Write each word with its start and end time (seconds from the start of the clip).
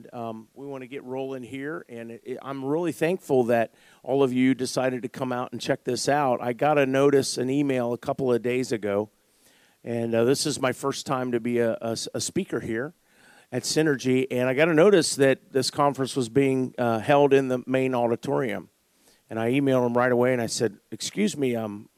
and 0.00 0.14
um, 0.14 0.48
we 0.54 0.66
want 0.66 0.82
to 0.82 0.86
get 0.86 1.04
rolling 1.04 1.42
here. 1.42 1.84
And 1.88 2.10
it, 2.10 2.22
it, 2.24 2.38
I'm 2.42 2.64
really 2.64 2.92
thankful 2.92 3.44
that 3.44 3.74
all 4.02 4.22
of 4.22 4.32
you 4.32 4.54
decided 4.54 5.02
to 5.02 5.08
come 5.08 5.32
out 5.32 5.52
and 5.52 5.60
check 5.60 5.84
this 5.84 6.08
out. 6.08 6.40
I 6.40 6.52
got 6.52 6.78
a 6.78 6.86
notice, 6.86 7.38
an 7.38 7.50
email 7.50 7.92
a 7.92 7.98
couple 7.98 8.32
of 8.32 8.42
days 8.42 8.72
ago, 8.72 9.10
and 9.84 10.14
uh, 10.14 10.24
this 10.24 10.46
is 10.46 10.60
my 10.60 10.72
first 10.72 11.06
time 11.06 11.32
to 11.32 11.40
be 11.40 11.58
a, 11.58 11.72
a, 11.80 11.96
a, 12.14 12.20
speaker 12.20 12.60
here 12.60 12.92
at 13.50 13.62
Synergy. 13.62 14.26
And 14.30 14.46
I 14.48 14.54
got 14.54 14.68
a 14.68 14.74
notice 14.74 15.16
that 15.16 15.52
this 15.52 15.70
conference 15.70 16.14
was 16.14 16.28
being 16.28 16.74
uh, 16.76 16.98
held 16.98 17.32
in 17.32 17.48
the 17.48 17.62
main 17.66 17.94
auditorium. 17.94 18.68
And 19.30 19.38
I 19.38 19.52
emailed 19.52 19.84
them 19.84 19.96
right 19.96 20.12
away 20.12 20.32
and 20.32 20.42
I 20.42 20.46
said, 20.46 20.76
Excuse 20.90 21.36
me, 21.36 21.56
um, 21.56 21.88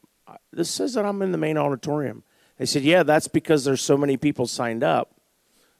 this 0.51 0.69
says 0.69 0.93
that 0.93 1.05
I'm 1.05 1.21
in 1.21 1.33
the 1.33 1.37
main 1.37 1.57
auditorium. 1.57 2.23
They 2.57 2.65
said, 2.65 2.83
Yeah, 2.83 3.03
that's 3.03 3.27
because 3.27 3.65
there's 3.65 3.81
so 3.81 3.97
many 3.97 4.15
people 4.15 4.47
signed 4.47 4.83
up 4.83 5.19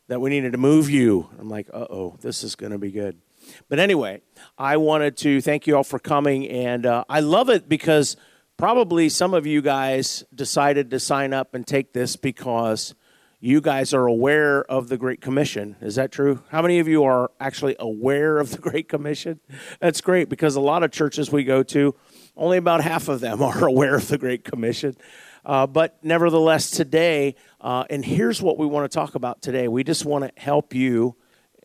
that 0.08 0.20
we 0.22 0.30
needed 0.30 0.52
to 0.52 0.58
move 0.58 0.90
you. 0.90 1.30
I'm 1.40 1.50
like, 1.50 1.70
uh 1.74 1.88
oh, 1.90 2.18
this 2.22 2.44
is 2.44 2.56
going 2.56 2.72
to 2.72 2.78
be 2.78 2.92
good. 2.92 3.18
But 3.70 3.80
anyway, 3.80 4.22
I 4.58 4.78
wanted 4.78 5.18
to 5.18 5.42
thank 5.42 5.68
you 5.68 5.76
all 5.76 5.84
for 5.84 6.00
coming. 6.00 6.48
And 6.48 6.86
uh, 6.86 7.04
I 7.10 7.20
love 7.20 7.50
it 7.50 7.68
because 7.68 8.16
probably 8.58 9.10
some 9.10 9.34
of 9.34 9.46
you 9.46 9.62
guys 9.62 10.24
decided 10.34 10.92
to 10.92 11.00
sign 11.00 11.34
up 11.34 11.54
and 11.54 11.66
take 11.66 11.94
this 11.94 12.16
because 12.16 12.96
you 13.40 13.60
guys 13.60 13.94
are 13.94 14.06
aware 14.06 14.64
of 14.64 14.88
the 14.88 14.98
Great 14.98 15.20
Commission. 15.20 15.76
Is 15.82 15.96
that 15.96 16.14
true? 16.14 16.42
How 16.48 16.62
many 16.62 16.80
of 16.80 16.88
you 16.88 17.04
are 17.04 17.30
actually 17.42 17.76
aware 17.78 18.38
of 18.38 18.52
the 18.52 18.58
Great 18.58 18.88
Commission? 18.88 19.42
That's 19.82 20.00
great 20.00 20.30
because 20.30 20.56
a 20.56 20.62
lot 20.62 20.82
of 20.82 20.92
churches 20.92 21.30
we 21.30 21.44
go 21.44 21.62
to, 21.64 21.94
only 22.38 22.58
about 22.58 22.82
half 22.82 23.10
of 23.10 23.20
them 23.20 23.42
are 23.44 23.66
aware 23.68 23.96
of 23.96 24.08
the 24.08 24.18
Great 24.18 24.46
Commission. 24.46 24.96
Uh, 25.46 25.68
but 25.68 25.98
nevertheless, 26.04 26.70
today, 26.70 27.36
uh, 27.60 27.84
and 27.90 28.06
here's 28.06 28.42
what 28.42 28.58
we 28.58 28.66
want 28.66 28.90
to 28.90 28.96
talk 28.96 29.16
about 29.16 29.42
today. 29.42 29.68
We 29.68 29.84
just 29.84 30.06
want 30.06 30.24
to 30.24 30.42
help 30.42 30.74
you, 30.74 31.16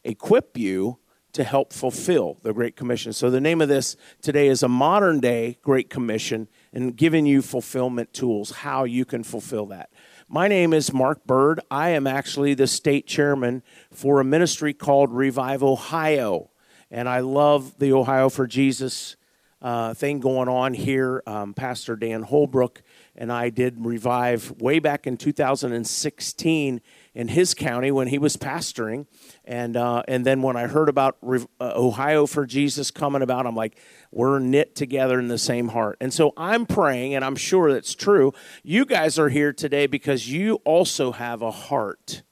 equip 0.05 0.57
you 0.57 0.99
to 1.33 1.45
help 1.45 1.73
fulfill 1.73 2.39
the 2.43 2.53
Great 2.53 2.75
Commission. 2.75 3.13
So, 3.13 3.31
the 3.31 3.41
name 3.41 3.61
of 3.61 3.69
this 3.69 3.97
today 4.21 4.49
is 4.49 4.63
a 4.63 4.69
modern 4.69 5.21
day 5.21 5.59
Great 5.63 5.91
Commission 5.91 6.49
and 6.73 6.97
giving 6.97 7.27
you 7.27 7.43
fulfillment 7.43 8.13
tools, 8.13 8.51
how 8.51 8.85
you 8.85 9.05
can 9.05 9.23
fulfill 9.23 9.67
that. 9.67 9.91
My 10.29 10.49
name 10.49 10.73
is 10.73 10.93
Mark 10.93 11.25
Bird. 11.25 11.61
I 11.71 11.91
am 11.91 12.07
actually 12.07 12.55
the 12.55 12.67
state 12.67 13.07
chairman 13.07 13.63
for 13.93 14.21
a 14.21 14.25
ministry 14.25 14.75
called 14.75 15.13
Revive 15.13 15.63
Ohio. 15.63 16.51
And 16.91 17.09
I 17.09 17.21
love 17.21 17.79
the 17.79 17.93
Ohio 17.93 18.29
for 18.29 18.47
Jesus 18.47 19.17
uh, 19.63 19.95
thing 19.95 20.21
going 20.21 20.49
on 20.49 20.75
here. 20.75 21.23
Um, 21.27 21.55
Pastor 21.55 21.97
Dan 21.97 22.23
Holbrook 22.23 22.83
and 23.19 23.33
I 23.33 23.51
did 23.51 23.85
revive 23.85 24.53
way 24.61 24.79
back 24.79 25.05
in 25.07 25.17
2016 25.17 26.81
in 27.15 27.29
his 27.29 27.53
county 27.53 27.91
when 27.91 28.07
he 28.07 28.17
was 28.17 28.37
pastoring, 28.37 29.07
and 29.45 29.77
uh, 29.77 30.05
and 30.07 30.25
then 30.25 30.41
when 30.41 30.57
I 30.57 30.69
heard 30.69 30.89
about 30.89 31.19
uh, 31.29 31.39
Ohio 31.61 32.27
for 32.27 32.47
Jesus 32.47 32.93
coming 32.93 33.21
about, 33.21 33.45
I'm 33.45 33.57
like, 33.57 33.77
we're 34.13 34.39
knit 34.39 34.77
together 34.77 35.19
in 35.19 35.27
the 35.27 35.37
same 35.37 35.69
heart, 35.69 35.99
and 36.01 36.15
so 36.15 36.33
I'm 36.37 36.65
praying, 36.65 37.15
and 37.15 37.25
I'm 37.25 37.35
sure 37.35 37.73
that's 37.73 37.95
true. 37.95 38.33
You 38.63 38.87
guys 38.87 39.19
are 39.19 39.29
here 39.29 39.53
today 39.53 39.89
because 39.89 40.31
you 40.31 40.55
also 40.65 41.11
have 41.11 41.43
a 41.43 41.51
heart 41.51 42.23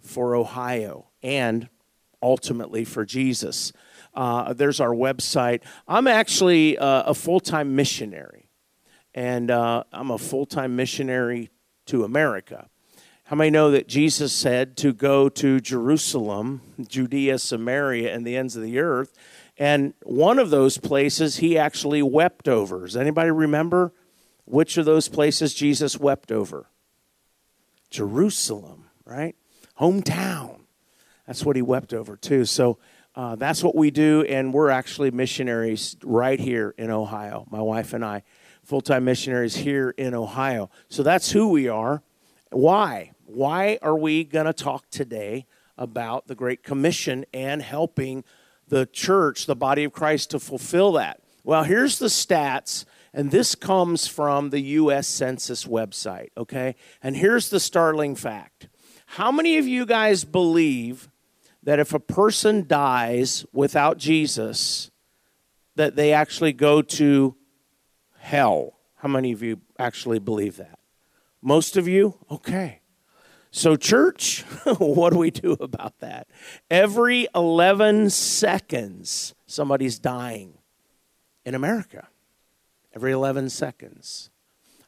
for 0.00 0.34
Ohio 0.34 1.06
and 1.22 1.68
ultimately 2.20 2.84
for 2.84 3.04
Jesus. 3.04 3.72
Uh, 4.12 4.52
there's 4.52 4.80
our 4.80 4.90
website. 4.90 5.62
I'm 5.86 6.08
actually 6.08 6.76
uh, 6.76 7.04
a 7.04 7.14
full 7.14 7.38
time 7.38 7.76
missionary 7.76 8.41
and 9.14 9.50
uh, 9.50 9.84
I'm 9.92 10.10
a 10.10 10.18
full 10.18 10.46
time 10.46 10.76
missionary 10.76 11.50
to 11.86 12.04
America. 12.04 12.68
How 13.24 13.36
many 13.36 13.50
know 13.50 13.70
that 13.70 13.88
Jesus 13.88 14.32
said 14.32 14.76
to 14.78 14.92
go 14.92 15.28
to 15.30 15.60
Jerusalem, 15.60 16.60
Judea, 16.80 17.38
Samaria, 17.38 18.14
and 18.14 18.26
the 18.26 18.36
ends 18.36 18.56
of 18.56 18.62
the 18.62 18.78
earth? 18.78 19.12
And 19.56 19.94
one 20.02 20.38
of 20.38 20.50
those 20.50 20.76
places 20.76 21.36
he 21.36 21.56
actually 21.56 22.02
wept 22.02 22.48
over. 22.48 22.80
Does 22.80 22.96
anybody 22.96 23.30
remember 23.30 23.92
which 24.44 24.76
of 24.76 24.84
those 24.84 25.08
places 25.08 25.54
Jesus 25.54 25.98
wept 25.98 26.32
over? 26.32 26.66
Jerusalem, 27.90 28.86
right? 29.04 29.36
Hometown. 29.80 30.60
That's 31.26 31.44
what 31.44 31.56
he 31.56 31.62
wept 31.62 31.94
over, 31.94 32.16
too. 32.16 32.44
So 32.44 32.78
uh, 33.14 33.36
that's 33.36 33.62
what 33.62 33.74
we 33.74 33.90
do, 33.90 34.22
and 34.28 34.52
we're 34.52 34.70
actually 34.70 35.10
missionaries 35.10 35.96
right 36.02 36.40
here 36.40 36.74
in 36.76 36.90
Ohio, 36.90 37.46
my 37.50 37.60
wife 37.60 37.92
and 37.92 38.04
I 38.04 38.24
full 38.72 38.80
time 38.80 39.04
missionaries 39.04 39.54
here 39.54 39.90
in 39.98 40.14
Ohio. 40.14 40.70
So 40.88 41.02
that's 41.02 41.30
who 41.30 41.50
we 41.50 41.68
are. 41.68 42.02
Why? 42.48 43.12
Why 43.26 43.78
are 43.82 43.98
we 43.98 44.24
going 44.24 44.46
to 44.46 44.54
talk 44.54 44.88
today 44.88 45.44
about 45.76 46.26
the 46.26 46.34
Great 46.34 46.62
Commission 46.62 47.26
and 47.34 47.60
helping 47.60 48.24
the 48.68 48.86
church, 48.86 49.44
the 49.44 49.54
body 49.54 49.84
of 49.84 49.92
Christ, 49.92 50.30
to 50.30 50.38
fulfill 50.38 50.92
that? 50.92 51.20
Well, 51.44 51.64
here's 51.64 51.98
the 51.98 52.06
stats, 52.06 52.86
and 53.12 53.30
this 53.30 53.54
comes 53.54 54.06
from 54.06 54.48
the 54.48 54.60
U.S. 54.60 55.06
Census 55.06 55.66
website, 55.66 56.30
okay? 56.38 56.74
And 57.02 57.14
here's 57.14 57.50
the 57.50 57.60
startling 57.60 58.14
fact 58.14 58.68
How 59.04 59.30
many 59.30 59.58
of 59.58 59.68
you 59.68 59.84
guys 59.84 60.24
believe 60.24 61.10
that 61.62 61.78
if 61.78 61.92
a 61.92 62.00
person 62.00 62.66
dies 62.66 63.44
without 63.52 63.98
Jesus, 63.98 64.90
that 65.76 65.94
they 65.94 66.14
actually 66.14 66.54
go 66.54 66.80
to 66.80 67.36
hell. 68.22 68.78
How 68.96 69.08
many 69.08 69.32
of 69.32 69.42
you 69.42 69.60
actually 69.78 70.20
believe 70.20 70.56
that? 70.56 70.78
Most 71.42 71.76
of 71.76 71.88
you? 71.88 72.18
Okay. 72.30 72.80
So, 73.50 73.76
church, 73.76 74.42
what 74.78 75.12
do 75.12 75.18
we 75.18 75.30
do 75.30 75.52
about 75.60 75.98
that? 75.98 76.28
Every 76.70 77.26
11 77.34 78.10
seconds, 78.10 79.34
somebody's 79.46 79.98
dying 79.98 80.54
in 81.44 81.54
America. 81.54 82.08
Every 82.94 83.12
11 83.12 83.50
seconds. 83.50 84.30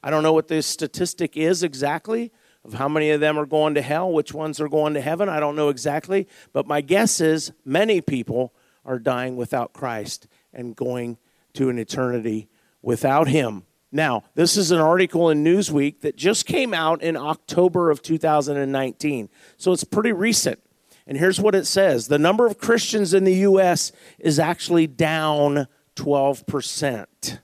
I 0.03 0.11
don't 0.11 0.23
know 0.23 0.33
what 0.33 0.49
the 0.49 0.63
statistic 0.63 1.37
is 1.37 1.63
exactly 1.63 2.33
of 2.65 2.75
how 2.75 2.89
many 2.89 3.11
of 3.11 3.21
them 3.21 3.39
are 3.39 3.47
going 3.47 3.75
to 3.75 3.83
hell, 3.83 4.11
which 4.13 4.33
ones 4.33 4.61
are 4.61 4.69
going 4.69 4.95
to 4.95 5.01
heaven. 5.01 5.29
I 5.29 5.41
don't 5.41 5.57
know 5.57 5.71
exactly, 5.71 6.29
but 6.53 6.67
my 6.67 6.81
guess 6.81 7.21
is 7.21 7.53
many 7.65 8.01
people 8.01 8.55
are 8.85 8.99
dying 8.99 9.37
without 9.37 9.73
Christ 9.73 10.29
and 10.53 10.77
going 10.77 11.19
to 11.55 11.69
an 11.69 11.79
eternity 11.79 12.49
without 12.85 13.29
him. 13.29 13.65
Now, 13.91 14.25
this 14.35 14.57
is 14.57 14.71
an 14.71 14.81
article 14.81 15.29
in 15.31 15.45
Newsweek 15.45 16.01
that 16.01 16.17
just 16.17 16.47
came 16.47 16.75
out 16.75 17.03
in 17.03 17.17
October 17.17 17.91
of 17.91 18.03
2019. 18.03 19.29
So 19.57 19.73
it's 19.73 19.85
pretty 19.85 20.13
recent. 20.13 20.61
And 21.07 21.17
here's 21.17 21.41
what 21.41 21.55
it 21.55 21.67
says 21.67 22.09
The 22.09 22.19
number 22.19 22.47
of 22.47 22.59
Christians 22.59 23.15
in 23.15 23.25
the 23.25 23.35
U.S. 23.35 23.93
is 24.19 24.39
actually 24.39 24.87
down 24.87 25.69
12% 25.97 27.39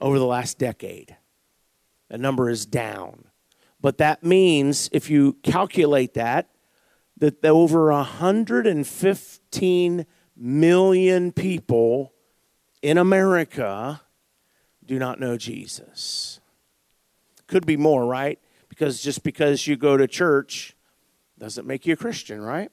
over 0.00 0.18
the 0.18 0.26
last 0.26 0.58
decade. 0.58 1.16
The 2.08 2.18
number 2.18 2.50
is 2.50 2.66
down. 2.66 3.24
But 3.80 3.98
that 3.98 4.24
means, 4.24 4.88
if 4.92 5.10
you 5.10 5.36
calculate 5.44 6.14
that, 6.14 6.50
that 7.18 7.44
over 7.44 7.92
115 7.92 10.06
million 10.36 11.32
people 11.32 12.12
in 12.86 12.98
America 12.98 14.00
do 14.84 14.96
not 14.96 15.18
know 15.18 15.36
Jesus. 15.36 16.38
Could 17.48 17.66
be 17.66 17.76
more, 17.76 18.06
right? 18.06 18.38
Because 18.68 19.02
just 19.02 19.24
because 19.24 19.66
you 19.66 19.76
go 19.76 19.96
to 19.96 20.06
church 20.06 20.76
doesn't 21.36 21.66
make 21.66 21.84
you 21.84 21.94
a 21.94 21.96
Christian, 21.96 22.40
right? 22.40 22.70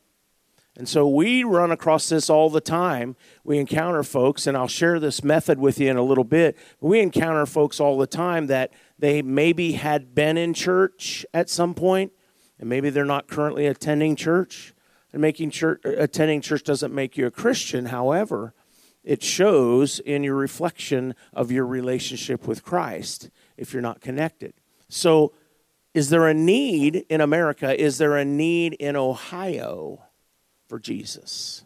And 0.78 0.88
so 0.88 1.08
we 1.08 1.44
run 1.44 1.72
across 1.72 2.10
this 2.10 2.30
all 2.30 2.52
the 2.52 2.62
time. 2.62 3.16
We 3.44 3.58
encounter 3.58 4.04
folks, 4.04 4.46
and 4.46 4.56
I'll 4.56 4.68
share 4.68 5.00
this 5.00 5.24
method 5.24 5.58
with 5.58 5.80
you 5.80 5.90
in 5.90 5.98
a 5.98 6.04
little 6.04 6.24
bit. 6.24 6.58
We 6.80 7.00
encounter 7.00 7.48
folks 7.48 7.80
all 7.80 7.98
the 7.98 8.06
time 8.06 8.46
that 8.48 8.72
they 9.00 9.24
maybe 9.24 9.72
had 9.72 10.14
been 10.14 10.38
in 10.38 10.54
church 10.54 11.26
at 11.34 11.50
some 11.50 11.74
point, 11.74 12.12
and 12.60 12.70
maybe 12.70 12.92
they're 12.92 13.04
not 13.04 13.28
currently 13.28 13.66
attending 13.66 14.16
church. 14.16 14.76
And 15.12 15.24
making 15.24 15.50
church, 15.50 15.82
attending 15.84 16.42
church 16.42 16.64
doesn't 16.64 16.94
make 16.94 17.18
you 17.18 17.26
a 17.26 17.32
Christian. 17.32 17.88
However, 17.88 18.54
it 19.04 19.22
shows 19.22 20.00
in 20.00 20.24
your 20.24 20.36
reflection 20.36 21.16
of 21.34 21.52
your 21.52 21.66
relationship 21.66 22.48
with 22.48 22.64
Christ 22.64 23.30
if 23.58 23.74
you're 23.74 23.82
not 23.82 24.02
connected. 24.02 24.54
So, 24.90 25.34
is 25.94 26.10
there 26.10 26.28
a 26.28 26.34
need 26.34 27.06
in 27.10 27.22
America? 27.22 27.80
Is 27.80 28.00
there 28.00 28.18
a 28.18 28.26
need 28.26 28.74
in 28.74 28.96
Ohio 28.96 30.02
for 30.68 30.80
Jesus? 30.80 31.66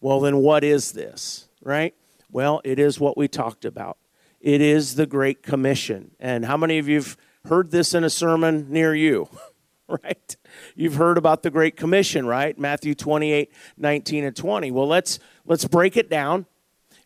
Well, 0.00 0.20
then 0.20 0.36
what 0.36 0.62
is 0.62 0.92
this, 0.92 1.48
right? 1.62 1.94
Well, 2.30 2.60
it 2.62 2.78
is 2.78 3.00
what 3.00 3.16
we 3.16 3.26
talked 3.26 3.64
about. 3.64 3.96
It 4.40 4.60
is 4.60 4.94
the 4.94 5.06
Great 5.06 5.42
Commission. 5.42 6.10
And 6.20 6.44
how 6.44 6.56
many 6.56 6.78
of 6.78 6.86
you 6.86 6.96
have 6.96 7.16
heard 7.46 7.70
this 7.70 7.94
in 7.94 8.04
a 8.04 8.10
sermon 8.10 8.66
near 8.70 8.94
you? 8.94 9.28
right? 9.88 10.36
You've 10.74 10.96
heard 10.96 11.18
about 11.18 11.42
the 11.42 11.50
Great 11.50 11.76
Commission, 11.76 12.26
right? 12.26 12.58
Matthew 12.58 12.94
28, 12.94 13.52
19 13.76 14.24
and 14.24 14.36
20. 14.36 14.70
Well, 14.70 14.88
let's 14.88 15.18
let's 15.46 15.64
break 15.64 15.96
it 15.96 16.10
down. 16.10 16.46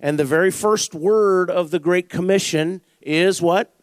And 0.00 0.18
the 0.18 0.24
very 0.24 0.50
first 0.50 0.94
word 0.94 1.50
of 1.50 1.70
the 1.70 1.78
Great 1.78 2.08
Commission 2.08 2.82
is 3.02 3.42
what? 3.42 3.74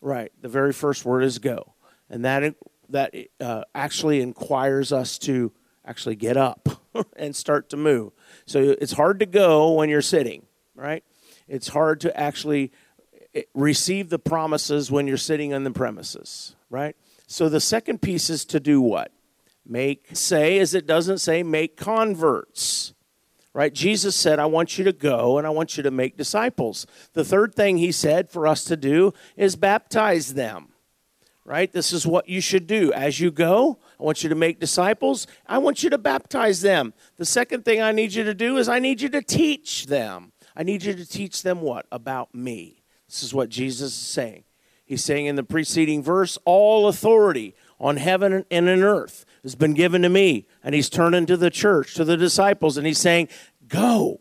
Right. 0.00 0.32
The 0.40 0.48
very 0.48 0.72
first 0.72 1.04
word 1.04 1.22
is 1.22 1.38
go. 1.38 1.74
And 2.08 2.24
that 2.24 2.54
that 2.90 3.14
uh, 3.40 3.64
actually 3.74 4.20
inquires 4.20 4.92
us 4.92 5.18
to 5.20 5.52
actually 5.84 6.16
get 6.16 6.36
up 6.36 6.68
and 7.16 7.34
start 7.34 7.70
to 7.70 7.76
move. 7.76 8.12
So 8.46 8.76
it's 8.80 8.92
hard 8.92 9.18
to 9.20 9.26
go 9.26 9.72
when 9.72 9.88
you're 9.88 10.02
sitting, 10.02 10.46
right? 10.74 11.02
It's 11.48 11.68
hard 11.68 12.00
to 12.02 12.16
actually 12.18 12.70
eh, 13.34 13.42
receive 13.54 14.10
the 14.10 14.18
promises 14.18 14.90
when 14.90 15.06
you're 15.06 15.16
sitting 15.16 15.52
on 15.52 15.64
the 15.64 15.70
premises, 15.70 16.54
right? 16.70 16.96
So 17.32 17.48
the 17.48 17.60
second 17.60 18.02
piece 18.02 18.28
is 18.28 18.44
to 18.44 18.60
do 18.60 18.82
what? 18.82 19.10
Make, 19.66 20.08
say, 20.12 20.58
as 20.58 20.74
it 20.74 20.86
doesn't 20.86 21.18
say, 21.18 21.42
make 21.42 21.78
converts 21.78 22.92
right? 23.54 23.74
Jesus 23.74 24.16
said, 24.16 24.38
I 24.38 24.46
want 24.46 24.78
you 24.78 24.84
to 24.84 24.92
go 24.92 25.36
and 25.36 25.46
I 25.46 25.50
want 25.50 25.76
you 25.76 25.82
to 25.82 25.90
make 25.90 26.16
disciples. 26.16 26.86
The 27.12 27.24
third 27.24 27.54
thing 27.54 27.76
he 27.76 27.92
said 27.92 28.30
for 28.30 28.46
us 28.46 28.64
to 28.64 28.78
do 28.78 29.12
is 29.36 29.56
baptize 29.56 30.32
them, 30.32 30.68
right? 31.44 31.70
This 31.70 31.92
is 31.92 32.06
what 32.06 32.30
you 32.30 32.40
should 32.40 32.66
do. 32.66 32.92
As 32.94 33.20
you 33.20 33.30
go, 33.30 33.78
I 34.00 34.04
want 34.04 34.22
you 34.22 34.30
to 34.30 34.34
make 34.34 34.58
disciples. 34.58 35.26
I 35.46 35.58
want 35.58 35.82
you 35.82 35.90
to 35.90 35.98
baptize 35.98 36.62
them. 36.62 36.94
The 37.18 37.26
second 37.26 37.64
thing 37.66 37.82
I 37.82 37.92
need 37.92 38.14
you 38.14 38.24
to 38.24 38.34
do 38.34 38.56
is 38.56 38.70
I 38.70 38.78
need 38.78 39.02
you 39.02 39.10
to 39.10 39.22
teach 39.22 39.84
them. 39.84 40.32
I 40.56 40.62
need 40.62 40.82
you 40.82 40.94
to 40.94 41.06
teach 41.06 41.42
them 41.42 41.60
what? 41.60 41.86
About 41.92 42.34
me. 42.34 42.84
This 43.06 43.22
is 43.22 43.34
what 43.34 43.50
Jesus 43.50 43.92
is 43.92 43.98
saying. 43.98 44.44
He's 44.92 45.02
saying 45.02 45.24
in 45.24 45.36
the 45.36 45.42
preceding 45.42 46.02
verse, 46.02 46.36
all 46.44 46.86
authority 46.86 47.54
on 47.80 47.96
heaven 47.96 48.44
and 48.50 48.68
on 48.68 48.82
earth 48.82 49.24
has 49.42 49.54
been 49.54 49.72
given 49.72 50.02
to 50.02 50.10
me. 50.10 50.46
And 50.62 50.74
he's 50.74 50.90
turning 50.90 51.24
to 51.24 51.36
the 51.38 51.48
church, 51.48 51.94
to 51.94 52.04
the 52.04 52.18
disciples, 52.18 52.76
and 52.76 52.86
he's 52.86 52.98
saying, 52.98 53.28
Go. 53.68 54.20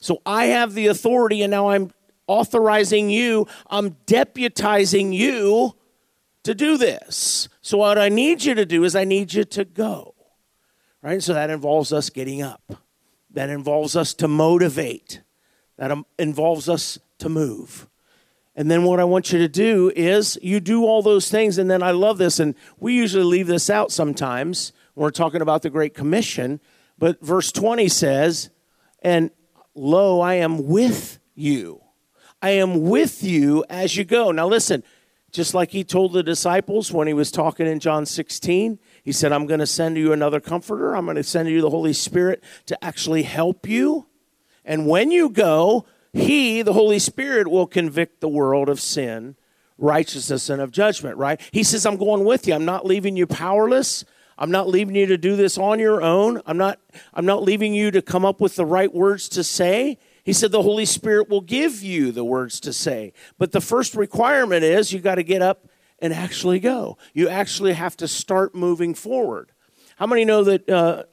So 0.00 0.22
I 0.24 0.46
have 0.46 0.72
the 0.72 0.86
authority, 0.86 1.42
and 1.42 1.50
now 1.50 1.68
I'm 1.68 1.90
authorizing 2.26 3.10
you, 3.10 3.48
I'm 3.68 3.96
deputizing 4.06 5.12
you 5.12 5.76
to 6.42 6.54
do 6.54 6.78
this. 6.78 7.50
So 7.60 7.76
what 7.76 7.98
I 7.98 8.08
need 8.08 8.44
you 8.44 8.54
to 8.54 8.64
do 8.64 8.84
is 8.84 8.96
I 8.96 9.04
need 9.04 9.34
you 9.34 9.44
to 9.44 9.66
go. 9.66 10.14
Right? 11.02 11.22
So 11.22 11.34
that 11.34 11.50
involves 11.50 11.92
us 11.92 12.08
getting 12.08 12.40
up. 12.40 12.62
That 13.32 13.50
involves 13.50 13.94
us 13.94 14.14
to 14.14 14.26
motivate. 14.26 15.20
That 15.76 15.90
um, 15.90 16.06
involves 16.18 16.66
us 16.66 16.98
to 17.18 17.28
move. 17.28 17.86
And 18.58 18.68
then 18.68 18.82
what 18.82 18.98
I 18.98 19.04
want 19.04 19.32
you 19.32 19.38
to 19.38 19.46
do 19.46 19.92
is 19.94 20.36
you 20.42 20.58
do 20.58 20.84
all 20.84 21.00
those 21.00 21.30
things. 21.30 21.58
And 21.58 21.70
then 21.70 21.80
I 21.80 21.92
love 21.92 22.18
this, 22.18 22.40
and 22.40 22.56
we 22.80 22.92
usually 22.92 23.22
leave 23.22 23.46
this 23.46 23.70
out 23.70 23.92
sometimes 23.92 24.72
when 24.94 25.04
we're 25.04 25.12
talking 25.12 25.40
about 25.40 25.62
the 25.62 25.70
Great 25.70 25.94
Commission. 25.94 26.58
But 26.98 27.20
verse 27.20 27.52
20 27.52 27.86
says, 27.86 28.50
And 29.00 29.30
lo, 29.76 30.18
I 30.18 30.34
am 30.34 30.66
with 30.66 31.20
you. 31.36 31.82
I 32.42 32.50
am 32.50 32.82
with 32.82 33.22
you 33.22 33.64
as 33.70 33.96
you 33.96 34.04
go. 34.04 34.32
Now 34.32 34.48
listen, 34.48 34.82
just 35.30 35.54
like 35.54 35.70
he 35.70 35.84
told 35.84 36.12
the 36.12 36.24
disciples 36.24 36.90
when 36.90 37.06
he 37.06 37.14
was 37.14 37.30
talking 37.30 37.68
in 37.68 37.78
John 37.78 38.06
16, 38.06 38.80
he 39.04 39.12
said, 39.12 39.30
I'm 39.30 39.46
going 39.46 39.60
to 39.60 39.68
send 39.68 39.96
you 39.96 40.12
another 40.12 40.40
comforter. 40.40 40.96
I'm 40.96 41.04
going 41.04 41.16
to 41.16 41.22
send 41.22 41.48
you 41.48 41.60
the 41.60 41.70
Holy 41.70 41.92
Spirit 41.92 42.42
to 42.66 42.84
actually 42.84 43.22
help 43.22 43.68
you. 43.68 44.08
And 44.64 44.88
when 44.88 45.12
you 45.12 45.28
go, 45.28 45.86
he, 46.18 46.62
the 46.62 46.72
Holy 46.72 46.98
Spirit, 46.98 47.48
will 47.48 47.66
convict 47.66 48.20
the 48.20 48.28
world 48.28 48.68
of 48.68 48.80
sin, 48.80 49.36
righteousness, 49.76 50.50
and 50.50 50.60
of 50.60 50.70
judgment, 50.70 51.16
right? 51.16 51.40
He 51.52 51.62
says, 51.62 51.86
I'm 51.86 51.96
going 51.96 52.24
with 52.24 52.46
you. 52.46 52.54
I'm 52.54 52.64
not 52.64 52.86
leaving 52.86 53.16
you 53.16 53.26
powerless. 53.26 54.04
I'm 54.36 54.50
not 54.50 54.68
leaving 54.68 54.94
you 54.94 55.06
to 55.06 55.18
do 55.18 55.34
this 55.34 55.58
on 55.58 55.80
your 55.80 56.00
own. 56.00 56.40
I'm 56.46 56.56
not, 56.56 56.78
I'm 57.12 57.26
not 57.26 57.42
leaving 57.42 57.74
you 57.74 57.90
to 57.90 58.00
come 58.00 58.24
up 58.24 58.40
with 58.40 58.54
the 58.56 58.64
right 58.64 58.92
words 58.92 59.28
to 59.30 59.42
say. 59.42 59.98
He 60.22 60.32
said 60.32 60.52
the 60.52 60.62
Holy 60.62 60.84
Spirit 60.84 61.28
will 61.28 61.40
give 61.40 61.82
you 61.82 62.12
the 62.12 62.24
words 62.24 62.60
to 62.60 62.72
say. 62.72 63.12
But 63.38 63.52
the 63.52 63.60
first 63.60 63.94
requirement 63.94 64.62
is 64.62 64.92
you 64.92 65.00
got 65.00 65.16
to 65.16 65.22
get 65.24 65.42
up 65.42 65.68
and 65.98 66.12
actually 66.12 66.60
go. 66.60 66.98
You 67.14 67.28
actually 67.28 67.72
have 67.72 67.96
to 67.96 68.06
start 68.06 68.54
moving 68.54 68.94
forward. 68.94 69.50
How 69.96 70.06
many 70.06 70.24
know 70.24 70.44
that 70.44 70.68
uh, 70.70 71.04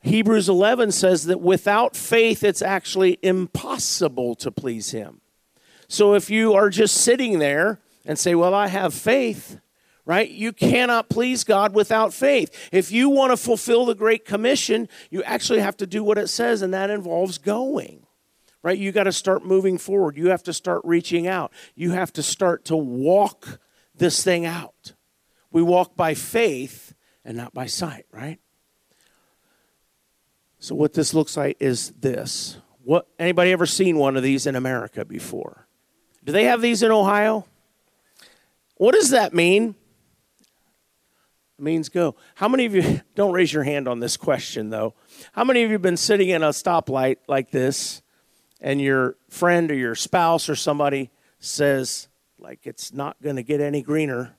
Hebrews 0.00 0.48
11 0.48 0.92
says 0.92 1.24
that 1.24 1.40
without 1.40 1.96
faith, 1.96 2.44
it's 2.44 2.62
actually 2.62 3.18
impossible 3.22 4.34
to 4.36 4.50
please 4.50 4.92
Him. 4.92 5.20
So 5.88 6.14
if 6.14 6.30
you 6.30 6.54
are 6.54 6.70
just 6.70 6.96
sitting 6.96 7.38
there 7.38 7.80
and 8.04 8.18
say, 8.18 8.34
Well, 8.34 8.54
I 8.54 8.68
have 8.68 8.94
faith, 8.94 9.60
right? 10.04 10.28
You 10.28 10.52
cannot 10.52 11.08
please 11.08 11.44
God 11.44 11.74
without 11.74 12.14
faith. 12.14 12.68
If 12.72 12.92
you 12.92 13.08
want 13.10 13.32
to 13.32 13.36
fulfill 13.36 13.86
the 13.86 13.94
Great 13.94 14.24
Commission, 14.24 14.88
you 15.10 15.22
actually 15.24 15.60
have 15.60 15.76
to 15.78 15.86
do 15.86 16.04
what 16.04 16.18
it 16.18 16.28
says, 16.28 16.62
and 16.62 16.72
that 16.74 16.90
involves 16.90 17.38
going, 17.38 18.06
right? 18.62 18.78
You 18.78 18.92
got 18.92 19.04
to 19.04 19.12
start 19.12 19.44
moving 19.44 19.78
forward. 19.78 20.16
You 20.16 20.28
have 20.28 20.44
to 20.44 20.52
start 20.52 20.82
reaching 20.84 21.26
out. 21.26 21.52
You 21.74 21.92
have 21.92 22.12
to 22.14 22.22
start 22.22 22.64
to 22.66 22.76
walk 22.76 23.60
this 23.94 24.22
thing 24.22 24.46
out. 24.46 24.94
We 25.50 25.62
walk 25.62 25.96
by 25.96 26.14
faith 26.14 26.94
and 27.24 27.36
not 27.36 27.52
by 27.52 27.66
sight, 27.66 28.06
right? 28.12 28.38
So 30.60 30.74
what 30.74 30.92
this 30.92 31.14
looks 31.14 31.36
like 31.36 31.56
is 31.60 31.90
this. 32.00 32.58
What 32.82 33.06
anybody 33.18 33.52
ever 33.52 33.66
seen 33.66 33.98
one 33.98 34.16
of 34.16 34.22
these 34.22 34.46
in 34.46 34.56
America 34.56 35.04
before? 35.04 35.68
Do 36.24 36.32
they 36.32 36.44
have 36.44 36.60
these 36.60 36.82
in 36.82 36.90
Ohio? 36.90 37.46
What 38.76 38.94
does 38.94 39.10
that 39.10 39.34
mean? 39.34 39.74
It 41.58 41.62
means 41.62 41.88
go. 41.88 42.16
How 42.34 42.48
many 42.48 42.64
of 42.64 42.74
you 42.74 43.00
don't 43.14 43.32
raise 43.32 43.52
your 43.52 43.62
hand 43.62 43.88
on 43.88 44.00
this 44.00 44.16
question 44.16 44.70
though? 44.70 44.94
How 45.32 45.44
many 45.44 45.62
of 45.62 45.70
you 45.70 45.74
have 45.74 45.82
been 45.82 45.96
sitting 45.96 46.28
in 46.28 46.42
a 46.42 46.50
stoplight 46.50 47.16
like 47.28 47.50
this 47.50 48.02
and 48.60 48.80
your 48.80 49.16
friend 49.28 49.70
or 49.70 49.74
your 49.74 49.94
spouse 49.94 50.48
or 50.48 50.56
somebody 50.56 51.10
says 51.38 52.08
like 52.38 52.66
it's 52.66 52.92
not 52.92 53.20
going 53.22 53.36
to 53.36 53.42
get 53.42 53.60
any 53.60 53.82
greener? 53.82 54.34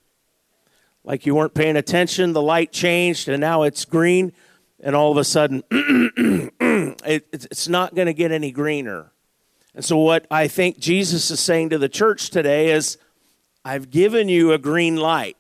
Like 1.03 1.25
you 1.25 1.33
weren't 1.33 1.53
paying 1.53 1.77
attention, 1.77 2.33
the 2.33 2.41
light 2.41 2.71
changed 2.73 3.29
and 3.29 3.39
now 3.39 3.63
it's 3.63 3.85
green 3.85 4.33
and 4.81 4.95
all 4.95 5.11
of 5.11 5.17
a 5.17 5.23
sudden 5.23 5.63
it, 5.71 7.27
it's 7.31 7.67
not 7.67 7.95
going 7.95 8.07
to 8.07 8.13
get 8.13 8.31
any 8.31 8.51
greener. 8.51 9.11
And 9.75 9.85
so, 9.85 9.97
what 9.97 10.25
I 10.31 10.47
think 10.47 10.79
Jesus 10.79 11.29
is 11.31 11.39
saying 11.39 11.69
to 11.69 11.77
the 11.77 11.89
church 11.89 12.29
today 12.29 12.71
is, 12.71 12.97
I've 13.63 13.91
given 13.91 14.29
you 14.29 14.51
a 14.51 14.57
green 14.57 14.95
light. 14.95 15.37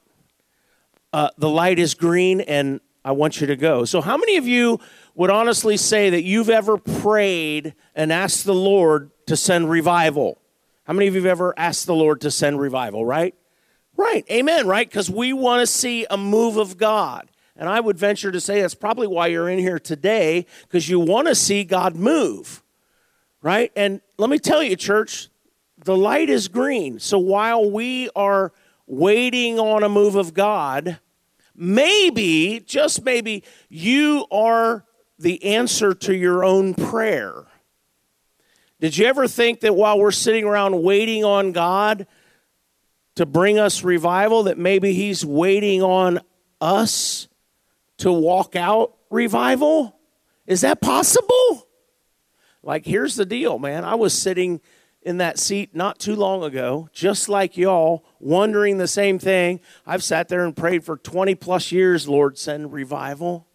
Uh, 1.11 1.29
the 1.37 1.49
light 1.49 1.79
is 1.79 1.95
green, 1.95 2.41
and 2.41 2.79
I 3.03 3.13
want 3.13 3.41
you 3.41 3.47
to 3.47 3.55
go. 3.55 3.85
So, 3.85 4.01
how 4.01 4.17
many 4.17 4.37
of 4.37 4.47
you 4.47 4.79
would 5.15 5.29
honestly 5.29 5.77
say 5.77 6.11
that 6.11 6.23
you've 6.23 6.49
ever 6.49 6.77
prayed 6.77 7.73
and 7.95 8.13
asked 8.13 8.45
the 8.45 8.53
Lord 8.53 9.11
to 9.25 9.35
send 9.35 9.69
revival? 9.69 10.37
How 10.83 10.93
many 10.93 11.07
of 11.07 11.15
you 11.15 11.21
have 11.21 11.31
ever 11.31 11.53
asked 11.57 11.85
the 11.85 11.95
Lord 11.95 12.21
to 12.21 12.31
send 12.31 12.59
revival, 12.59 13.05
right? 13.05 13.35
Right, 13.97 14.25
amen, 14.31 14.65
right? 14.67 14.87
Because 14.87 15.09
we 15.09 15.33
want 15.33 15.61
to 15.61 15.67
see 15.67 16.05
a 16.09 16.17
move 16.17 16.57
of 16.57 16.77
God. 16.77 17.29
And 17.59 17.67
I 17.67 17.81
would 17.81 17.99
venture 17.99 18.31
to 18.31 18.39
say 18.39 18.61
that's 18.61 18.73
probably 18.73 19.05
why 19.05 19.27
you're 19.27 19.49
in 19.49 19.59
here 19.59 19.79
today, 19.79 20.45
because 20.61 20.87
you 20.87 20.97
want 20.97 21.27
to 21.27 21.35
see 21.35 21.65
God 21.65 21.93
move, 21.93 22.63
right? 23.41 23.69
And 23.75 23.99
let 24.17 24.29
me 24.29 24.39
tell 24.39 24.63
you, 24.63 24.77
church, 24.77 25.27
the 25.77 25.97
light 25.97 26.29
is 26.29 26.47
green. 26.47 26.99
So 26.99 27.19
while 27.19 27.69
we 27.69 28.09
are 28.15 28.53
waiting 28.87 29.59
on 29.59 29.83
a 29.83 29.89
move 29.89 30.15
of 30.15 30.33
God, 30.33 30.99
maybe, 31.53 32.63
just 32.65 33.03
maybe, 33.03 33.43
you 33.67 34.25
are 34.31 34.85
the 35.19 35.43
answer 35.43 35.93
to 35.93 36.15
your 36.15 36.45
own 36.45 36.73
prayer. 36.73 37.43
Did 38.79 38.97
you 38.97 39.05
ever 39.05 39.27
think 39.27 39.59
that 39.59 39.75
while 39.75 39.99
we're 39.99 40.11
sitting 40.11 40.45
around 40.45 40.81
waiting 40.81 41.25
on 41.25 41.51
God 41.51 42.07
to 43.15 43.25
bring 43.25 43.59
us 43.59 43.83
revival, 43.83 44.43
that 44.43 44.57
maybe 44.57 44.93
He's 44.93 45.25
waiting 45.25 45.83
on 45.83 46.21
us 46.61 47.27
to 47.99 48.11
walk 48.11 48.55
out 48.55 48.95
revival? 49.09 49.95
Is 50.47 50.61
that 50.61 50.81
possible? 50.81 51.67
Like, 52.63 52.85
here's 52.85 53.15
the 53.15 53.25
deal, 53.25 53.59
man. 53.59 53.85
I 53.85 53.95
was 53.95 54.13
sitting 54.13 54.61
in 55.01 55.17
that 55.17 55.39
seat 55.39 55.73
not 55.73 55.99
too 55.99 56.15
long 56.15 56.43
ago, 56.43 56.89
just 56.91 57.29
like 57.29 57.55
y'all, 57.55 58.05
wondering 58.19 58.77
the 58.77 58.87
same 58.87 59.17
thing. 59.17 59.61
I've 59.85 60.03
sat 60.03 60.27
there 60.27 60.43
and 60.43 60.55
prayed 60.55 60.83
for 60.83 60.97
20 60.97 61.35
plus 61.35 61.71
years, 61.71 62.07
Lord, 62.07 62.37
send 62.37 62.73
revival. 62.73 63.47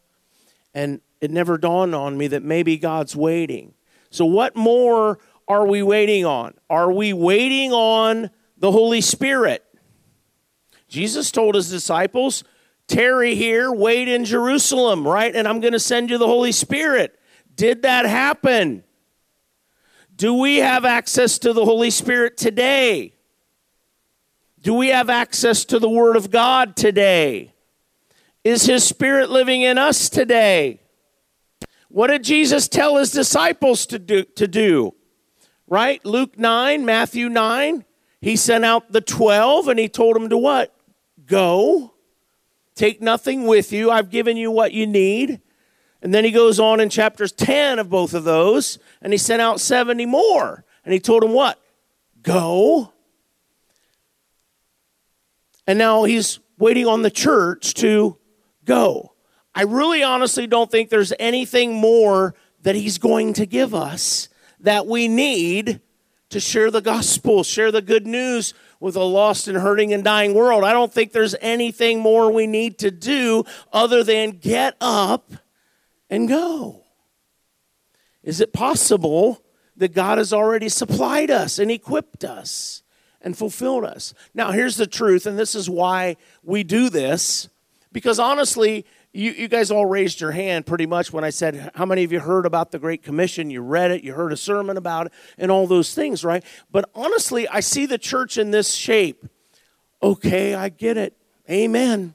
And 0.73 1.01
it 1.21 1.31
never 1.31 1.59
dawned 1.59 1.95
on 1.95 2.17
me 2.17 2.29
that 2.29 2.43
maybe 2.43 2.77
God's 2.79 3.15
waiting. 3.15 3.75
So, 4.11 4.25
what 4.25 4.57
more 4.57 5.19
are 5.47 5.67
we 5.67 5.83
waiting 5.83 6.25
on? 6.25 6.55
Are 6.71 6.91
we 6.91 7.13
waiting 7.13 7.73
on 7.73 8.31
the 8.57 8.73
Holy 8.73 9.01
Spirit? 9.01 9.65
Jesus 10.89 11.31
told 11.31 11.55
his 11.55 11.71
disciples, 11.71 12.45
tarry 12.87 13.35
here, 13.35 13.73
wait 13.73 14.09
in 14.09 14.25
Jerusalem, 14.25 15.07
right? 15.07 15.35
And 15.35 15.49
I'm 15.49 15.61
going 15.61 15.73
to 15.73 15.81
send 15.81 16.11
you 16.11 16.19
the 16.19 16.27
Holy 16.27 16.53
Spirit. 16.53 17.19
Did 17.55 17.83
that 17.83 18.07
happen? 18.07 18.85
Do 20.17 20.35
we 20.35 20.59
have 20.59 20.85
access 20.85 21.39
to 21.41 21.53
the 21.53 21.65
Holy 21.65 21.91
Spirit 21.91 22.37
today? 22.37 23.15
Do 24.61 24.75
we 24.75 24.89
have 24.89 25.11
access 25.11 25.65
to 25.67 25.79
the 25.79 25.89
Word 25.89 26.17
of 26.17 26.31
God 26.31 26.77
today? 26.77 27.53
Is 28.45 28.67
His 28.67 28.85
Spirit 28.85 29.31
living 29.31 29.63
in 29.63 29.79
us 29.79 30.09
today? 30.09 30.81
What 31.89 32.09
did 32.09 32.25
Jesus 32.25 32.69
tell 32.69 32.97
His 32.97 33.11
disciples 33.11 33.87
to 33.87 33.99
do? 33.99 34.25
To 34.25 34.47
do? 34.47 34.95
Right? 35.67 36.05
Luke 36.05 36.39
9, 36.39 36.85
Matthew 36.85 37.29
9. 37.29 37.85
He 38.21 38.37
sent 38.37 38.65
out 38.65 38.93
the 38.93 39.01
12 39.01 39.69
and 39.69 39.79
He 39.79 39.89
told 39.89 40.17
them 40.17 40.29
to 40.29 40.39
what? 40.39 40.75
Go 41.27 41.94
Take 42.75 43.01
nothing 43.01 43.47
with 43.47 43.73
you. 43.73 43.91
I've 43.91 44.11
given 44.11 44.37
you 44.37 44.51
what 44.51 44.73
you 44.73 44.87
need. 44.87 45.41
And 46.03 46.13
then 46.13 46.25
he 46.25 46.31
goes 46.31 46.61
on 46.61 46.81
in 46.81 46.91
chapters 46.91 47.33
10 47.33 47.79
of 47.79 47.89
both 47.89 48.13
of 48.13 48.25
those, 48.25 48.79
and 49.01 49.13
he 49.13 49.19
sent 49.19 49.41
out 49.41 49.61
70 49.61 50.05
more. 50.07 50.65
And 50.85 50.93
he 50.93 51.01
told 51.01 51.23
them 51.23 51.33
what? 51.33 51.59
Go. 52.23 52.93
And 55.67 55.79
now 55.79 56.05
he's 56.05 56.41
waiting 56.59 56.87
on 56.87 57.03
the 57.03 57.11
church 57.11 57.75
to 57.75 58.19
go. 58.65 59.15
I 59.55 59.63
really 59.63 60.03
honestly 60.03 60.47
don't 60.47 60.71
think 60.71 60.91
there's 60.91 61.13
anything 61.19 61.75
more 61.75 62.35
that 62.63 62.75
he's 62.75 62.99
going 62.99 63.35
to 63.35 63.47
give 63.47 63.75
us 63.75 64.29
that 64.61 64.87
we 64.87 65.09
need 65.09 65.81
to 66.35 66.41
share 66.41 66.69
the 66.69 66.81
gospel, 66.81 67.45
share 67.45 67.71
the 67.71 67.81
good 67.81 68.09
news 68.09 68.55
with 68.81 68.97
a 68.97 69.05
lost 69.05 69.47
and 69.47 69.57
hurting 69.57 69.93
and 69.93 70.03
dying 70.03 70.35
world. 70.35 70.65
I 70.65 70.73
don't 70.73 70.93
think 70.93 71.13
there's 71.13 71.37
anything 71.41 72.01
more 72.01 72.29
we 72.33 72.49
need 72.49 72.77
to 72.81 72.91
do 72.91 73.45
other 73.73 74.03
than 74.03 74.33
get 74.33 74.77
up 74.81 75.31
and 76.11 76.29
go. 76.29 76.83
Is 78.25 78.41
it 78.41 78.53
possible 78.53 79.45
that 79.77 79.95
God 79.95 80.19
has 80.19 80.33
already 80.33 80.69
supplied 80.69 81.31
us 81.31 81.61
and 81.61 81.71
equipped 81.71 82.25
us 82.25 82.83
and 83.21 83.39
fulfilled 83.39 83.85
us? 83.85 84.13
Now, 84.35 84.51
here's 84.51 84.77
the 84.77 84.89
truth, 84.89 85.27
and 85.27 85.39
this 85.39 85.55
is 85.55 85.71
why 85.71 86.17
we 86.43 86.65
do 86.65 86.91
this, 86.91 87.49
because 87.93 88.19
honestly, 88.19 88.85
you, 89.15 89.31
you 89.31 89.49
guys 89.49 89.71
all 89.71 89.87
raised 89.87 90.21
your 90.21 90.33
hand 90.33 90.67
pretty 90.67 90.87
much 90.87 91.13
when 91.13 91.23
I 91.23 91.31
said, 91.31 91.71
How 91.77 91.87
many 91.87 92.03
of 92.03 92.11
you 92.11 92.19
heard 92.19 92.47
about 92.47 92.73
the 92.73 92.81
Great 92.81 93.05
Commission? 93.05 93.49
You 93.49 93.63
read 93.63 93.93
it, 93.93 94.03
you 94.03 94.13
heard 94.13 94.33
a 94.33 94.37
sermon 94.37 94.77
about 94.77 95.07
it, 95.07 95.13
and 95.39 95.53
all 95.53 95.69
those 95.69 95.95
things, 95.95 96.25
right? 96.25 96.45
But 96.71 96.91
honestly, 96.95 97.47
I 97.47 97.61
see 97.61 97.87
the 97.87 97.97
church 97.97 98.37
in 98.37 98.51
this 98.51 98.75
shape. 98.75 99.25
Okay, 100.03 100.55
I 100.55 100.69
get 100.69 100.97
it. 100.97 101.17
Amen. 101.49 102.15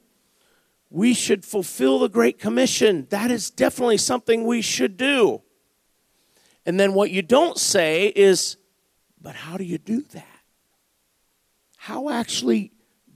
We 0.89 1.13
should 1.13 1.45
fulfill 1.45 1.99
the 1.99 2.09
Great 2.09 2.37
Commission. 2.37 3.07
That 3.11 3.31
is 3.31 3.49
definitely 3.49 3.97
something 3.97 4.45
we 4.45 4.61
should 4.61 4.97
do. 4.97 5.41
And 6.65 6.77
then 6.77 6.93
what 6.93 7.11
you 7.11 7.21
don't 7.21 7.57
say 7.57 8.07
is, 8.07 8.57
But 9.21 9.35
how 9.35 9.55
do 9.55 9.63
you 9.63 9.77
do 9.77 10.01
that? 10.01 10.25
How 11.77 12.09
actually 12.09 12.73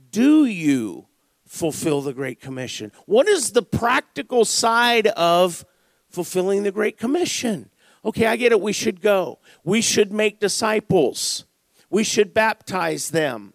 do 0.10 0.46
you 0.46 1.08
fulfill 1.54 2.02
the 2.02 2.14
Great 2.14 2.42
Commission? 2.42 2.92
What 3.06 3.28
is 3.28 3.52
the 3.52 3.62
practical 3.62 4.44
side 4.44 5.06
of 5.08 5.64
fulfilling 6.10 6.64
the 6.64 6.72
Great 6.72 6.98
Commission? 6.98 7.70
Okay, 8.04 8.26
I 8.26 8.38
get 8.38 8.52
it. 8.52 8.60
We 8.60 8.74
should 8.74 9.02
go. 9.02 9.38
We 9.64 9.80
should 9.80 10.12
make 10.12 10.40
disciples. 10.40 11.46
We 11.92 12.04
should 12.04 12.34
baptize 12.34 13.12
them. 13.12 13.54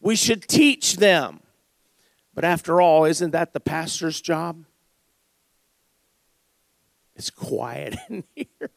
We 0.00 0.16
should 0.16 0.48
teach 0.48 0.96
them. 0.96 1.40
But 2.34 2.44
after 2.44 2.80
all, 2.80 3.04
isn't 3.04 3.30
that 3.30 3.52
the 3.52 3.60
pastor's 3.60 4.20
job? 4.20 4.64
It's 7.14 7.30
quiet 7.30 7.94
in 8.08 8.24
here. 8.34 8.70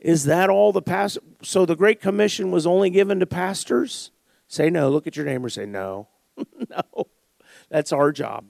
Is 0.00 0.24
that 0.24 0.50
all 0.50 0.72
the 0.72 0.82
pastor? 0.82 1.20
So 1.42 1.64
the 1.64 1.76
Great 1.76 2.00
Commission 2.00 2.50
was 2.50 2.66
only 2.66 2.90
given 2.90 3.20
to 3.20 3.26
pastors? 3.26 4.10
Say 4.48 4.70
no. 4.70 4.90
Look 4.90 5.06
at 5.06 5.16
your 5.16 5.26
neighbor. 5.26 5.48
Say 5.48 5.66
no. 5.66 6.08
no, 6.08 6.19
that's 7.70 7.92
our 7.92 8.12
job. 8.12 8.46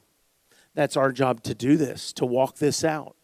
That's 0.74 0.96
our 0.96 1.12
job 1.12 1.42
to 1.44 1.54
do 1.54 1.76
this, 1.76 2.12
to 2.14 2.26
walk 2.26 2.56
this 2.56 2.84
out. 2.84 3.16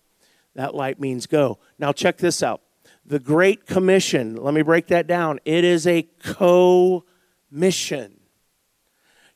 That 0.55 0.75
light 0.75 1.01
means 1.01 1.27
go. 1.27 1.59
Now, 1.79 1.93
check 1.93 2.19
this 2.19 2.43
out. 2.43 2.63
The 3.05 3.19
Great 3.19 3.67
Commission, 3.67 4.37
let 4.37 4.55
me 4.55 4.63
break 4.63 4.89
that 4.89 5.07
down. 5.07 5.39
It 5.45 5.65
is 5.65 5.87
a 5.87 6.09
co 6.23 7.05
mission. 7.51 8.21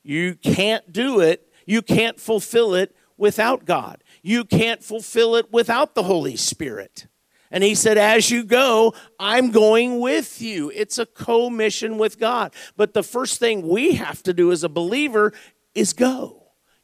You 0.03 0.35
can't 0.35 0.93
do 0.93 1.21
it, 1.21 1.53
you 1.67 1.83
can't 1.83 2.19
fulfill 2.19 2.75
it 2.75 2.97
without 3.17 3.65
God. 3.65 4.03
You 4.23 4.45
can't 4.45 4.83
fulfill 4.83 5.37
it 5.37 5.53
without 5.53 5.95
the 5.95 6.03
Holy 6.03 6.37
Spirit. 6.37 7.07
And 7.51 7.63
he 7.63 7.75
said, 7.75 7.99
As 7.99 8.31
you 8.31 8.45
go, 8.45 8.95
I'm 9.19 9.51
going 9.51 10.01
with 10.01 10.41
you. 10.41 10.71
It's 10.75 10.99
a 10.99 11.07
co 11.07 11.51
mission 11.51 11.99
with 11.99 12.19
God. 12.19 12.55
But 12.77 12.95
the 12.95 13.03
first 13.03 13.39
thing 13.39 13.69
we 13.69 13.95
have 13.95 14.23
to 14.25 14.33
do 14.33 14.53
as 14.53 14.65
a 14.65 14.69
believer 14.69 15.33
is 15.75 15.93
go. 15.93 16.40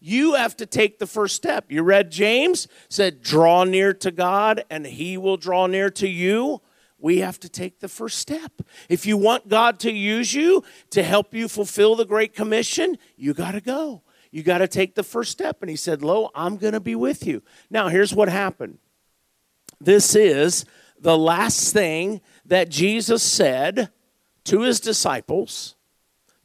You 0.06 0.34
have 0.34 0.56
to 0.58 0.66
take 0.66 1.00
the 1.00 1.06
first 1.08 1.34
step. 1.34 1.64
You 1.68 1.82
read 1.82 2.12
James, 2.12 2.68
said, 2.88 3.22
Draw 3.22 3.64
near 3.64 3.92
to 3.94 4.12
God, 4.12 4.64
and 4.70 4.86
he 4.86 5.18
will 5.18 5.36
draw 5.36 5.66
near 5.66 5.90
to 5.90 6.06
you. 6.06 6.62
We 6.96 7.18
have 7.18 7.40
to 7.40 7.48
take 7.48 7.80
the 7.80 7.88
first 7.88 8.18
step. 8.18 8.52
If 8.88 9.04
you 9.04 9.16
want 9.16 9.48
God 9.48 9.80
to 9.80 9.90
use 9.90 10.32
you 10.32 10.62
to 10.90 11.02
help 11.02 11.34
you 11.34 11.48
fulfill 11.48 11.96
the 11.96 12.04
Great 12.04 12.34
Commission, 12.34 12.98
you 13.16 13.34
got 13.34 13.52
to 13.52 13.60
go. 13.60 14.02
You 14.30 14.44
got 14.44 14.58
to 14.58 14.68
take 14.68 14.94
the 14.94 15.02
first 15.02 15.32
step. 15.32 15.60
And 15.60 15.68
he 15.68 15.74
said, 15.74 16.02
Lo, 16.02 16.30
I'm 16.36 16.56
going 16.56 16.74
to 16.74 16.80
be 16.80 16.94
with 16.94 17.26
you. 17.26 17.42
Now, 17.68 17.88
here's 17.88 18.14
what 18.14 18.28
happened 18.28 18.78
this 19.80 20.14
is 20.14 20.64
the 21.00 21.18
last 21.18 21.72
thing 21.72 22.20
that 22.44 22.68
Jesus 22.68 23.24
said 23.24 23.90
to 24.44 24.60
his 24.60 24.78
disciples, 24.78 25.74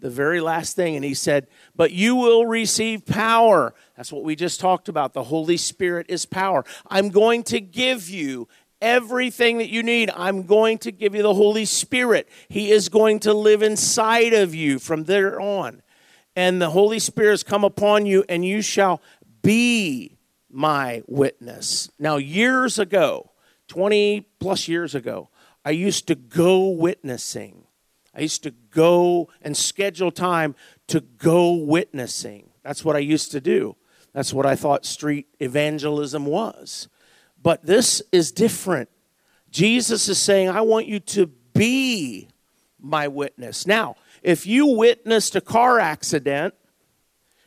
the 0.02 0.10
very 0.10 0.42
last 0.42 0.76
thing. 0.76 0.96
And 0.96 1.06
he 1.06 1.14
said, 1.14 1.48
But 1.76 1.92
you 1.92 2.16
will 2.16 2.46
receive 2.46 3.06
power. 3.06 3.74
That's 3.96 4.12
what 4.12 4.24
we 4.24 4.36
just 4.36 4.60
talked 4.60 4.90
about. 4.90 5.14
The 5.14 5.24
Holy 5.24 5.58
Spirit 5.58 6.08
is 6.10 6.26
power. 6.26 6.66
I'm 6.88 7.10
going 7.10 7.44
to 7.44 7.62
give 7.62 8.10
you 8.10 8.48
everything 8.82 9.60
that 9.60 9.70
you 9.70 9.84
need. 9.84 10.10
I'm 10.16 10.44
going 10.44 10.80
to 10.80 10.92
give 10.92 11.16
you 11.16 11.22
the 11.22 11.34
Holy 11.34 11.66
Spirit. 11.66 12.28
He 12.50 12.72
is 12.72 12.90
going 12.90 13.20
to 13.22 13.34
live 13.34 13.62
inside 13.62 14.34
of 14.34 14.54
you 14.54 14.80
from 14.80 15.06
there 15.06 15.40
on. 15.40 15.82
And 16.36 16.62
the 16.62 16.72
Holy 16.72 17.00
Spirit 17.00 17.32
has 17.32 17.44
come 17.44 17.64
upon 17.64 18.06
you, 18.06 18.26
and 18.28 18.44
you 18.44 18.62
shall 18.62 19.02
be 19.42 20.18
my 20.50 21.04
witness. 21.08 21.90
Now, 22.00 22.18
years 22.18 22.80
ago, 22.80 23.32
20 23.68 24.28
plus 24.40 24.68
years 24.68 24.96
ago, 24.96 25.30
I 25.64 25.72
used 25.72 26.08
to 26.08 26.16
go 26.16 26.70
witnessing. 26.70 27.66
I 28.14 28.22
used 28.22 28.44
to 28.44 28.52
go 28.52 29.30
and 29.42 29.56
schedule 29.56 30.12
time 30.12 30.56
to 30.88 31.02
go 31.02 31.54
witnessing. 31.54 32.50
That's 32.64 32.84
what 32.84 32.96
I 32.96 33.00
used 33.00 33.32
to 33.32 33.42
do. 33.42 33.76
That's 34.14 34.34
what 34.34 34.46
I 34.46 34.56
thought 34.56 34.86
street 34.86 35.28
evangelism 35.40 36.26
was. 36.26 36.90
But 37.42 37.66
this 37.66 38.02
is 38.12 38.32
different. 38.32 38.90
Jesus 39.50 40.08
is 40.10 40.18
saying, 40.18 40.50
I 40.50 40.62
want 40.62 40.88
you 40.88 41.00
to 41.00 41.28
be 41.54 42.28
my 42.80 43.08
witness. 43.08 43.66
Now, 43.66 43.96
if 44.22 44.46
you 44.46 44.68
witnessed 44.68 45.36
a 45.36 45.42
car 45.42 45.80
accident, 45.80 46.54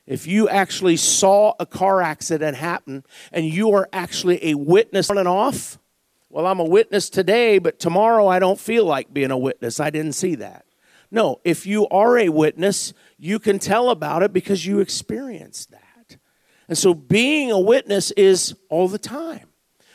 if 0.06 0.26
you 0.26 0.48
actually 0.48 0.96
saw 0.96 1.54
a 1.58 1.66
car 1.66 2.02
accident 2.02 2.56
happen 2.56 3.04
and 3.32 3.46
you 3.46 3.72
are 3.72 3.88
actually 3.92 4.50
a 4.50 4.54
witness 4.54 5.10
on 5.10 5.18
and 5.18 5.28
off, 5.28 5.78
well, 6.34 6.48
I'm 6.48 6.58
a 6.58 6.64
witness 6.64 7.10
today, 7.10 7.60
but 7.60 7.78
tomorrow 7.78 8.26
I 8.26 8.40
don't 8.40 8.58
feel 8.58 8.84
like 8.84 9.14
being 9.14 9.30
a 9.30 9.38
witness. 9.38 9.78
I 9.78 9.90
didn't 9.90 10.14
see 10.14 10.34
that. 10.34 10.66
No, 11.08 11.40
if 11.44 11.64
you 11.64 11.86
are 11.90 12.18
a 12.18 12.28
witness, 12.28 12.92
you 13.16 13.38
can 13.38 13.60
tell 13.60 13.88
about 13.88 14.24
it 14.24 14.32
because 14.32 14.66
you 14.66 14.80
experienced 14.80 15.70
that. 15.70 16.16
And 16.66 16.76
so 16.76 16.92
being 16.92 17.52
a 17.52 17.60
witness 17.60 18.10
is 18.10 18.52
all 18.68 18.88
the 18.88 18.98
time. 18.98 19.46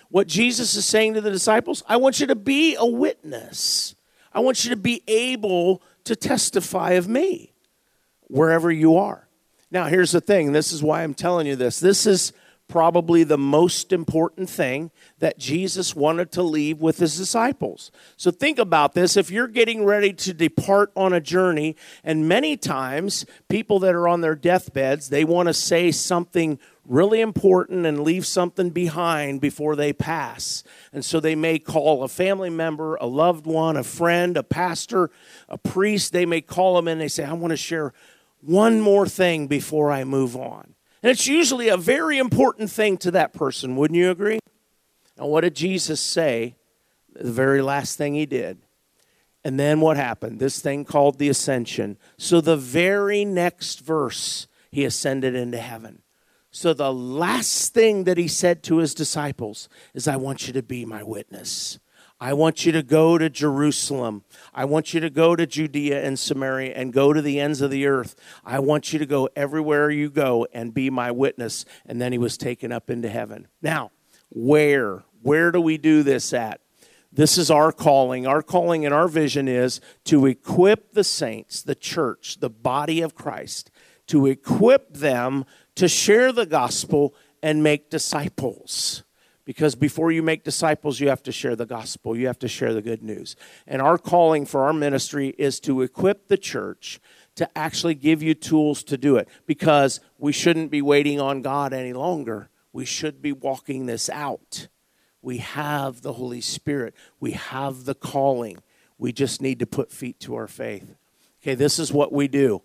What 0.07 0.27
Jesus 0.27 0.75
is 0.75 0.85
saying 0.85 1.15
to 1.15 1.21
the 1.21 1.29
disciples, 1.29 1.83
I 1.89 1.97
want 1.97 2.21
you 2.21 2.27
to 2.27 2.37
be 2.37 2.77
a 2.79 2.85
witness. 2.85 3.95
I 4.31 4.39
want 4.39 4.63
you 4.63 4.69
to 4.69 4.77
be 4.77 5.03
able 5.09 5.81
to 6.05 6.15
testify 6.15 6.91
of 6.91 7.09
me 7.09 7.51
wherever 8.27 8.71
you 8.71 8.95
are. 8.95 9.27
Now, 9.71 9.87
here's 9.87 10.13
the 10.13 10.21
thing 10.21 10.53
this 10.53 10.71
is 10.71 10.81
why 10.81 11.03
I'm 11.03 11.15
telling 11.15 11.47
you 11.47 11.57
this. 11.57 11.81
This 11.81 12.07
is 12.07 12.31
probably 12.69 13.23
the 13.23 13.37
most 13.37 13.91
important 13.91 14.49
thing 14.49 14.91
that 15.17 15.37
Jesus 15.37 15.95
wanted 15.95 16.31
to 16.31 16.43
leave 16.43 16.79
with 16.79 16.99
his 16.99 17.17
disciples. 17.17 17.91
So 18.15 18.31
think 18.31 18.59
about 18.59 18.93
this. 18.93 19.17
If 19.17 19.31
you're 19.31 19.47
getting 19.47 19.83
ready 19.83 20.13
to 20.13 20.33
depart 20.33 20.91
on 20.95 21.11
a 21.11 21.19
journey, 21.19 21.75
and 22.03 22.29
many 22.29 22.55
times 22.55 23.25
people 23.49 23.79
that 23.79 23.95
are 23.95 24.07
on 24.07 24.21
their 24.21 24.35
deathbeds, 24.35 25.09
they 25.09 25.25
want 25.25 25.47
to 25.47 25.53
say 25.53 25.91
something 25.91 26.59
really 26.85 27.21
important 27.21 27.85
and 27.85 28.03
leave 28.03 28.25
something 28.25 28.69
behind 28.69 29.41
before 29.41 29.75
they 29.75 29.91
pass. 29.91 30.63
And 30.93 31.03
so 31.03 31.19
they 31.19 31.35
may 31.35 31.59
call 31.59 32.03
a 32.03 32.07
family 32.07 32.49
member, 32.49 32.95
a 32.95 33.05
loved 33.05 33.45
one, 33.45 33.77
a 33.77 33.83
friend, 33.83 34.37
a 34.37 34.43
pastor, 34.43 35.09
a 35.47 35.57
priest. 35.57 36.13
They 36.13 36.25
may 36.25 36.41
call 36.41 36.75
them 36.75 36.87
and 36.87 37.01
they 37.01 37.07
say, 37.07 37.25
I 37.25 37.33
want 37.33 37.51
to 37.51 37.57
share 37.57 37.93
one 38.41 38.79
more 38.79 39.07
thing 39.07 39.47
before 39.47 39.91
I 39.91 40.03
move 40.03 40.35
on. 40.35 40.75
And 41.01 41.11
it's 41.11 41.27
usually 41.27 41.69
a 41.69 41.77
very 41.77 42.17
important 42.17 42.69
thing 42.69 42.97
to 42.99 43.11
that 43.11 43.33
person, 43.33 43.75
wouldn't 43.75 43.97
you 43.97 44.11
agree? 44.11 44.39
Now, 45.17 45.27
what 45.27 45.41
did 45.41 45.55
Jesus 45.55 46.01
say? 46.01 46.55
The 47.13 47.31
very 47.31 47.61
last 47.61 47.97
thing 47.97 48.13
he 48.13 48.25
did. 48.25 48.59
And 49.43 49.59
then 49.59 49.79
what 49.79 49.97
happened? 49.97 50.39
This 50.39 50.59
thing 50.59 50.83
called 50.83 51.17
the 51.17 51.29
ascension. 51.29 51.97
So, 52.17 52.41
the 52.41 52.57
very 52.57 53.23
next 53.23 53.79
verse, 53.79 54.47
he 54.69 54.83
ascended 54.83 55.35
into 55.35 55.57
heaven. 55.57 56.01
So, 56.51 56.73
the 56.73 56.93
last 56.93 57.73
thing 57.73 58.03
that 58.03 58.17
he 58.17 58.27
said 58.27 58.63
to 58.63 58.77
his 58.77 58.93
disciples 58.93 59.69
is, 59.93 60.07
I 60.07 60.17
want 60.17 60.47
you 60.47 60.53
to 60.53 60.63
be 60.63 60.83
my 60.83 61.03
witness. 61.03 61.79
I 62.21 62.33
want 62.33 62.65
you 62.65 62.71
to 62.73 62.83
go 62.83 63.17
to 63.17 63.29
Jerusalem. 63.29 64.23
I 64.53 64.65
want 64.65 64.93
you 64.93 64.99
to 64.99 65.09
go 65.09 65.35
to 65.35 65.47
Judea 65.47 66.03
and 66.03 66.19
Samaria 66.19 66.73
and 66.75 66.91
go 66.91 67.13
to 67.13 67.21
the 67.21 67.39
ends 67.39 67.61
of 67.61 67.71
the 67.71 67.85
earth. 67.87 68.15
I 68.43 68.59
want 68.59 68.91
you 68.91 68.99
to 68.99 69.05
go 69.05 69.29
everywhere 69.35 69.89
you 69.89 70.09
go 70.09 70.45
and 70.53 70.73
be 70.73 70.89
my 70.89 71.11
witness. 71.11 71.63
And 71.85 72.01
then 72.01 72.11
he 72.11 72.17
was 72.17 72.37
taken 72.37 72.71
up 72.71 72.89
into 72.89 73.09
heaven. 73.09 73.47
Now, 73.61 73.91
Where? 74.29 75.03
Where 75.21 75.51
do 75.51 75.59
we 75.59 75.77
do 75.77 76.03
this 76.03 76.33
at? 76.33 76.61
This 77.11 77.37
is 77.37 77.49
our 77.49 77.71
calling. 77.71 78.27
Our 78.27 78.43
calling 78.43 78.85
and 78.85 78.93
our 78.93 79.07
vision 79.07 79.47
is 79.47 79.81
to 80.05 80.25
equip 80.25 80.93
the 80.93 81.03
saints, 81.03 81.63
the 81.63 81.75
church, 81.75 82.39
the 82.39 82.49
body 82.49 83.01
of 83.01 83.15
Christ, 83.15 83.71
to 84.07 84.27
equip 84.27 84.93
them 84.93 85.45
to 85.75 85.87
share 85.87 86.31
the 86.31 86.45
gospel 86.45 87.15
and 87.41 87.63
make 87.63 87.89
disciples. 87.89 89.03
Because 89.49 89.73
before 89.73 90.11
you 90.11 90.21
make 90.21 90.43
disciples, 90.43 90.99
you 90.99 91.09
have 91.09 91.23
to 91.23 91.31
share 91.31 91.55
the 91.55 91.65
gospel, 91.65 92.15
you 92.15 92.27
have 92.27 92.37
to 92.37 92.47
share 92.47 92.71
the 92.71 92.83
good 92.83 93.01
news. 93.01 93.35
And 93.65 93.81
our 93.81 93.97
calling 93.97 94.45
for 94.45 94.65
our 94.65 94.73
ministry 94.73 95.29
is 95.39 95.59
to 95.61 95.81
equip 95.81 96.27
the 96.27 96.37
church 96.37 96.99
to 97.33 97.49
actually 97.57 97.95
give 97.95 98.21
you 98.21 98.35
tools 98.35 98.83
to 98.83 98.95
do 98.95 99.15
it 99.15 99.27
because 99.47 100.01
we 100.19 100.33
shouldn't 100.33 100.69
be 100.69 100.83
waiting 100.83 101.19
on 101.19 101.41
God 101.41 101.73
any 101.73 101.93
longer. 101.93 102.51
We 102.73 102.85
should 102.85 103.23
be 103.23 103.31
walking 103.31 103.87
this 103.87 104.07
out. 104.07 104.67
We 105.19 105.39
have 105.39 106.03
the 106.03 106.13
Holy 106.13 106.41
Spirit, 106.41 106.93
we 107.19 107.31
have 107.31 107.85
the 107.85 107.95
calling. 107.95 108.59
We 108.99 109.11
just 109.11 109.41
need 109.41 109.57
to 109.61 109.65
put 109.65 109.91
feet 109.91 110.19
to 110.19 110.35
our 110.35 110.47
faith. 110.47 110.93
Okay, 111.41 111.55
this 111.55 111.79
is 111.79 111.91
what 111.91 112.13
we 112.13 112.27
do. 112.27 112.61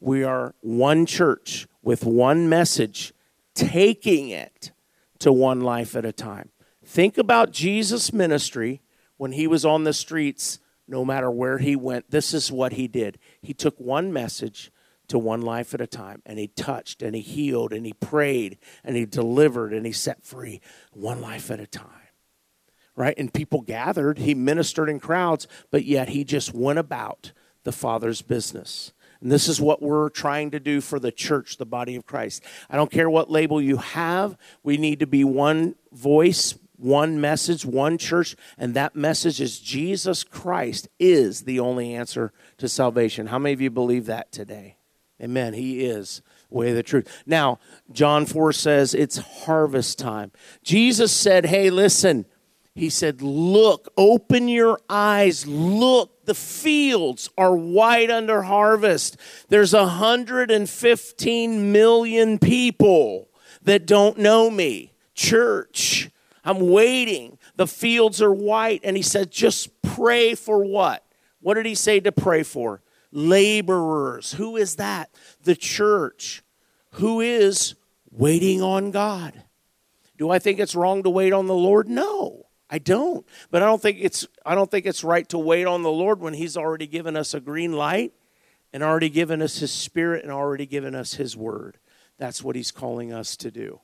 We 0.00 0.24
are 0.24 0.56
one 0.62 1.06
church 1.06 1.68
with 1.80 2.04
one 2.04 2.48
message, 2.48 3.14
taking 3.54 4.30
it 4.30 4.72
to 5.24 5.32
one 5.32 5.62
life 5.62 5.96
at 5.96 6.04
a 6.04 6.12
time. 6.12 6.50
Think 6.84 7.16
about 7.16 7.50
Jesus' 7.50 8.12
ministry 8.12 8.82
when 9.16 9.32
he 9.32 9.46
was 9.46 9.64
on 9.64 9.84
the 9.84 9.94
streets, 9.94 10.58
no 10.86 11.02
matter 11.02 11.30
where 11.30 11.56
he 11.56 11.74
went. 11.74 12.10
This 12.10 12.34
is 12.34 12.52
what 12.52 12.74
he 12.74 12.86
did. 12.86 13.18
He 13.40 13.54
took 13.54 13.80
one 13.80 14.12
message 14.12 14.70
to 15.08 15.18
one 15.18 15.40
life 15.40 15.72
at 15.72 15.80
a 15.80 15.86
time, 15.86 16.20
and 16.26 16.38
he 16.38 16.48
touched, 16.48 17.00
and 17.00 17.16
he 17.16 17.22
healed, 17.22 17.72
and 17.72 17.86
he 17.86 17.94
prayed, 17.94 18.58
and 18.84 18.96
he 18.96 19.06
delivered, 19.06 19.72
and 19.72 19.86
he 19.86 19.92
set 19.92 20.22
free, 20.22 20.60
one 20.92 21.22
life 21.22 21.50
at 21.50 21.58
a 21.58 21.66
time 21.66 21.88
right? 22.96 23.18
And 23.18 23.34
people 23.34 23.60
gathered. 23.60 24.18
He 24.18 24.34
ministered 24.34 24.88
in 24.88 25.00
crowds, 25.00 25.48
but 25.72 25.84
yet 25.84 26.10
he 26.10 26.22
just 26.22 26.54
went 26.54 26.78
about 26.78 27.32
the 27.64 27.72
Father's 27.72 28.22
business. 28.22 28.92
And 29.24 29.32
this 29.32 29.48
is 29.48 29.58
what 29.58 29.80
we're 29.80 30.10
trying 30.10 30.50
to 30.50 30.60
do 30.60 30.82
for 30.82 31.00
the 31.00 31.10
church, 31.10 31.56
the 31.56 31.64
body 31.64 31.96
of 31.96 32.04
Christ. 32.04 32.44
I 32.68 32.76
don't 32.76 32.90
care 32.90 33.08
what 33.08 33.30
label 33.30 33.58
you 33.58 33.78
have, 33.78 34.36
we 34.62 34.76
need 34.76 35.00
to 35.00 35.06
be 35.06 35.24
one 35.24 35.76
voice, 35.92 36.58
one 36.76 37.22
message, 37.22 37.64
one 37.64 37.96
church, 37.96 38.36
and 38.58 38.74
that 38.74 38.94
message 38.94 39.40
is 39.40 39.58
Jesus 39.58 40.24
Christ 40.24 40.88
is 40.98 41.44
the 41.44 41.58
only 41.58 41.94
answer 41.94 42.34
to 42.58 42.68
salvation. 42.68 43.28
How 43.28 43.38
many 43.38 43.54
of 43.54 43.62
you 43.62 43.70
believe 43.70 44.04
that 44.06 44.30
today? 44.30 44.76
Amen. 45.22 45.54
He 45.54 45.86
is 45.86 46.20
way 46.50 46.74
the 46.74 46.82
truth. 46.82 47.08
Now, 47.24 47.58
John 47.90 48.26
4 48.26 48.52
says 48.52 48.92
it's 48.92 49.16
harvest 49.16 49.98
time. 49.98 50.32
Jesus 50.62 51.12
said, 51.12 51.46
Hey, 51.46 51.70
listen, 51.70 52.26
he 52.74 52.90
said, 52.90 53.22
Look, 53.22 53.90
open 53.96 54.48
your 54.48 54.78
eyes, 54.90 55.46
look, 55.46 56.13
the 56.26 56.34
fields 56.34 57.28
are 57.36 57.54
white 57.54 58.10
under 58.10 58.42
harvest. 58.42 59.16
There's 59.48 59.72
115 59.72 61.72
million 61.72 62.38
people 62.38 63.28
that 63.62 63.86
don't 63.86 64.18
know 64.18 64.50
me. 64.50 64.92
Church, 65.14 66.10
I'm 66.44 66.70
waiting. 66.70 67.38
The 67.56 67.66
fields 67.66 68.20
are 68.20 68.32
white. 68.32 68.80
And 68.84 68.96
he 68.96 69.02
said, 69.02 69.30
Just 69.30 69.82
pray 69.82 70.34
for 70.34 70.64
what? 70.64 71.04
What 71.40 71.54
did 71.54 71.66
he 71.66 71.74
say 71.74 72.00
to 72.00 72.12
pray 72.12 72.42
for? 72.42 72.82
Laborers. 73.12 74.32
Who 74.32 74.56
is 74.56 74.76
that? 74.76 75.10
The 75.42 75.54
church. 75.54 76.42
Who 76.92 77.20
is 77.20 77.74
waiting 78.10 78.62
on 78.62 78.90
God? 78.90 79.44
Do 80.16 80.30
I 80.30 80.38
think 80.38 80.58
it's 80.58 80.74
wrong 80.74 81.02
to 81.02 81.10
wait 81.10 81.32
on 81.32 81.46
the 81.46 81.54
Lord? 81.54 81.88
No. 81.88 82.43
I 82.74 82.78
don't. 82.78 83.24
But 83.52 83.62
I 83.62 83.66
don't 83.66 83.80
think 83.80 83.98
it's 84.00 84.26
I 84.44 84.56
don't 84.56 84.68
think 84.68 84.84
it's 84.84 85.04
right 85.04 85.28
to 85.28 85.38
wait 85.38 85.64
on 85.64 85.84
the 85.84 85.92
Lord 85.92 86.18
when 86.18 86.34
he's 86.34 86.56
already 86.56 86.88
given 86.88 87.16
us 87.16 87.32
a 87.32 87.38
green 87.38 87.72
light 87.72 88.12
and 88.72 88.82
already 88.82 89.10
given 89.10 89.40
us 89.40 89.58
his 89.58 89.70
spirit 89.70 90.24
and 90.24 90.32
already 90.32 90.66
given 90.66 90.92
us 90.92 91.14
his 91.14 91.36
word. 91.36 91.78
That's 92.18 92.42
what 92.42 92.56
he's 92.56 92.72
calling 92.72 93.12
us 93.12 93.36
to 93.36 93.52
do. 93.52 93.78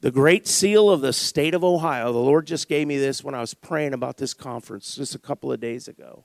The 0.00 0.10
great 0.10 0.48
seal 0.48 0.90
of 0.90 1.00
the 1.00 1.12
state 1.12 1.54
of 1.54 1.62
Ohio. 1.62 2.12
The 2.12 2.18
Lord 2.18 2.44
just 2.44 2.68
gave 2.68 2.88
me 2.88 2.98
this 2.98 3.22
when 3.22 3.36
I 3.36 3.40
was 3.40 3.54
praying 3.54 3.94
about 3.94 4.16
this 4.16 4.34
conference 4.34 4.96
just 4.96 5.14
a 5.14 5.20
couple 5.20 5.52
of 5.52 5.60
days 5.60 5.86
ago. 5.86 6.24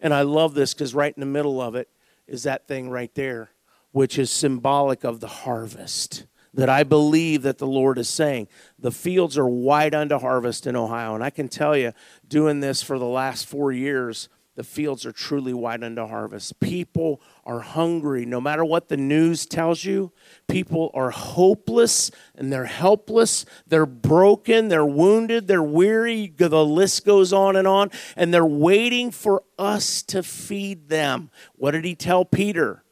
And 0.00 0.14
I 0.14 0.22
love 0.22 0.54
this 0.54 0.72
cuz 0.72 0.94
right 0.94 1.12
in 1.14 1.20
the 1.20 1.26
middle 1.26 1.60
of 1.60 1.74
it 1.74 1.90
is 2.26 2.44
that 2.44 2.66
thing 2.66 2.88
right 2.88 3.14
there 3.14 3.50
which 3.92 4.18
is 4.18 4.30
symbolic 4.30 5.04
of 5.04 5.20
the 5.20 5.28
harvest 5.28 6.24
that 6.54 6.68
I 6.68 6.82
believe 6.82 7.42
that 7.42 7.58
the 7.58 7.66
Lord 7.66 7.98
is 7.98 8.08
saying. 8.08 8.48
The 8.78 8.92
fields 8.92 9.36
are 9.38 9.48
wide 9.48 9.94
unto 9.94 10.18
harvest 10.18 10.66
in 10.66 10.76
Ohio. 10.76 11.14
And 11.14 11.22
I 11.22 11.30
can 11.30 11.48
tell 11.48 11.76
you, 11.76 11.92
doing 12.26 12.60
this 12.60 12.82
for 12.82 12.98
the 12.98 13.04
last 13.04 13.46
four 13.46 13.72
years, 13.72 14.28
the 14.58 14.64
fields 14.64 15.06
are 15.06 15.12
truly 15.12 15.54
wide 15.54 15.84
unto 15.84 16.04
harvest. 16.04 16.58
People 16.58 17.20
are 17.44 17.60
hungry. 17.60 18.26
No 18.26 18.40
matter 18.40 18.64
what 18.64 18.88
the 18.88 18.96
news 18.96 19.46
tells 19.46 19.84
you, 19.84 20.10
people 20.48 20.90
are 20.94 21.10
hopeless 21.10 22.10
and 22.34 22.52
they're 22.52 22.64
helpless. 22.64 23.44
They're 23.68 23.86
broken. 23.86 24.66
They're 24.66 24.84
wounded. 24.84 25.46
They're 25.46 25.62
weary. 25.62 26.26
The 26.36 26.64
list 26.64 27.04
goes 27.06 27.32
on 27.32 27.54
and 27.54 27.68
on. 27.68 27.92
And 28.16 28.34
they're 28.34 28.44
waiting 28.44 29.12
for 29.12 29.44
us 29.60 30.02
to 30.02 30.24
feed 30.24 30.88
them. 30.88 31.30
What 31.54 31.70
did 31.70 31.84
he 31.84 31.94
tell 31.94 32.24
Peter? 32.24 32.82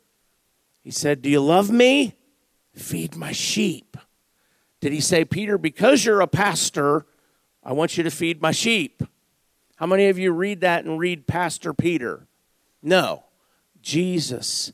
He 0.85 0.93
said, 0.93 1.21
Do 1.21 1.29
you 1.29 1.41
love 1.41 1.69
me? 1.69 2.16
Feed 2.77 3.17
my 3.17 3.33
sheep. 3.33 3.97
Did 4.81 4.93
he 4.93 5.01
say, 5.01 5.25
Peter, 5.25 5.57
because 5.59 6.05
you're 6.05 6.21
a 6.21 6.27
pastor, 6.27 7.07
I 7.65 7.73
want 7.73 7.97
you 7.97 8.05
to 8.05 8.11
feed 8.11 8.43
my 8.43 8.53
sheep? 8.53 9.03
How 9.77 9.87
many 9.87 10.09
of 10.09 10.19
you 10.19 10.33
read 10.33 10.61
that 10.61 10.85
and 10.85 10.99
read 10.99 11.27
Pastor 11.27 11.75
Peter? 11.75 12.27
No. 12.83 13.25
Jesus 13.83 14.73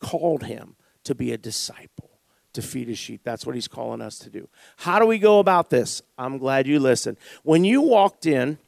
called 0.00 0.44
him 0.44 0.76
to 1.04 1.14
be 1.14 1.32
a 1.32 1.38
disciple, 1.38 2.10
to 2.52 2.62
feed 2.62 2.88
his 2.88 2.98
sheep. 2.98 3.22
That's 3.24 3.44
what 3.46 3.54
he's 3.54 3.68
calling 3.68 4.00
us 4.00 4.18
to 4.20 4.30
do. 4.30 4.48
How 4.76 4.98
do 4.98 5.06
we 5.06 5.18
go 5.18 5.38
about 5.38 5.70
this? 5.70 6.02
I'm 6.18 6.38
glad 6.38 6.66
you 6.66 6.78
listened. 6.78 7.18
When 7.42 7.64
you 7.64 7.80
walked 7.80 8.26
in, 8.26 8.58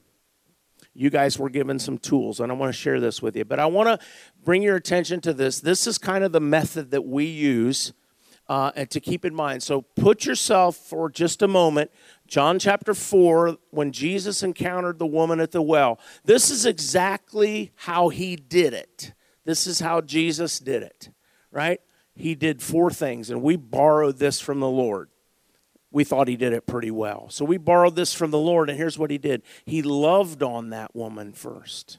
you 0.94 1.10
guys 1.10 1.38
were 1.38 1.50
given 1.50 1.78
some 1.78 1.98
tools, 1.98 2.40
and 2.40 2.52
I 2.52 2.54
want 2.54 2.72
to 2.72 2.78
share 2.78 3.00
this 3.00 3.20
with 3.20 3.36
you. 3.36 3.44
But 3.44 3.58
I 3.58 3.66
want 3.66 3.88
to 3.88 4.06
bring 4.44 4.62
your 4.62 4.76
attention 4.76 5.20
to 5.22 5.32
this. 5.32 5.60
This 5.60 5.86
is 5.86 5.98
kind 5.98 6.24
of 6.24 6.32
the 6.32 6.40
method 6.40 6.92
that 6.92 7.02
we 7.02 7.24
use 7.24 7.92
uh, 8.48 8.72
and 8.76 8.90
to 8.90 9.00
keep 9.00 9.24
in 9.24 9.34
mind. 9.34 9.62
So 9.62 9.82
put 9.82 10.26
yourself 10.26 10.76
for 10.76 11.10
just 11.10 11.42
a 11.42 11.48
moment, 11.48 11.90
John 12.26 12.58
chapter 12.58 12.94
4, 12.94 13.56
when 13.70 13.92
Jesus 13.92 14.42
encountered 14.42 14.98
the 14.98 15.06
woman 15.06 15.40
at 15.40 15.52
the 15.52 15.62
well. 15.62 15.98
This 16.24 16.50
is 16.50 16.66
exactly 16.66 17.72
how 17.76 18.08
he 18.08 18.36
did 18.36 18.74
it. 18.74 19.12
This 19.44 19.66
is 19.66 19.80
how 19.80 20.00
Jesus 20.00 20.58
did 20.58 20.82
it, 20.82 21.10
right? 21.50 21.80
He 22.14 22.34
did 22.34 22.62
four 22.62 22.90
things, 22.90 23.30
and 23.30 23.42
we 23.42 23.56
borrowed 23.56 24.18
this 24.18 24.40
from 24.40 24.60
the 24.60 24.68
Lord. 24.68 25.10
We 25.90 26.04
thought 26.04 26.28
he 26.28 26.36
did 26.36 26.52
it 26.52 26.66
pretty 26.66 26.90
well. 26.90 27.28
So 27.30 27.44
we 27.44 27.56
borrowed 27.56 27.94
this 27.94 28.14
from 28.14 28.30
the 28.30 28.38
Lord, 28.38 28.68
and 28.68 28.78
here's 28.78 28.98
what 28.98 29.10
he 29.10 29.18
did 29.18 29.42
He 29.64 29.82
loved 29.82 30.42
on 30.42 30.70
that 30.70 30.94
woman 30.94 31.32
first. 31.32 31.98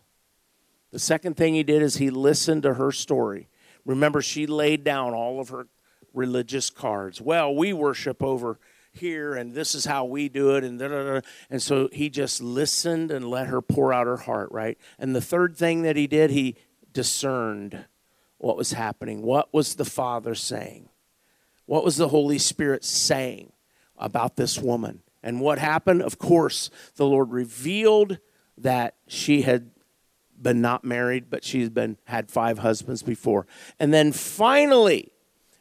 The 0.91 0.99
second 0.99 1.35
thing 1.35 1.53
he 1.53 1.63
did 1.63 1.81
is 1.81 1.97
he 1.97 2.09
listened 2.09 2.63
to 2.63 2.75
her 2.75 2.91
story. 2.91 3.49
Remember, 3.85 4.21
she 4.21 4.47
laid 4.47 4.83
down 4.83 5.13
all 5.13 5.39
of 5.39 5.49
her 5.49 5.67
religious 6.15 6.69
cards. 6.69 7.21
Well, 7.21 7.53
we 7.53 7.73
worship 7.73 8.23
over 8.23 8.59
here 8.95 9.35
and 9.35 9.53
this 9.53 9.75
is 9.75 9.85
how 9.85 10.05
we 10.05 10.29
do 10.29 10.55
it 10.55 10.63
and 10.63 10.79
da, 10.79 10.87
da, 10.87 11.03
da. 11.03 11.21
and 11.49 11.61
so 11.61 11.89
he 11.91 12.09
just 12.09 12.41
listened 12.41 13.11
and 13.11 13.29
let 13.29 13.47
her 13.47 13.61
pour 13.61 13.93
out 13.93 14.07
her 14.07 14.17
heart 14.17 14.51
right? 14.51 14.77
And 14.97 15.15
the 15.15 15.21
third 15.21 15.57
thing 15.57 15.83
that 15.83 15.95
he 15.95 16.07
did 16.07 16.31
he 16.31 16.55
discerned 16.93 17.85
what 18.37 18.57
was 18.57 18.73
happening. 18.73 19.21
What 19.21 19.53
was 19.53 19.75
the 19.75 19.85
father 19.85 20.35
saying? 20.35 20.89
What 21.65 21.83
was 21.83 21.97
the 21.97 22.09
holy 22.09 22.37
spirit 22.37 22.83
saying 22.83 23.51
about 23.97 24.35
this 24.35 24.59
woman? 24.59 25.01
And 25.23 25.41
what 25.41 25.57
happened? 25.57 26.01
Of 26.01 26.17
course 26.17 26.69
the 26.95 27.05
lord 27.05 27.31
revealed 27.31 28.19
that 28.57 28.95
she 29.07 29.41
had 29.41 29.71
been 30.41 30.61
not 30.61 30.83
married 30.83 31.29
but 31.29 31.43
she's 31.43 31.69
been 31.69 31.97
had 32.05 32.31
five 32.31 32.59
husbands 32.59 33.03
before. 33.03 33.45
And 33.79 33.93
then 33.93 34.11
finally 34.11 35.11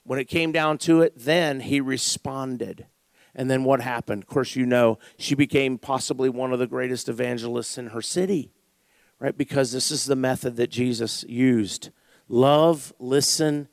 when 0.05 0.19
it 0.19 0.27
came 0.27 0.53
down 0.53 0.79
to 0.79 1.03
it, 1.03 1.15
then 1.17 1.61
he 1.61 1.81
responded. 1.81 2.87
And 3.35 3.51
then 3.51 3.65
what 3.65 3.81
happened? 3.81 4.23
Of 4.23 4.29
course, 4.29 4.55
you 4.55 4.67
know, 4.67 4.99
she 5.19 5.35
became 5.35 5.79
possibly 5.79 6.29
one 6.29 6.53
of 6.53 6.59
the 6.59 6.67
greatest 6.67 7.09
evangelists 7.09 7.77
in 7.79 7.89
her 7.89 8.03
city, 8.03 8.53
right? 9.19 9.37
Because 9.37 9.73
this 9.73 9.91
is 9.91 10.05
the 10.05 10.17
method 10.17 10.57
that 10.57 10.71
Jesus 10.71 11.25
used 11.29 11.91
love, 12.29 12.93
listen, 12.99 13.69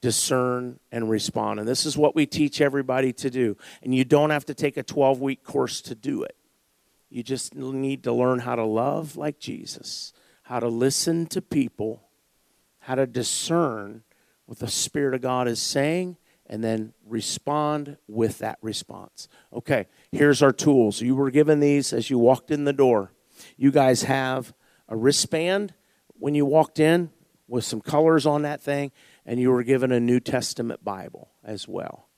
discern, 0.00 0.78
and 0.92 1.10
respond. 1.10 1.58
And 1.58 1.68
this 1.68 1.84
is 1.84 1.96
what 1.96 2.14
we 2.14 2.26
teach 2.26 2.60
everybody 2.60 3.12
to 3.14 3.30
do. 3.30 3.56
And 3.82 3.94
you 3.94 4.04
don't 4.04 4.30
have 4.30 4.44
to 4.46 4.54
take 4.54 4.76
a 4.76 4.82
12 4.82 5.20
week 5.20 5.42
course 5.42 5.80
to 5.82 5.94
do 5.94 6.22
it. 6.22 6.36
You 7.10 7.22
just 7.22 7.54
need 7.54 8.04
to 8.04 8.12
learn 8.12 8.40
how 8.40 8.54
to 8.54 8.64
love 8.64 9.16
like 9.16 9.38
Jesus, 9.38 10.12
how 10.42 10.60
to 10.60 10.68
listen 10.68 11.26
to 11.28 11.40
people, 11.40 12.02
how 12.80 12.94
to 12.94 13.06
discern 13.06 14.02
what 14.48 14.60
the 14.60 14.66
Spirit 14.66 15.14
of 15.14 15.20
God 15.20 15.46
is 15.46 15.60
saying, 15.60 16.16
and 16.46 16.64
then 16.64 16.94
respond 17.06 17.98
with 18.08 18.38
that 18.38 18.56
response. 18.62 19.28
Okay, 19.52 19.88
here's 20.10 20.40
our 20.40 20.54
tools. 20.54 21.02
You 21.02 21.14
were 21.14 21.30
given 21.30 21.60
these 21.60 21.92
as 21.92 22.08
you 22.08 22.18
walked 22.18 22.50
in 22.50 22.64
the 22.64 22.72
door. 22.72 23.12
You 23.58 23.70
guys 23.70 24.04
have 24.04 24.54
a 24.88 24.96
wristband 24.96 25.74
when 26.14 26.34
you 26.34 26.46
walked 26.46 26.80
in 26.80 27.10
with 27.46 27.62
some 27.62 27.82
colors 27.82 28.24
on 28.24 28.40
that 28.40 28.62
thing, 28.62 28.90
and 29.26 29.38
you 29.38 29.50
were 29.50 29.62
given 29.62 29.92
a 29.92 30.00
New 30.00 30.18
Testament 30.18 30.82
Bible 30.82 31.28
as 31.44 31.68
well, 31.68 32.08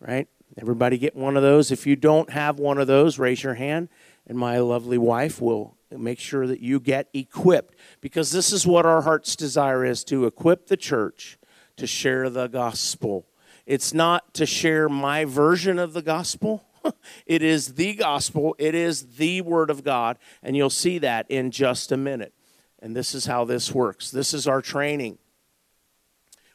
right? 0.00 0.26
Everybody 0.58 0.98
get 0.98 1.14
one 1.14 1.36
of 1.36 1.44
those. 1.44 1.70
If 1.70 1.86
you 1.86 1.94
don't 1.94 2.30
have 2.30 2.58
one 2.58 2.78
of 2.78 2.88
those, 2.88 3.20
raise 3.20 3.44
your 3.44 3.54
hand, 3.54 3.90
and 4.26 4.36
my 4.36 4.58
lovely 4.58 4.98
wife 4.98 5.40
will 5.40 5.76
make 5.92 6.18
sure 6.18 6.48
that 6.48 6.58
you 6.58 6.80
get 6.80 7.08
equipped 7.14 7.76
because 8.00 8.32
this 8.32 8.52
is 8.52 8.66
what 8.66 8.84
our 8.84 9.02
heart's 9.02 9.36
desire 9.36 9.84
is 9.84 10.02
to 10.02 10.26
equip 10.26 10.66
the 10.66 10.76
church 10.76 11.38
to 11.76 11.86
share 11.86 12.30
the 12.30 12.46
gospel. 12.46 13.26
It's 13.66 13.92
not 13.92 14.34
to 14.34 14.46
share 14.46 14.88
my 14.88 15.24
version 15.24 15.78
of 15.78 15.92
the 15.92 16.02
gospel. 16.02 16.64
it 17.26 17.42
is 17.42 17.74
the 17.74 17.94
gospel, 17.94 18.54
it 18.58 18.74
is 18.74 19.16
the 19.16 19.40
word 19.40 19.70
of 19.70 19.82
God, 19.84 20.18
and 20.42 20.56
you'll 20.56 20.70
see 20.70 20.98
that 20.98 21.26
in 21.28 21.50
just 21.50 21.92
a 21.92 21.96
minute. 21.96 22.32
And 22.80 22.94
this 22.94 23.14
is 23.14 23.26
how 23.26 23.44
this 23.44 23.72
works. 23.72 24.10
This 24.10 24.32
is 24.32 24.46
our 24.46 24.62
training. 24.62 25.18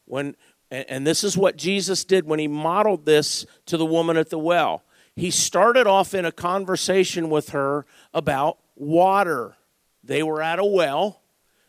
When 0.06 0.36
and 0.72 1.06
this 1.06 1.26
is 1.26 1.38
what 1.38 1.58
Jesus 1.58 2.06
did 2.06 2.26
when 2.26 2.40
he 2.40 2.48
modeled 2.48 3.06
this 3.06 3.46
to 3.66 3.76
the 3.76 3.86
woman 3.86 4.16
at 4.16 4.30
the 4.30 4.40
well. 4.40 4.86
He 5.18 5.30
started 5.30 5.86
off 5.86 6.14
in 6.14 6.24
a 6.24 6.32
conversation 6.32 7.30
with 7.30 7.50
her 7.50 7.86
about 8.14 8.58
water. 8.76 9.58
They 10.02 10.24
were 10.24 10.42
at 10.42 10.60
a 10.60 10.66
well, 10.66 11.21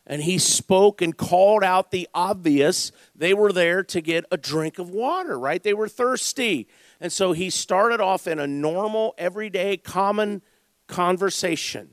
and 0.05 0.23
he 0.23 0.37
spoke 0.37 1.01
and 1.01 1.15
called 1.15 1.63
out 1.63 1.91
the 1.91 2.07
obvious. 2.13 2.91
They 3.15 3.33
were 3.33 3.51
there 3.51 3.83
to 3.83 4.01
get 4.01 4.25
a 4.31 4.37
drink 4.37 4.79
of 4.79 4.89
water, 4.89 5.39
right? 5.39 5.63
They 5.63 5.73
were 5.73 5.87
thirsty. 5.87 6.67
And 6.99 7.11
so 7.11 7.31
he 7.31 7.49
started 7.49 8.01
off 8.01 8.27
in 8.27 8.39
a 8.39 8.47
normal, 8.47 9.15
everyday, 9.17 9.77
common 9.77 10.41
conversation. 10.87 11.89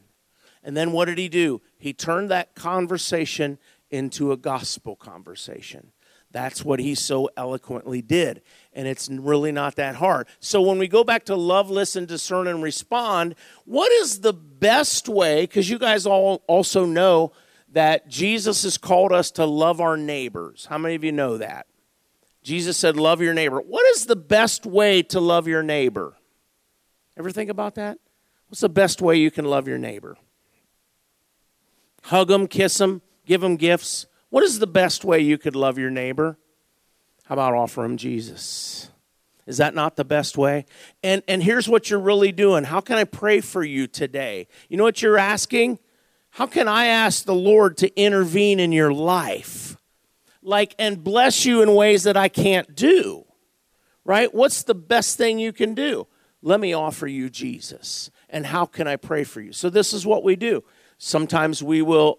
And 0.63 0.77
then 0.77 0.93
what 0.93 1.07
did 1.07 1.19
he 1.19 1.29
do? 1.29 1.63
He 1.79 1.93
turned 1.93 2.31
that 2.31 2.55
conversation 2.55 3.59
into 3.91 4.33
a 4.33 4.37
gospel 4.37 4.97
conversation. 4.97 5.93
That's 6.33 6.65
what 6.65 6.79
he 6.79 6.95
so 6.95 7.29
eloquently 7.37 8.03
did. 8.03 8.43
And 8.73 8.87
it's 8.87 9.09
really 9.09 9.51
not 9.51 9.77
that 9.77 9.97
hard. 9.97 10.29
So 10.39 10.63
when 10.63 10.79
we 10.79 10.87
go 10.87 11.03
back 11.03 11.25
to 11.25 11.35
love, 11.35 11.71
listen, 11.71 12.05
discern, 12.05 12.47
and 12.47 12.63
respond, 12.63 13.35
what 13.65 13.91
is 13.91 14.21
the 14.21 14.33
best 14.33 15.09
way? 15.09 15.43
Because 15.43 15.69
you 15.69 15.79
guys 15.79 16.07
all 16.07 16.45
also 16.47 16.85
know 16.85 17.33
that 17.73 18.09
Jesus 18.09 18.65
has 18.65 18.79
called 18.79 19.13
us 19.13 19.31
to 19.33 19.45
love 19.45 19.81
our 19.81 19.97
neighbors. 19.97 20.67
How 20.69 20.79
many 20.79 20.95
of 20.95 21.05
you 21.05 21.13
know 21.13 21.39
that? 21.39 21.67
Jesus 22.43 22.77
said, 22.77 22.97
Love 22.97 23.21
your 23.21 23.35
neighbor. 23.35 23.61
What 23.61 23.87
is 23.95 24.07
the 24.07 24.17
best 24.17 24.67
way 24.67 25.03
to 25.05 25.21
love 25.21 25.47
your 25.47 25.63
neighbor? 25.63 26.17
Ever 27.17 27.31
think 27.31 27.51
about 27.51 27.75
that? 27.75 27.99
What's 28.49 28.61
the 28.61 28.69
best 28.69 29.01
way 29.01 29.17
you 29.17 29.31
can 29.31 29.45
love 29.45 29.69
your 29.69 29.79
neighbor? 29.79 30.17
Hug 32.05 32.29
them, 32.29 32.47
kiss 32.47 32.79
them, 32.79 33.03
give 33.27 33.43
them 33.43 33.57
gifts. 33.57 34.07
What 34.31 34.43
is 34.43 34.59
the 34.59 34.67
best 34.67 35.05
way 35.05 35.21
you 35.21 35.39
could 35.39 35.55
love 35.55 35.79
your 35.79 35.91
neighbor? 35.91 36.39
How 37.25 37.35
about 37.35 37.55
offer 37.55 37.85
him 37.85 37.97
Jesus? 37.97 38.91
Is 39.47 39.59
that 39.59 39.75
not 39.75 39.97
the 39.97 40.05
best 40.05 40.39
way? 40.39 40.65
And 41.03 41.23
and 41.29 41.43
here's 41.43 41.69
what 41.69 41.91
you're 41.91 42.01
really 42.01 42.33
doing. 42.33 42.65
How 42.65 42.81
can 42.81 42.97
I 42.97 43.05
pray 43.05 43.41
for 43.41 43.63
you 43.63 43.87
today? 43.87 44.49
You 44.69 44.77
know 44.77 44.85
what 44.85 45.03
you're 45.03 45.19
asking? 45.19 45.79
How 46.31 46.47
can 46.47 46.69
I 46.69 46.87
ask 46.87 47.25
the 47.25 47.35
Lord 47.35 47.77
to 47.79 48.01
intervene 48.01 48.61
in 48.61 48.73
your 48.73 48.93
life? 48.93 49.77
Like 50.43 50.75
and 50.79 51.03
bless 51.03 51.45
you 51.45 51.63
in 51.63 51.75
ways 51.75 52.05
that 52.05 52.17
I 52.17 52.29
can't 52.29 52.75
do. 52.75 53.27
Right? 54.05 54.33
What's 54.33 54.63
the 54.63 54.75
best 54.75 55.19
thing 55.19 55.39
you 55.39 55.53
can 55.53 55.75
do? 55.75 56.07
Let 56.43 56.61
me 56.61 56.73
offer 56.73 57.07
you 57.07 57.29
Jesus. 57.29 58.11
And 58.31 58.47
how 58.47 58.65
can 58.65 58.89
I 58.89 58.97
pray 58.97 59.25
for 59.25 59.41
you? 59.41 59.53
So 59.53 59.69
this 59.69 59.93
is 59.93 60.07
what 60.07 60.25
we 60.25 60.37
do. 60.37 60.65
Sometimes 60.99 61.63
we 61.63 61.83
will 61.83 62.19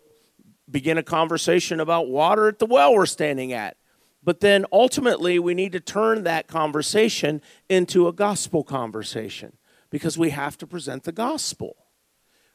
begin 0.69 0.97
a 0.97 1.03
conversation 1.03 1.79
about 1.79 2.07
water 2.07 2.47
at 2.47 2.59
the 2.59 2.65
well 2.65 2.93
we're 2.93 3.05
standing 3.05 3.53
at. 3.53 3.77
But 4.23 4.39
then 4.39 4.65
ultimately, 4.71 5.39
we 5.39 5.53
need 5.53 5.71
to 5.71 5.79
turn 5.79 6.23
that 6.23 6.47
conversation 6.47 7.41
into 7.69 8.07
a 8.07 8.13
gospel 8.13 8.63
conversation 8.63 9.57
because 9.89 10.17
we 10.17 10.29
have 10.29 10.57
to 10.59 10.67
present 10.67 11.03
the 11.03 11.11
gospel, 11.11 11.75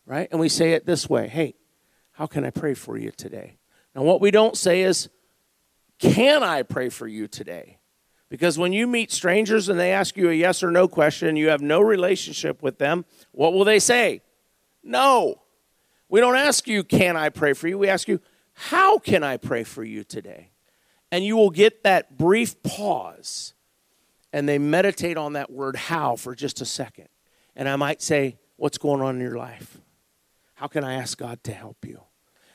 right? 0.07 0.29
And 0.31 0.40
we 0.40 0.49
say 0.49 0.73
it 0.73 0.87
this 0.87 1.11
way 1.11 1.29
Hey, 1.29 1.55
how 2.12 2.27
can 2.27 2.45
I 2.45 2.51
pray 2.51 2.75
for 2.75 2.97
you 2.97 3.11
today? 3.11 3.59
Now, 3.95 4.03
what 4.03 4.21
we 4.21 4.31
don't 4.31 4.57
say 4.57 4.83
is, 4.83 5.09
Can 5.99 6.42
I 6.42 6.62
pray 6.62 6.88
for 6.88 7.07
you 7.07 7.29
today? 7.29 7.79
Because 8.29 8.59
when 8.59 8.73
you 8.73 8.87
meet 8.87 9.12
strangers 9.12 9.69
and 9.69 9.79
they 9.79 9.92
ask 9.92 10.16
you 10.16 10.31
a 10.31 10.35
yes 10.35 10.62
or 10.62 10.71
no 10.71 10.88
question, 10.88 11.37
you 11.37 11.49
have 11.49 11.61
no 11.61 11.81
relationship 11.81 12.62
with 12.62 12.79
them, 12.79 13.05
what 13.31 13.53
will 13.53 13.64
they 13.64 13.79
say? 13.79 14.23
No. 14.83 15.42
We 16.09 16.21
don't 16.21 16.37
ask 16.37 16.66
you, 16.66 16.85
Can 16.85 17.16
I 17.16 17.29
pray 17.29 17.53
for 17.53 17.69
you? 17.69 17.79
We 17.79 17.88
ask 17.88 18.09
you, 18.09 18.21
How 18.55 18.99
can 18.99 19.23
I 19.23 19.37
pray 19.37 19.64
for 19.64 19.85
you 19.85 20.05
today? 20.05 20.51
And 21.12 21.25
you 21.25 21.37
will 21.37 21.51
get 21.51 21.85
that 21.85 22.19
brief 22.19 22.62
pause 22.62 23.55
and 24.33 24.49
they 24.49 24.59
meditate 24.59 25.16
on 25.16 25.35
that 25.35 25.51
word 25.51 25.77
how 25.77 26.16
for 26.16 26.35
just 26.35 26.61
a 26.61 26.66
second. 26.66 27.09
And 27.55 27.69
I 27.69 27.77
might 27.77 28.03
say, 28.03 28.38
What's 28.57 28.79
going 28.79 29.03
on 29.03 29.16
in 29.16 29.21
your 29.21 29.37
life? 29.37 29.79
How 30.57 30.66
can 30.66 30.85
I 30.85 30.95
ask 30.95 31.16
God 31.16 31.42
to 31.45 31.53
help 31.53 31.87
you? 31.87 32.03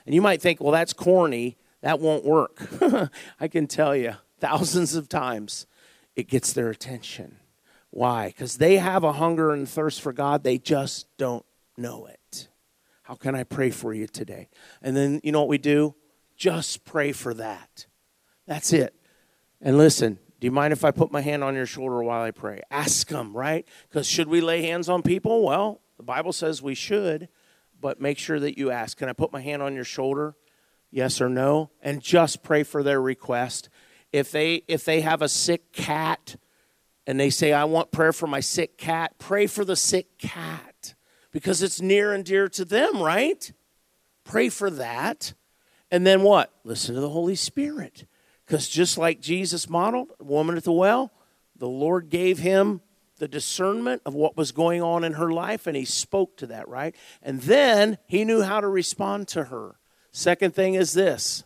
And 0.06 0.14
you 0.14 0.20
might 0.20 0.42
think, 0.42 0.60
Well, 0.60 0.72
that's 0.72 0.92
corny. 0.92 1.56
That 1.80 1.98
won't 1.98 2.24
work. 2.24 2.60
I 3.40 3.48
can 3.48 3.66
tell 3.66 3.96
you, 3.96 4.14
thousands 4.38 4.94
of 4.94 5.08
times 5.08 5.66
it 6.14 6.28
gets 6.28 6.52
their 6.52 6.70
attention. 6.70 7.38
Why? 7.90 8.28
Because 8.28 8.58
they 8.58 8.76
have 8.76 9.04
a 9.04 9.14
hunger 9.14 9.52
and 9.52 9.68
thirst 9.68 10.00
for 10.00 10.12
God, 10.12 10.44
they 10.44 10.58
just 10.58 11.06
don't 11.18 11.44
know 11.76 12.06
it. 12.06 12.48
How 13.02 13.14
can 13.14 13.34
I 13.34 13.44
pray 13.44 13.70
for 13.70 13.92
you 13.92 14.06
today? 14.06 14.48
And 14.80 14.96
then, 14.96 15.20
you 15.24 15.32
know 15.32 15.40
what 15.40 15.48
we 15.48 15.58
do? 15.58 15.94
Just 16.36 16.84
pray 16.84 17.12
for 17.12 17.34
that. 17.34 17.86
That's 18.46 18.72
it. 18.72 18.94
And 19.60 19.76
listen, 19.76 20.18
do 20.40 20.46
you 20.46 20.52
mind 20.52 20.72
if 20.72 20.84
I 20.84 20.90
put 20.90 21.12
my 21.12 21.20
hand 21.20 21.44
on 21.44 21.54
your 21.54 21.66
shoulder 21.66 22.02
while 22.02 22.22
I 22.22 22.30
pray? 22.30 22.62
Ask 22.70 23.08
them, 23.08 23.36
right? 23.36 23.66
Because 23.88 24.06
should 24.08 24.28
we 24.28 24.40
lay 24.40 24.62
hands 24.62 24.88
on 24.88 25.02
people? 25.02 25.44
Well, 25.44 25.80
the 25.96 26.02
Bible 26.02 26.32
says 26.32 26.62
we 26.62 26.74
should, 26.74 27.28
but 27.82 28.00
make 28.00 28.16
sure 28.16 28.40
that 28.40 28.56
you 28.56 28.70
ask. 28.70 28.96
Can 28.96 29.10
I 29.10 29.12
put 29.12 29.32
my 29.32 29.42
hand 29.42 29.60
on 29.60 29.74
your 29.74 29.84
shoulder? 29.84 30.34
Yes 30.90 31.20
or 31.20 31.28
no? 31.28 31.70
And 31.82 32.00
just 32.00 32.42
pray 32.42 32.62
for 32.62 32.82
their 32.82 33.02
request. 33.02 33.68
If 34.12 34.30
they 34.30 34.62
if 34.68 34.84
they 34.84 35.00
have 35.02 35.20
a 35.20 35.28
sick 35.28 35.72
cat 35.72 36.36
and 37.06 37.18
they 37.18 37.28
say 37.28 37.52
I 37.52 37.64
want 37.64 37.90
prayer 37.90 38.12
for 38.12 38.26
my 38.26 38.40
sick 38.40 38.78
cat, 38.78 39.18
pray 39.18 39.46
for 39.46 39.64
the 39.64 39.76
sick 39.76 40.18
cat 40.18 40.94
because 41.32 41.62
it's 41.62 41.80
near 41.80 42.12
and 42.12 42.24
dear 42.24 42.48
to 42.50 42.64
them, 42.64 43.02
right? 43.02 43.52
Pray 44.24 44.48
for 44.48 44.70
that. 44.70 45.34
And 45.90 46.06
then 46.06 46.22
what? 46.22 46.52
Listen 46.64 46.94
to 46.94 47.00
the 47.00 47.10
Holy 47.10 47.34
Spirit. 47.34 48.06
Because 48.46 48.68
just 48.68 48.96
like 48.98 49.20
Jesus 49.20 49.68
modeled, 49.68 50.12
woman 50.20 50.56
at 50.56 50.64
the 50.64 50.72
well, 50.72 51.12
the 51.56 51.68
Lord 51.68 52.10
gave 52.10 52.38
him 52.38 52.80
the 53.22 53.28
discernment 53.28 54.02
of 54.04 54.14
what 54.14 54.36
was 54.36 54.50
going 54.50 54.82
on 54.82 55.04
in 55.04 55.12
her 55.12 55.30
life, 55.30 55.68
and 55.68 55.76
he 55.76 55.84
spoke 55.84 56.36
to 56.36 56.46
that, 56.48 56.66
right? 56.66 56.96
And 57.22 57.40
then 57.42 57.98
he 58.08 58.24
knew 58.24 58.42
how 58.42 58.60
to 58.60 58.66
respond 58.66 59.28
to 59.28 59.44
her. 59.44 59.76
Second 60.10 60.56
thing 60.56 60.74
is 60.74 60.92
this 60.92 61.44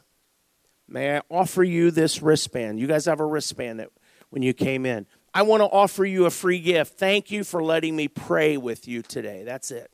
May 0.88 1.18
I 1.18 1.20
offer 1.28 1.62
you 1.62 1.90
this 1.90 2.22
wristband? 2.22 2.80
You 2.80 2.86
guys 2.86 3.04
have 3.04 3.20
a 3.20 3.26
wristband 3.26 3.80
that 3.80 3.90
when 4.30 4.42
you 4.42 4.54
came 4.54 4.86
in. 4.86 5.04
I 5.34 5.42
want 5.42 5.60
to 5.60 5.66
offer 5.66 6.06
you 6.06 6.24
a 6.24 6.30
free 6.30 6.60
gift. 6.60 6.98
Thank 6.98 7.30
you 7.30 7.44
for 7.44 7.62
letting 7.62 7.94
me 7.94 8.08
pray 8.08 8.56
with 8.56 8.88
you 8.88 9.02
today. 9.02 9.42
That's 9.44 9.70
it. 9.70 9.90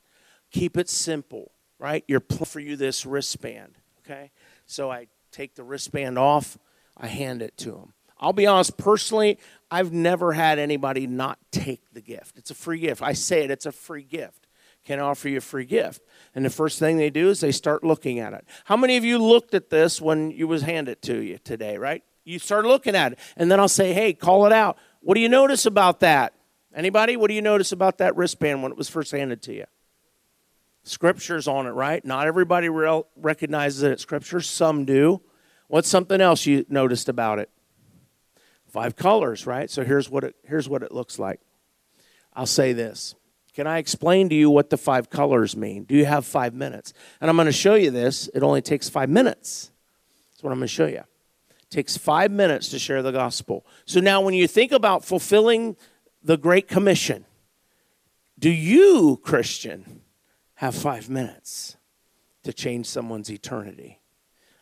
Keep 0.53 0.77
it 0.77 0.89
simple, 0.89 1.51
right? 1.81 2.05
You're 2.07 2.23
for 2.45 2.61
you 2.61 2.77
this 2.77 3.05
wristband, 3.05 3.75
okay? 4.07 4.31
So 4.67 4.89
I 4.89 5.09
take 5.33 5.57
the 5.57 5.65
wristband 5.65 6.17
off, 6.17 6.57
I 6.97 7.09
hand 7.09 7.43
it 7.43 7.57
to 7.57 7.71
him. 7.71 7.93
I'll 8.23 8.33
be 8.33 8.47
honest, 8.47 8.79
personally, 8.79 9.39
I've 9.69 9.93
never 9.93 10.33
had 10.33 10.61
anybody 10.61 11.09
not 11.09 11.41
take 11.51 11.83
the 11.93 12.01
gift. 12.01 12.39
It's 12.39 12.53
a 12.53 12.55
free 12.55 12.79
gift. 12.79 13.03
I 13.03 13.15
say 13.15 13.43
it, 13.43 13.51
it's 13.51 13.67
a 13.67 13.73
free 13.73 14.05
gift. 14.05 14.47
Can 14.85 15.01
I 15.01 15.03
offer 15.03 15.29
you 15.29 15.39
a 15.39 15.41
free 15.41 15.65
gift? 15.65 16.03
And 16.33 16.45
the 16.45 16.51
first 16.51 16.79
thing 16.79 16.97
they 16.97 17.11
do 17.11 17.31
is 17.31 17.41
they 17.41 17.51
start 17.51 17.83
looking 17.83 18.21
at 18.21 18.33
it. 18.33 18.47
How 18.65 18.77
many 18.77 18.97
of 18.97 19.05
you 19.05 19.19
looked 19.19 19.55
at 19.55 19.71
this 19.71 20.01
when 20.01 20.31
you 20.31 20.47
was 20.47 20.63
handed 20.63 21.03
to 21.03 21.21
you 21.21 21.39
today, 21.39 21.79
right? 21.79 22.05
You 22.25 22.39
start 22.39 22.65
looking 22.65 22.95
at 22.95 23.13
it. 23.13 23.19
And 23.37 23.51
then 23.51 23.59
I'll 23.59 23.67
say, 23.67 23.93
hey, 23.93 24.13
call 24.13 24.47
it 24.47 24.53
out. 24.53 24.79
What 25.01 25.15
do 25.15 25.21
you 25.21 25.29
notice 25.29 25.67
about 25.67 25.99
that? 26.01 26.33
Anybody? 26.75 27.17
What 27.17 27.27
do 27.27 27.35
you 27.35 27.43
notice 27.43 27.73
about 27.73 27.99
that 27.99 28.17
wristband 28.17 28.63
when 28.63 28.71
it 28.71 28.79
was 28.79 28.89
first 28.89 29.11
handed 29.11 29.43
to 29.43 29.53
you? 29.53 29.65
Scripture's 30.85 31.49
on 31.49 31.67
it, 31.67 31.71
right? 31.71 32.05
Not 32.05 32.29
everybody 32.29 32.69
recognizes 32.69 33.83
it 33.83 33.99
Scripture. 33.99 34.41
Some 34.41 34.85
do. 34.85 35.23
What's 35.67 35.89
something 35.89 36.21
else 36.21 36.47
you 36.47 36.65
noticed 36.69 37.09
about 37.09 37.41
it? 37.41 37.51
Five 38.73 38.97
colors, 38.97 39.47
right? 39.47 39.71
So 39.71 39.85
here's 39.85 40.09
what 40.09 40.25
it, 40.25 40.35
here's 40.45 40.67
what 40.67 40.83
it 40.83 40.93
looks 40.93 41.19
like. 41.19 41.41
I'll 42.33 42.47
say 42.47 42.73
this. 42.73 43.15
Can 43.53 43.67
I 43.67 43.77
explain 43.77 44.31
to 44.31 44.35
you 44.35 44.49
what 44.49 44.71
the 44.71 44.79
five 44.79 45.11
colors 45.11 45.55
mean? 45.55 45.85
Do 45.85 45.95
you 45.95 46.07
have 46.07 46.25
five 46.25 46.55
minutes? 46.55 46.95
And 47.21 47.29
I'm 47.29 47.37
going 47.37 47.45
to 47.45 47.53
show 47.53 47.75
you 47.75 47.91
this. 47.91 48.31
It 48.33 48.43
only 48.43 48.63
takes 48.63 48.89
five 48.89 49.11
minutes. 49.11 49.71
That's 50.31 50.43
what 50.43 50.53
I'm 50.53 50.59
going 50.59 50.69
to 50.69 50.73
show 50.73 50.87
you. 50.87 51.03
takes 51.69 51.99
five 51.99 52.31
minutes 52.31 52.71
to 52.71 52.79
share 52.79 53.03
the 53.03 53.13
gospel. 53.13 53.67
So 53.85 54.01
now, 54.01 54.23
when 54.23 54.33
you 54.33 54.49
think 54.49 54.73
about 54.73 55.05
fulfilling 55.05 55.77
the 56.23 56.39
Great 56.39 56.67
Commission, 56.67 57.27
do 58.39 58.49
you, 58.49 59.21
Christian, 59.23 60.01
have 60.55 60.75
five 60.75 61.11
minutes 61.11 61.77
to 62.45 62.55
change 62.55 62.87
someone's 62.87 63.31
eternity? 63.31 64.01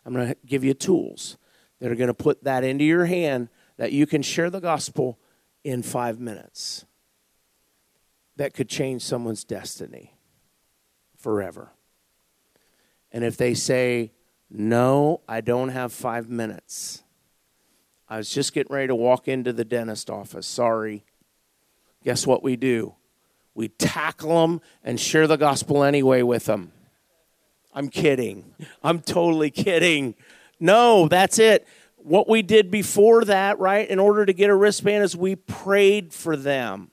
I'm 0.04 0.14
going 0.14 0.30
to 0.30 0.36
give 0.44 0.64
you 0.64 0.74
tools 0.74 1.36
that 1.78 1.92
are 1.92 1.96
going 1.96 2.08
to 2.08 2.14
put 2.14 2.42
that 2.42 2.64
into 2.64 2.84
your 2.84 3.06
hand 3.06 3.50
that 3.80 3.92
you 3.92 4.06
can 4.06 4.20
share 4.20 4.50
the 4.50 4.60
gospel 4.60 5.18
in 5.64 5.82
five 5.82 6.20
minutes 6.20 6.84
that 8.36 8.52
could 8.52 8.68
change 8.68 9.00
someone's 9.00 9.42
destiny 9.42 10.12
forever. 11.16 11.72
And 13.10 13.24
if 13.24 13.38
they 13.38 13.54
say, 13.54 14.12
No, 14.50 15.22
I 15.26 15.40
don't 15.40 15.70
have 15.70 15.94
five 15.94 16.28
minutes, 16.28 17.02
I 18.06 18.18
was 18.18 18.28
just 18.28 18.52
getting 18.52 18.70
ready 18.70 18.88
to 18.88 18.94
walk 18.94 19.28
into 19.28 19.50
the 19.50 19.64
dentist 19.64 20.10
office. 20.10 20.46
Sorry. 20.46 21.02
Guess 22.04 22.26
what 22.26 22.42
we 22.42 22.56
do? 22.56 22.96
We 23.54 23.68
tackle 23.68 24.42
them 24.42 24.60
and 24.84 25.00
share 25.00 25.26
the 25.26 25.38
gospel 25.38 25.84
anyway 25.84 26.20
with 26.20 26.44
them. 26.44 26.72
I'm 27.72 27.88
kidding. 27.88 28.44
I'm 28.82 29.00
totally 29.00 29.50
kidding. 29.50 30.16
No, 30.58 31.08
that's 31.08 31.38
it. 31.38 31.66
What 32.02 32.28
we 32.28 32.42
did 32.42 32.70
before 32.70 33.24
that, 33.26 33.58
right, 33.58 33.88
in 33.88 33.98
order 33.98 34.24
to 34.24 34.32
get 34.32 34.50
a 34.50 34.54
wristband 34.54 35.04
is 35.04 35.16
we 35.16 35.36
prayed 35.36 36.12
for 36.12 36.36
them. 36.36 36.90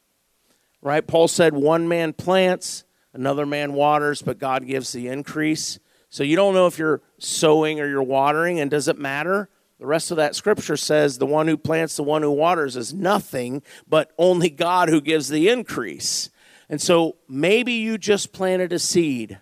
Right? 0.81 1.05
Paul 1.05 1.27
said 1.27 1.53
one 1.53 1.87
man 1.87 2.13
plants, 2.13 2.83
another 3.13 3.45
man 3.45 3.73
waters, 3.73 4.21
but 4.21 4.37
God 4.37 4.67
gives 4.67 4.91
the 4.91 5.07
increase. 5.07 5.79
So 6.09 6.23
you 6.23 6.35
don't 6.35 6.53
know 6.53 6.67
if 6.67 6.77
you're 6.77 7.01
sowing 7.19 7.79
or 7.79 7.87
you're 7.87 8.03
watering, 8.03 8.59
and 8.59 8.69
does 8.69 8.87
it 8.87 8.97
matter? 8.97 9.49
The 9.79 9.85
rest 9.85 10.11
of 10.11 10.17
that 10.17 10.35
scripture 10.35 10.77
says 10.77 11.17
the 11.17 11.25
one 11.25 11.47
who 11.47 11.57
plants, 11.57 11.95
the 11.95 12.03
one 12.03 12.21
who 12.21 12.31
waters 12.31 12.75
is 12.75 12.93
nothing, 12.93 13.61
but 13.87 14.11
only 14.17 14.49
God 14.49 14.89
who 14.89 15.01
gives 15.01 15.29
the 15.29 15.49
increase. 15.49 16.29
And 16.69 16.81
so 16.81 17.17
maybe 17.27 17.73
you 17.73 17.97
just 17.97 18.33
planted 18.33 18.73
a 18.73 18.79
seed 18.79 19.39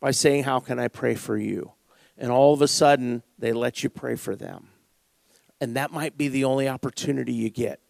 by 0.00 0.10
saying, 0.10 0.44
How 0.44 0.60
can 0.60 0.78
I 0.78 0.88
pray 0.88 1.14
for 1.14 1.36
you? 1.36 1.72
And 2.18 2.30
all 2.30 2.52
of 2.52 2.62
a 2.62 2.68
sudden, 2.68 3.22
they 3.38 3.52
let 3.52 3.82
you 3.82 3.90
pray 3.90 4.16
for 4.16 4.34
them. 4.34 4.68
And 5.60 5.76
that 5.76 5.90
might 5.90 6.18
be 6.18 6.28
the 6.28 6.44
only 6.44 6.68
opportunity 6.68 7.32
you 7.32 7.50
get. 7.50 7.80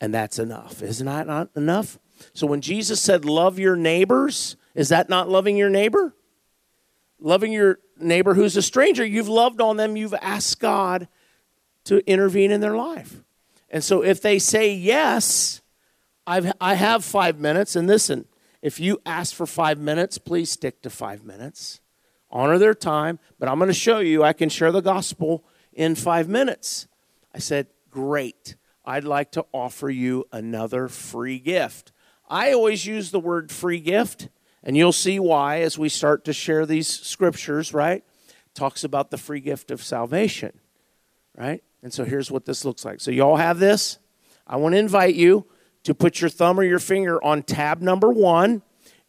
And 0.00 0.12
that's 0.12 0.38
enough. 0.38 0.82
Isn't 0.82 1.06
that 1.06 1.26
not 1.26 1.48
enough? 1.56 1.98
So 2.34 2.46
when 2.46 2.60
Jesus 2.60 3.00
said, 3.00 3.24
Love 3.24 3.58
your 3.58 3.76
neighbors, 3.76 4.56
is 4.74 4.90
that 4.90 5.08
not 5.08 5.28
loving 5.28 5.56
your 5.56 5.70
neighbor? 5.70 6.14
Loving 7.18 7.52
your 7.52 7.78
neighbor 7.98 8.34
who's 8.34 8.56
a 8.56 8.62
stranger, 8.62 9.04
you've 9.04 9.28
loved 9.28 9.60
on 9.60 9.78
them, 9.78 9.96
you've 9.96 10.14
asked 10.14 10.60
God 10.60 11.08
to 11.84 12.06
intervene 12.10 12.50
in 12.50 12.60
their 12.60 12.76
life. 12.76 13.22
And 13.70 13.82
so 13.82 14.02
if 14.02 14.20
they 14.20 14.38
say 14.38 14.72
yes, 14.74 15.62
I've, 16.26 16.52
I 16.60 16.74
have 16.74 17.04
five 17.04 17.38
minutes, 17.38 17.76
and 17.76 17.86
listen, 17.86 18.26
if 18.60 18.80
you 18.80 19.00
ask 19.06 19.34
for 19.34 19.46
five 19.46 19.78
minutes, 19.78 20.18
please 20.18 20.50
stick 20.50 20.82
to 20.82 20.90
five 20.90 21.24
minutes. 21.24 21.80
Honor 22.30 22.58
their 22.58 22.74
time, 22.74 23.18
but 23.38 23.48
I'm 23.48 23.58
going 23.58 23.68
to 23.68 23.74
show 23.74 24.00
you 24.00 24.24
I 24.24 24.32
can 24.32 24.48
share 24.48 24.72
the 24.72 24.80
gospel 24.80 25.44
in 25.72 25.94
five 25.94 26.28
minutes. 26.28 26.88
I 27.36 27.38
said, 27.38 27.66
Great. 27.90 28.56
I'd 28.84 29.04
like 29.04 29.32
to 29.32 29.44
offer 29.52 29.90
you 29.90 30.24
another 30.32 30.88
free 30.88 31.38
gift. 31.38 31.92
I 32.28 32.52
always 32.52 32.86
use 32.86 33.10
the 33.10 33.20
word 33.20 33.52
free 33.52 33.80
gift, 33.80 34.28
and 34.62 34.76
you'll 34.76 34.92
see 34.92 35.18
why 35.18 35.60
as 35.60 35.78
we 35.78 35.88
start 35.88 36.24
to 36.24 36.32
share 36.32 36.64
these 36.64 36.88
scriptures, 36.88 37.74
right? 37.74 38.04
Talks 38.54 38.84
about 38.84 39.10
the 39.10 39.18
free 39.18 39.40
gift 39.40 39.70
of 39.70 39.82
salvation, 39.82 40.58
right? 41.36 41.62
And 41.82 41.92
so 41.92 42.04
here's 42.04 42.30
what 42.30 42.46
this 42.46 42.64
looks 42.64 42.84
like. 42.84 43.00
So, 43.00 43.10
you 43.10 43.22
all 43.22 43.36
have 43.36 43.58
this. 43.58 43.98
I 44.46 44.56
want 44.56 44.74
to 44.74 44.78
invite 44.78 45.14
you 45.14 45.46
to 45.82 45.94
put 45.94 46.20
your 46.20 46.30
thumb 46.30 46.58
or 46.58 46.64
your 46.64 46.78
finger 46.78 47.22
on 47.22 47.42
tab 47.42 47.82
number 47.82 48.10
one, 48.10 48.62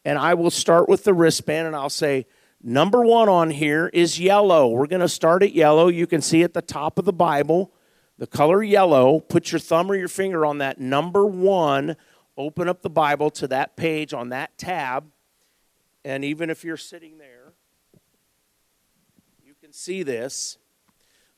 and 0.04 0.20
I 0.20 0.34
will 0.34 0.52
start 0.52 0.90
with 0.90 1.06
the 1.06 1.14
wristband, 1.14 1.68
and 1.68 1.76
I'll 1.76 1.90
say, 1.90 2.26
Number 2.62 3.06
one 3.06 3.30
on 3.30 3.52
here 3.52 3.90
is 3.94 4.20
yellow. 4.20 4.68
We're 4.68 4.88
going 4.88 5.02
to 5.02 5.08
start 5.08 5.44
at 5.44 5.54
yellow. 5.54 5.88
You 5.88 6.08
can 6.08 6.22
see 6.22 6.44
at 6.44 6.54
the 6.54 6.62
top 6.62 6.98
of 6.98 7.06
the 7.06 7.14
Bible 7.14 7.72
the 8.18 8.28
color 8.28 8.64
yellow. 8.64 9.20
Put 9.20 9.52
your 9.52 9.60
thumb 9.60 9.92
or 9.92 9.96
your 9.96 10.08
finger 10.08 10.46
on 10.46 10.58
that 10.60 10.80
number 10.80 11.26
one. 11.26 11.96
Open 12.38 12.68
up 12.68 12.82
the 12.82 12.90
Bible 12.90 13.30
to 13.32 13.48
that 13.48 13.76
page 13.76 14.14
on 14.14 14.30
that 14.30 14.58
tab. 14.58 15.12
And 16.06 16.24
even 16.24 16.50
if 16.50 16.64
you're 16.64 16.78
sitting 16.78 17.18
there, 17.18 17.54
you 19.44 19.54
can 19.60 19.74
see 19.74 20.04
this. 20.04 20.58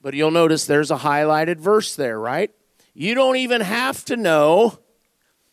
But 0.01 0.13
you'll 0.13 0.31
notice 0.31 0.65
there's 0.65 0.91
a 0.91 0.97
highlighted 0.97 1.57
verse 1.57 1.95
there, 1.95 2.19
right? 2.19 2.51
You 2.93 3.15
don't 3.15 3.37
even 3.37 3.61
have 3.61 4.05
to 4.05 4.15
know 4.15 4.79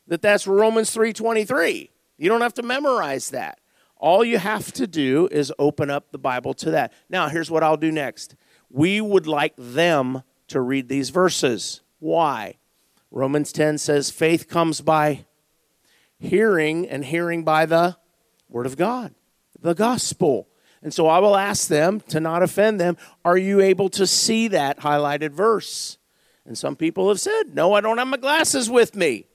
that 0.06 0.22
that's 0.22 0.46
Romans 0.46 0.94
3:23. 0.94 1.90
You 2.16 2.28
don't 2.28 2.40
have 2.40 2.54
to 2.54 2.62
memorize 2.62 3.30
that. 3.30 3.60
All 3.96 4.24
you 4.24 4.38
have 4.38 4.72
to 4.72 4.86
do 4.86 5.28
is 5.30 5.52
open 5.58 5.90
up 5.90 6.12
the 6.12 6.18
Bible 6.18 6.54
to 6.54 6.70
that. 6.72 6.92
Now, 7.08 7.28
here's 7.28 7.50
what 7.50 7.62
I'll 7.62 7.76
do 7.76 7.90
next. 7.90 8.36
We 8.70 9.00
would 9.00 9.26
like 9.26 9.54
them 9.56 10.22
to 10.48 10.60
read 10.60 10.88
these 10.88 11.10
verses. 11.10 11.80
Why? 11.98 12.58
Romans 13.10 13.52
10 13.52 13.78
says 13.78 14.10
faith 14.10 14.48
comes 14.48 14.80
by 14.80 15.24
hearing, 16.18 16.88
and 16.88 17.04
hearing 17.04 17.44
by 17.44 17.66
the 17.66 17.96
Word 18.48 18.66
of 18.66 18.76
God, 18.76 19.14
the 19.60 19.74
gospel. 19.74 20.48
And 20.82 20.92
so 20.92 21.06
I 21.06 21.18
will 21.18 21.36
ask 21.36 21.68
them 21.68 22.00
to 22.08 22.20
not 22.20 22.42
offend 22.42 22.80
them, 22.80 22.96
are 23.24 23.36
you 23.36 23.60
able 23.60 23.88
to 23.90 24.06
see 24.06 24.48
that 24.48 24.80
highlighted 24.80 25.32
verse? 25.32 25.98
And 26.44 26.56
some 26.56 26.76
people 26.76 27.08
have 27.08 27.20
said, 27.20 27.54
no, 27.54 27.72
I 27.72 27.80
don't 27.80 27.98
have 27.98 28.06
my 28.06 28.16
glasses 28.16 28.70
with 28.70 28.94
me. 28.94 29.26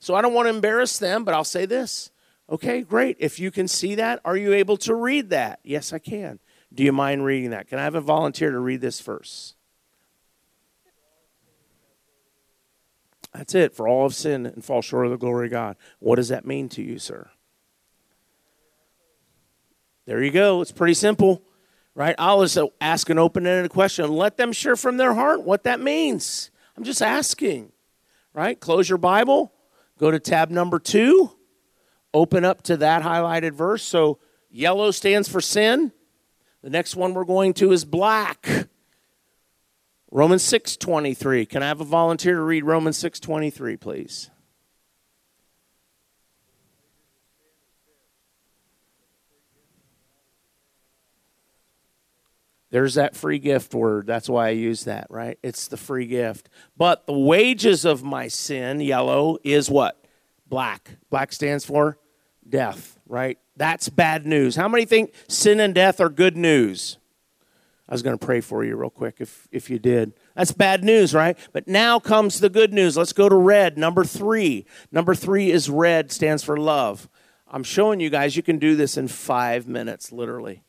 So 0.00 0.14
I 0.14 0.20
don't 0.20 0.34
want 0.34 0.46
to 0.46 0.54
embarrass 0.54 0.98
them, 0.98 1.24
but 1.24 1.34
I'll 1.34 1.44
say 1.44 1.66
this. 1.66 2.10
Okay, 2.50 2.82
great. 2.82 3.16
If 3.20 3.40
you 3.40 3.50
can 3.50 3.68
see 3.68 3.94
that, 3.96 4.20
are 4.24 4.36
you 4.36 4.52
able 4.52 4.76
to 4.78 4.94
read 4.94 5.30
that? 5.30 5.60
Yes, 5.64 5.92
I 5.92 5.98
can. 5.98 6.38
Do 6.72 6.82
you 6.82 6.92
mind 6.92 7.24
reading 7.24 7.50
that? 7.50 7.68
Can 7.68 7.78
I 7.78 7.84
have 7.84 7.94
a 7.94 8.00
volunteer 8.00 8.50
to 8.50 8.58
read 8.58 8.80
this 8.80 9.00
verse? 9.00 9.54
That's 13.38 13.54
it. 13.54 13.72
For 13.72 13.86
all 13.86 14.04
of 14.04 14.16
sin 14.16 14.46
and 14.46 14.64
fall 14.64 14.82
short 14.82 15.06
of 15.06 15.12
the 15.12 15.16
glory 15.16 15.46
of 15.46 15.52
God. 15.52 15.76
What 16.00 16.16
does 16.16 16.28
that 16.28 16.44
mean 16.44 16.68
to 16.70 16.82
you, 16.82 16.98
sir? 16.98 17.30
There 20.06 20.20
you 20.24 20.32
go. 20.32 20.60
It's 20.60 20.72
pretty 20.72 20.94
simple, 20.94 21.44
right? 21.94 22.16
I'll 22.18 22.42
just 22.42 22.58
ask 22.80 23.08
an 23.10 23.18
open 23.18 23.46
ended 23.46 23.70
question. 23.70 24.06
And 24.06 24.16
let 24.16 24.38
them 24.38 24.52
share 24.52 24.74
from 24.74 24.96
their 24.96 25.14
heart 25.14 25.44
what 25.44 25.62
that 25.64 25.78
means. 25.78 26.50
I'm 26.76 26.82
just 26.82 27.00
asking, 27.00 27.70
right? 28.32 28.58
Close 28.58 28.88
your 28.88 28.98
Bible, 28.98 29.52
go 29.98 30.10
to 30.10 30.18
tab 30.18 30.50
number 30.50 30.80
two, 30.80 31.30
open 32.12 32.44
up 32.44 32.62
to 32.62 32.76
that 32.78 33.02
highlighted 33.02 33.52
verse. 33.52 33.84
So 33.84 34.18
yellow 34.50 34.90
stands 34.90 35.28
for 35.28 35.40
sin. 35.40 35.92
The 36.62 36.70
next 36.70 36.96
one 36.96 37.14
we're 37.14 37.24
going 37.24 37.54
to 37.54 37.70
is 37.70 37.84
black. 37.84 38.48
Romans 40.10 40.42
6:23. 40.42 41.46
Can 41.46 41.62
I 41.62 41.68
have 41.68 41.80
a 41.80 41.84
volunteer 41.84 42.34
to 42.34 42.42
read 42.42 42.64
Romans 42.64 42.96
6:23, 42.96 43.76
please? 43.76 44.30
There's 52.70 52.94
that 52.94 53.16
free 53.16 53.38
gift 53.38 53.74
word. 53.74 54.06
That's 54.06 54.28
why 54.28 54.48
I 54.48 54.50
use 54.50 54.84
that, 54.84 55.06
right? 55.08 55.38
It's 55.42 55.68
the 55.68 55.78
free 55.78 56.06
gift. 56.06 56.50
But 56.76 57.06
the 57.06 57.18
wages 57.18 57.86
of 57.86 58.02
my 58.02 58.28
sin, 58.28 58.80
yellow, 58.80 59.38
is 59.42 59.70
what? 59.70 60.04
Black. 60.46 60.98
Black 61.08 61.32
stands 61.32 61.64
for 61.64 61.98
death, 62.46 62.98
right? 63.06 63.38
That's 63.56 63.88
bad 63.88 64.26
news. 64.26 64.56
How 64.56 64.68
many 64.68 64.84
think 64.84 65.14
sin 65.28 65.60
and 65.60 65.74
death 65.74 65.98
are 65.98 66.10
good 66.10 66.36
news? 66.36 66.97
I 67.88 67.94
was 67.94 68.02
going 68.02 68.18
to 68.18 68.24
pray 68.24 68.42
for 68.42 68.64
you 68.64 68.76
real 68.76 68.90
quick 68.90 69.16
if, 69.18 69.48
if 69.50 69.70
you 69.70 69.78
did. 69.78 70.12
That's 70.34 70.52
bad 70.52 70.84
news, 70.84 71.14
right? 71.14 71.38
But 71.52 71.66
now 71.66 71.98
comes 71.98 72.40
the 72.40 72.50
good 72.50 72.72
news. 72.72 72.96
Let's 72.96 73.14
go 73.14 73.28
to 73.28 73.34
red, 73.34 73.78
number 73.78 74.04
three. 74.04 74.66
Number 74.92 75.14
three 75.14 75.50
is 75.50 75.70
red, 75.70 76.12
stands 76.12 76.44
for 76.44 76.58
love. 76.58 77.08
I'm 77.50 77.64
showing 77.64 77.98
you 77.98 78.10
guys 78.10 78.36
you 78.36 78.42
can 78.42 78.58
do 78.58 78.76
this 78.76 78.98
in 78.98 79.08
five 79.08 79.66
minutes, 79.66 80.12
literally. 80.12 80.64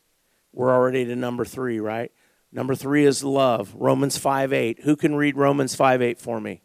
We're 0.53 0.73
already 0.73 1.03
to 1.05 1.15
number 1.15 1.43
three, 1.43 1.79
right? 1.81 2.11
Number 2.51 2.73
three 2.73 3.05
is 3.05 3.23
love. 3.23 3.75
Romans 3.75 4.17
5 4.17 4.53
8. 4.53 4.79
Who 4.83 4.95
can 4.95 5.15
read 5.15 5.35
Romans 5.35 5.75
5 5.75 6.01
8 6.01 6.19
for 6.19 6.39
me? 6.39 6.61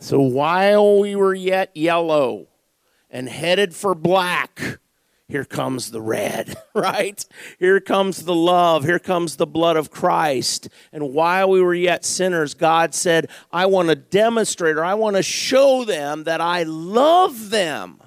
So 0.00 0.20
while 0.20 1.00
we 1.00 1.16
were 1.16 1.34
yet 1.34 1.76
yellow, 1.76 2.46
and 3.10 3.28
headed 3.28 3.74
for 3.74 3.94
black, 3.94 4.78
here 5.28 5.44
comes 5.44 5.90
the 5.90 6.00
red, 6.00 6.56
right? 6.74 7.22
Here 7.58 7.80
comes 7.80 8.24
the 8.24 8.34
love. 8.34 8.84
Here 8.84 8.98
comes 8.98 9.36
the 9.36 9.46
blood 9.46 9.76
of 9.76 9.90
Christ. 9.90 10.68
And 10.90 11.12
while 11.12 11.50
we 11.50 11.60
were 11.60 11.74
yet 11.74 12.04
sinners, 12.04 12.54
God 12.54 12.94
said, 12.94 13.28
I 13.52 13.66
want 13.66 13.88
to 13.90 13.94
demonstrate 13.94 14.76
or 14.76 14.84
I 14.84 14.94
want 14.94 15.16
to 15.16 15.22
show 15.22 15.84
them 15.84 16.24
that 16.24 16.40
I 16.40 16.62
love 16.62 17.50
them. 17.50 18.00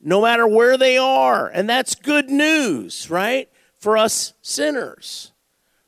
no 0.00 0.20
matter 0.20 0.46
where 0.46 0.76
they 0.76 0.98
are. 0.98 1.48
And 1.48 1.68
that's 1.68 1.94
good 1.94 2.28
news, 2.30 3.08
right? 3.08 3.48
For 3.78 3.96
us 3.96 4.34
sinners. 4.42 5.32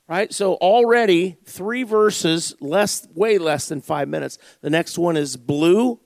Right? 0.08 0.32
So 0.32 0.54
already 0.54 1.36
three 1.44 1.82
verses, 1.82 2.54
less 2.60 3.06
way 3.14 3.38
less 3.38 3.68
than 3.68 3.80
5 3.80 4.08
minutes. 4.08 4.38
The 4.60 4.70
next 4.70 4.96
one 4.98 5.16
is 5.16 5.36
blue. 5.36 5.98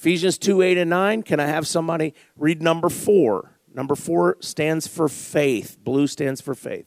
Ephesians 0.00 0.38
2 0.38 0.62
8 0.62 0.78
and 0.78 0.88
9. 0.88 1.22
Can 1.24 1.40
I 1.40 1.46
have 1.46 1.66
somebody 1.66 2.14
read 2.34 2.62
number 2.62 2.88
4? 2.88 3.52
Number 3.74 3.94
4 3.94 4.38
stands 4.40 4.86
for 4.86 5.10
faith. 5.10 5.76
Blue 5.84 6.06
stands 6.06 6.40
for 6.40 6.54
faith. 6.54 6.86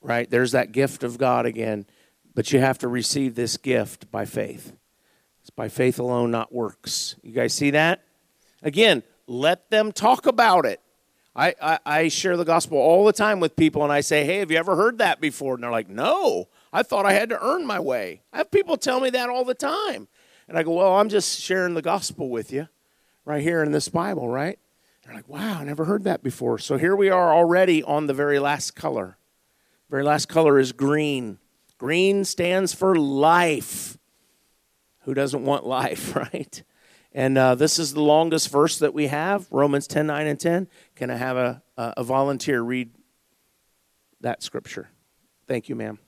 right? 0.00 0.30
There's 0.30 0.52
that 0.52 0.70
gift 0.70 1.02
of 1.02 1.18
God 1.18 1.46
again. 1.46 1.84
But 2.32 2.52
you 2.52 2.60
have 2.60 2.78
to 2.78 2.86
receive 2.86 3.34
this 3.34 3.56
gift 3.56 4.08
by 4.12 4.24
faith. 4.24 4.72
It's 5.40 5.50
by 5.50 5.68
faith 5.68 5.98
alone, 5.98 6.30
not 6.30 6.54
works. 6.54 7.16
You 7.24 7.32
guys 7.32 7.52
see 7.52 7.70
that? 7.70 8.05
Again, 8.62 9.02
let 9.26 9.70
them 9.70 9.92
talk 9.92 10.26
about 10.26 10.64
it. 10.64 10.80
I, 11.34 11.54
I, 11.60 11.78
I, 11.84 12.08
share 12.08 12.38
the 12.38 12.46
gospel 12.46 12.78
all 12.78 13.04
the 13.04 13.12
time 13.12 13.40
with 13.40 13.56
people, 13.56 13.82
and 13.82 13.92
I 13.92 14.00
say, 14.00 14.24
Hey, 14.24 14.38
have 14.38 14.50
you 14.50 14.56
ever 14.56 14.74
heard 14.74 14.98
that 14.98 15.20
before? 15.20 15.54
And 15.54 15.62
they're 15.62 15.70
like, 15.70 15.88
No, 15.88 16.48
I 16.72 16.82
thought 16.82 17.04
I 17.04 17.12
had 17.12 17.28
to 17.28 17.44
earn 17.44 17.66
my 17.66 17.78
way. 17.78 18.22
I 18.32 18.38
have 18.38 18.50
people 18.50 18.78
tell 18.78 19.00
me 19.00 19.10
that 19.10 19.28
all 19.28 19.44
the 19.44 19.54
time. 19.54 20.08
And 20.48 20.56
I 20.56 20.62
go, 20.62 20.72
Well, 20.72 20.96
I'm 20.96 21.10
just 21.10 21.40
sharing 21.40 21.74
the 21.74 21.82
gospel 21.82 22.30
with 22.30 22.52
you 22.52 22.68
right 23.26 23.42
here 23.42 23.62
in 23.62 23.70
this 23.70 23.88
Bible, 23.88 24.28
right? 24.28 24.58
They're 25.04 25.14
like, 25.14 25.28
Wow, 25.28 25.58
I 25.58 25.64
never 25.64 25.84
heard 25.84 26.04
that 26.04 26.22
before. 26.22 26.58
So 26.58 26.78
here 26.78 26.96
we 26.96 27.10
are 27.10 27.34
already 27.34 27.82
on 27.82 28.06
the 28.06 28.14
very 28.14 28.38
last 28.38 28.74
color. 28.74 29.18
Very 29.90 30.04
last 30.04 30.30
color 30.30 30.58
is 30.58 30.72
green. 30.72 31.38
Green 31.76 32.24
stands 32.24 32.72
for 32.72 32.96
life. 32.96 33.98
Who 35.00 35.12
doesn't 35.12 35.44
want 35.44 35.66
life, 35.66 36.16
right? 36.32 36.62
And 37.16 37.38
uh, 37.38 37.54
this 37.54 37.78
is 37.78 37.94
the 37.94 38.02
longest 38.02 38.50
verse 38.50 38.78
that 38.80 38.92
we 38.92 39.06
have 39.06 39.50
Romans 39.50 39.86
10 39.86 40.06
9 40.06 40.26
and 40.26 40.38
10. 40.38 40.68
Can 40.96 41.10
I 41.10 41.16
have 41.16 41.38
a, 41.38 41.62
a 41.78 42.04
volunteer 42.04 42.60
read 42.60 42.90
that 44.20 44.42
scripture? 44.42 44.90
Thank 45.48 45.70
you, 45.70 45.76
ma'am. 45.76 45.98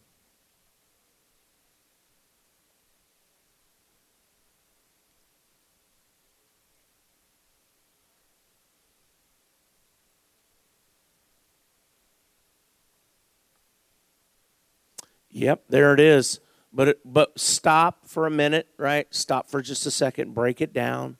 Yep, 15.31 15.65
there 15.71 15.95
it 15.95 16.01
is. 16.01 16.41
But 16.79 17.01
but 17.05 17.41
stop 17.41 18.07
for 18.07 18.25
a 18.25 18.31
minute, 18.31 18.69
right? 18.79 19.13
Stop 19.13 19.51
for 19.51 19.61
just 19.61 19.85
a 19.85 19.91
second, 19.91 20.33
break 20.33 20.61
it 20.61 20.73
down, 20.73 21.17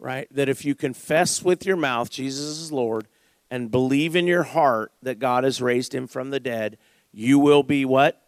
right? 0.00 0.26
That 0.32 0.48
if 0.48 0.64
you 0.64 0.74
confess 0.74 1.44
with 1.44 1.64
your 1.64 1.76
mouth 1.76 2.10
Jesus 2.10 2.58
is 2.58 2.72
Lord 2.72 3.06
and 3.48 3.70
believe 3.70 4.16
in 4.16 4.26
your 4.26 4.42
heart 4.42 4.90
that 5.02 5.20
God 5.20 5.44
has 5.44 5.62
raised 5.62 5.94
him 5.94 6.08
from 6.08 6.30
the 6.30 6.40
dead, 6.40 6.76
you 7.12 7.38
will 7.38 7.62
be 7.62 7.84
what? 7.84 8.20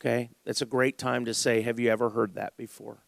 Okay? 0.00 0.30
That's 0.44 0.62
a 0.62 0.66
great 0.66 0.98
time 0.98 1.26
to 1.26 1.32
say, 1.32 1.60
have 1.62 1.78
you 1.78 1.90
ever 1.90 2.10
heard 2.10 2.34
that 2.34 2.56
before? 2.56 3.04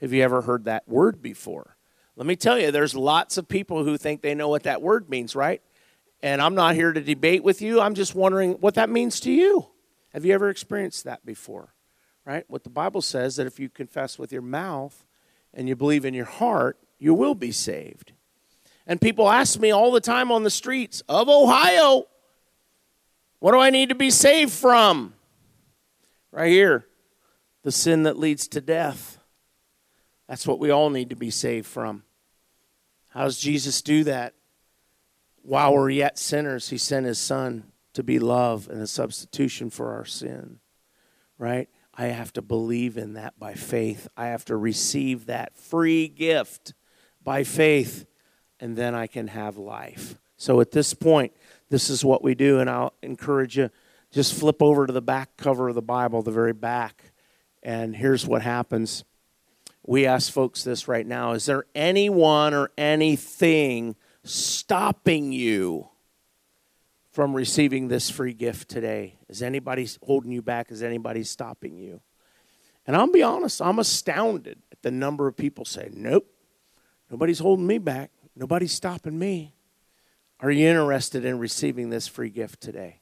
Have 0.00 0.14
you 0.14 0.22
ever 0.22 0.40
heard 0.40 0.64
that 0.64 0.88
word 0.88 1.20
before? 1.20 1.76
Let 2.16 2.26
me 2.26 2.36
tell 2.36 2.58
you, 2.58 2.70
there's 2.70 2.94
lots 2.94 3.36
of 3.36 3.48
people 3.48 3.84
who 3.84 3.98
think 3.98 4.22
they 4.22 4.34
know 4.34 4.48
what 4.48 4.62
that 4.62 4.80
word 4.80 5.10
means, 5.10 5.36
right? 5.36 5.60
And 6.22 6.40
I'm 6.40 6.54
not 6.54 6.74
here 6.74 6.94
to 6.94 7.02
debate 7.02 7.44
with 7.44 7.60
you. 7.60 7.82
I'm 7.82 7.94
just 7.94 8.14
wondering 8.14 8.52
what 8.52 8.76
that 8.76 8.88
means 8.88 9.20
to 9.20 9.30
you. 9.30 9.68
Have 10.16 10.24
you 10.24 10.32
ever 10.32 10.48
experienced 10.48 11.04
that 11.04 11.26
before? 11.26 11.74
Right? 12.24 12.46
What 12.48 12.64
the 12.64 12.70
Bible 12.70 13.02
says 13.02 13.36
that 13.36 13.46
if 13.46 13.60
you 13.60 13.68
confess 13.68 14.18
with 14.18 14.32
your 14.32 14.40
mouth 14.40 15.04
and 15.52 15.68
you 15.68 15.76
believe 15.76 16.06
in 16.06 16.14
your 16.14 16.24
heart, 16.24 16.78
you 16.98 17.12
will 17.12 17.34
be 17.34 17.52
saved. 17.52 18.12
And 18.86 18.98
people 18.98 19.30
ask 19.30 19.60
me 19.60 19.72
all 19.72 19.92
the 19.92 20.00
time 20.00 20.32
on 20.32 20.42
the 20.42 20.48
streets 20.48 21.02
of 21.06 21.28
Ohio, 21.28 22.06
what 23.40 23.52
do 23.52 23.58
I 23.58 23.68
need 23.68 23.90
to 23.90 23.94
be 23.94 24.08
saved 24.08 24.52
from? 24.54 25.12
Right 26.32 26.50
here, 26.50 26.86
the 27.62 27.70
sin 27.70 28.04
that 28.04 28.18
leads 28.18 28.48
to 28.48 28.62
death. 28.62 29.18
That's 30.28 30.46
what 30.46 30.58
we 30.58 30.70
all 30.70 30.88
need 30.88 31.10
to 31.10 31.16
be 31.16 31.30
saved 31.30 31.66
from. 31.66 32.04
How 33.08 33.24
does 33.24 33.38
Jesus 33.38 33.82
do 33.82 34.02
that? 34.04 34.32
While 35.42 35.74
we're 35.74 35.90
yet 35.90 36.18
sinners, 36.18 36.70
he 36.70 36.78
sent 36.78 37.04
his 37.04 37.18
son 37.18 37.64
to 37.96 38.02
be 38.02 38.18
love 38.18 38.68
and 38.68 38.82
a 38.82 38.86
substitution 38.86 39.70
for 39.70 39.94
our 39.94 40.04
sin, 40.04 40.60
right? 41.38 41.66
I 41.94 42.08
have 42.08 42.30
to 42.34 42.42
believe 42.42 42.98
in 42.98 43.14
that 43.14 43.38
by 43.38 43.54
faith. 43.54 44.06
I 44.14 44.26
have 44.26 44.44
to 44.46 44.56
receive 44.56 45.24
that 45.26 45.56
free 45.56 46.06
gift 46.06 46.74
by 47.24 47.42
faith, 47.42 48.04
and 48.60 48.76
then 48.76 48.94
I 48.94 49.06
can 49.06 49.28
have 49.28 49.56
life. 49.56 50.18
So 50.36 50.60
at 50.60 50.72
this 50.72 50.92
point, 50.92 51.32
this 51.70 51.88
is 51.88 52.04
what 52.04 52.22
we 52.22 52.34
do, 52.34 52.60
and 52.60 52.68
I'll 52.68 52.92
encourage 53.02 53.56
you 53.56 53.70
just 54.12 54.34
flip 54.34 54.62
over 54.62 54.86
to 54.86 54.92
the 54.92 55.00
back 55.00 55.38
cover 55.38 55.70
of 55.70 55.74
the 55.74 55.80
Bible, 55.80 56.20
the 56.20 56.30
very 56.30 56.52
back, 56.52 57.12
and 57.62 57.96
here's 57.96 58.26
what 58.26 58.42
happens. 58.42 59.04
We 59.86 60.04
ask 60.04 60.30
folks 60.30 60.64
this 60.64 60.86
right 60.86 61.06
now 61.06 61.32
Is 61.32 61.46
there 61.46 61.64
anyone 61.74 62.52
or 62.52 62.70
anything 62.76 63.96
stopping 64.22 65.32
you? 65.32 65.88
From 67.16 67.34
receiving 67.34 67.88
this 67.88 68.10
free 68.10 68.34
gift 68.34 68.68
today? 68.68 69.14
Is 69.26 69.42
anybody 69.42 69.88
holding 70.02 70.32
you 70.32 70.42
back? 70.42 70.70
Is 70.70 70.82
anybody 70.82 71.24
stopping 71.24 71.78
you? 71.78 72.02
And 72.86 72.94
I'll 72.94 73.10
be 73.10 73.22
honest, 73.22 73.62
I'm 73.62 73.78
astounded 73.78 74.58
at 74.70 74.82
the 74.82 74.90
number 74.90 75.26
of 75.26 75.34
people 75.34 75.64
say, 75.64 75.88
Nope, 75.94 76.26
nobody's 77.10 77.38
holding 77.38 77.66
me 77.66 77.78
back. 77.78 78.10
Nobody's 78.36 78.74
stopping 78.74 79.18
me. 79.18 79.54
Are 80.40 80.50
you 80.50 80.68
interested 80.68 81.24
in 81.24 81.38
receiving 81.38 81.88
this 81.88 82.06
free 82.06 82.28
gift 82.28 82.60
today? 82.60 83.00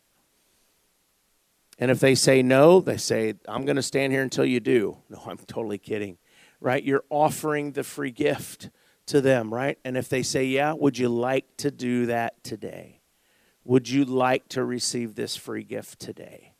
And 1.80 1.90
if 1.90 1.98
they 1.98 2.14
say 2.14 2.40
no, 2.40 2.80
they 2.80 2.98
say, 2.98 3.34
I'm 3.48 3.64
going 3.64 3.74
to 3.74 3.82
stand 3.82 4.12
here 4.12 4.22
until 4.22 4.44
you 4.44 4.60
do. 4.60 4.98
No, 5.08 5.24
I'm 5.26 5.38
totally 5.38 5.78
kidding, 5.78 6.18
right? 6.60 6.84
You're 6.84 7.02
offering 7.10 7.72
the 7.72 7.82
free 7.82 8.12
gift 8.12 8.70
to 9.06 9.20
them, 9.20 9.52
right? 9.52 9.76
And 9.84 9.96
if 9.96 10.08
they 10.08 10.22
say, 10.22 10.44
Yeah, 10.44 10.72
would 10.74 10.98
you 10.98 11.08
like 11.08 11.56
to 11.56 11.72
do 11.72 12.06
that 12.06 12.44
today? 12.44 13.00
Would 13.64 13.88
you 13.88 14.04
like 14.04 14.48
to 14.50 14.64
receive 14.64 15.14
this 15.14 15.36
free 15.36 15.64
gift 15.64 15.98
today? 15.98 16.52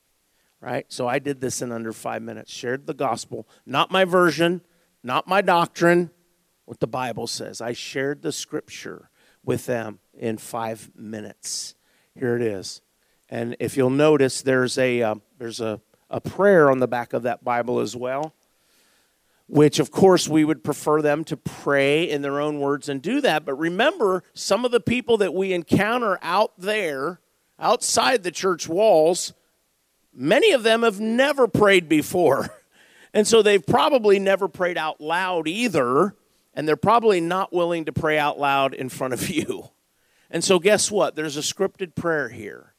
Right? 0.61 0.87
So 0.89 1.07
I 1.07 1.19
did 1.19 1.41
this 1.41 1.61
in 1.61 1.73
under 1.73 1.93
five 1.93 2.23
minutes, 2.23 2.53
shared 2.53 2.87
the 2.87 2.95
gospel, 2.95 3.47
not 3.67 3.91
my 3.91 4.05
version, 4.05 4.63
not 5.03 5.29
my 5.29 5.43
doctrine, 5.43 6.11
what 6.65 6.81
the 6.81 6.87
Bible 6.87 7.27
says. 7.27 7.61
I 7.61 7.75
shared 7.75 8.23
the 8.23 8.33
scripture 8.33 9.11
with 9.45 9.67
them 9.67 9.99
in 10.15 10.39
five 10.39 10.91
minutes. 10.97 11.75
Here 12.15 12.35
it 12.37 12.43
is. 12.43 12.81
And 13.29 13.57
if 13.61 13.77
you'll 13.77 13.91
notice, 13.91 14.41
there's 14.41 14.79
a, 14.79 15.03
uh, 15.03 15.15
there's 15.39 15.61
a, 15.61 15.81
a 16.09 16.21
prayer 16.21 16.71
on 16.71 16.79
the 16.79 16.89
back 16.89 17.13
of 17.13 17.25
that 17.25 17.45
Bible 17.45 17.81
as 17.81 17.95
well 17.95 18.35
which 19.47 19.79
of 19.79 19.91
course 19.91 20.29
we 20.29 20.45
would 20.45 20.65
prefer 20.65 21.03
them 21.03 21.25
to 21.25 21.37
pray 21.37 22.09
in 22.09 22.23
their 22.23 22.41
own 22.41 22.61
words 22.61 22.89
and 22.89 23.03
do 23.03 23.21
that. 23.21 23.45
But 23.45 23.55
remember, 23.55 24.25
some 24.33 24.65
of 24.65 24.71
the 24.71 24.81
people 24.81 25.19
that 25.19 25.35
we 25.35 25.53
encounter 25.53 26.19
out 26.23 26.53
there, 26.59 27.21
outside 27.59 28.23
the 28.23 28.31
church 28.31 28.69
walls, 28.69 29.33
many 30.13 30.53
of 30.53 30.63
them 30.63 30.83
have 30.83 31.01
never 31.01 31.47
prayed 31.49 31.89
before. 31.89 32.49
And 33.15 33.29
so 33.29 33.43
they've 33.43 33.65
probably 33.65 34.19
never 34.19 34.49
prayed 34.49 34.77
out 34.77 35.01
loud 35.01 35.47
either, 35.47 36.17
and 36.53 36.67
they're 36.67 36.75
probably 36.75 37.21
not 37.21 37.53
willing 37.53 37.85
to 37.85 37.93
pray 37.93 38.19
out 38.19 38.41
loud 38.41 38.75
in 38.75 38.89
front 38.89 39.15
of 39.15 39.31
you. 39.31 39.71
And 40.31 40.43
so, 40.43 40.59
guess 40.59 40.91
what? 40.91 41.15
There's 41.15 41.37
a 41.37 41.41
scripted 41.41 41.95
prayer 41.95 42.29
here. 42.29 42.75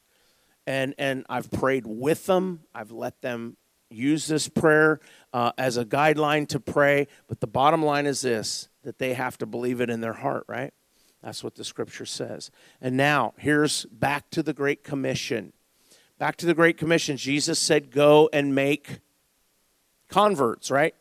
And, 0.68 0.93
and 0.97 1.26
I've 1.30 1.49
prayed 1.49 1.88
with 1.88 2.26
them, 2.26 2.63
I've 2.74 2.91
let 2.91 3.22
them 3.22 3.55
use 3.89 4.28
this 4.28 4.49
prayer 4.49 4.99
uh, 5.36 5.52
as 5.58 5.76
a 5.76 5.84
guideline 5.84 6.48
to 6.48 6.62
pray. 6.62 7.08
But 7.28 7.42
the 7.42 7.48
bottom 7.48 7.84
line 7.84 8.06
is 8.06 8.22
this 8.22 8.70
that 8.84 9.00
they 9.00 9.14
have 9.14 9.38
to 9.40 9.46
believe 9.46 9.82
it 9.82 9.90
in 9.90 10.00
their 10.00 10.14
heart, 10.14 10.46
right? 10.48 10.74
That's 11.22 11.44
what 11.44 11.56
the 11.56 11.66
scripture 11.66 12.06
says. 12.06 12.52
And 12.80 12.96
now, 12.96 13.34
here's 13.38 13.86
back 13.86 14.30
to 14.30 14.42
the 14.42 14.54
Great 14.54 14.84
Commission. 14.84 15.52
Back 16.18 16.38
to 16.38 16.46
the 16.46 16.54
Great 16.54 16.78
Commission. 16.78 17.18
Jesus 17.18 17.60
said, 17.60 17.92
Go 17.92 18.30
and 18.32 18.56
make 18.56 19.00
converts, 20.08 20.72
right? 20.72 20.96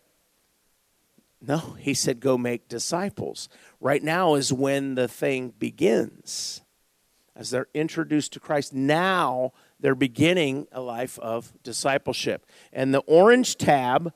No, 1.40 1.58
he 1.78 1.94
said, 1.94 2.18
Go 2.18 2.36
make 2.36 2.68
disciples. 2.68 3.48
Right 3.80 4.02
now 4.02 4.34
is 4.34 4.52
when 4.52 4.96
the 4.96 5.06
thing 5.06 5.54
begins. 5.56 6.62
As 7.36 7.50
they're 7.50 7.68
introduced 7.72 8.32
to 8.32 8.40
Christ, 8.40 8.72
now 8.72 9.52
they're 9.78 9.94
beginning 9.94 10.66
a 10.72 10.80
life 10.80 11.20
of 11.20 11.52
discipleship. 11.62 12.46
And 12.72 12.92
the 12.92 13.00
orange 13.00 13.56
tab 13.56 14.12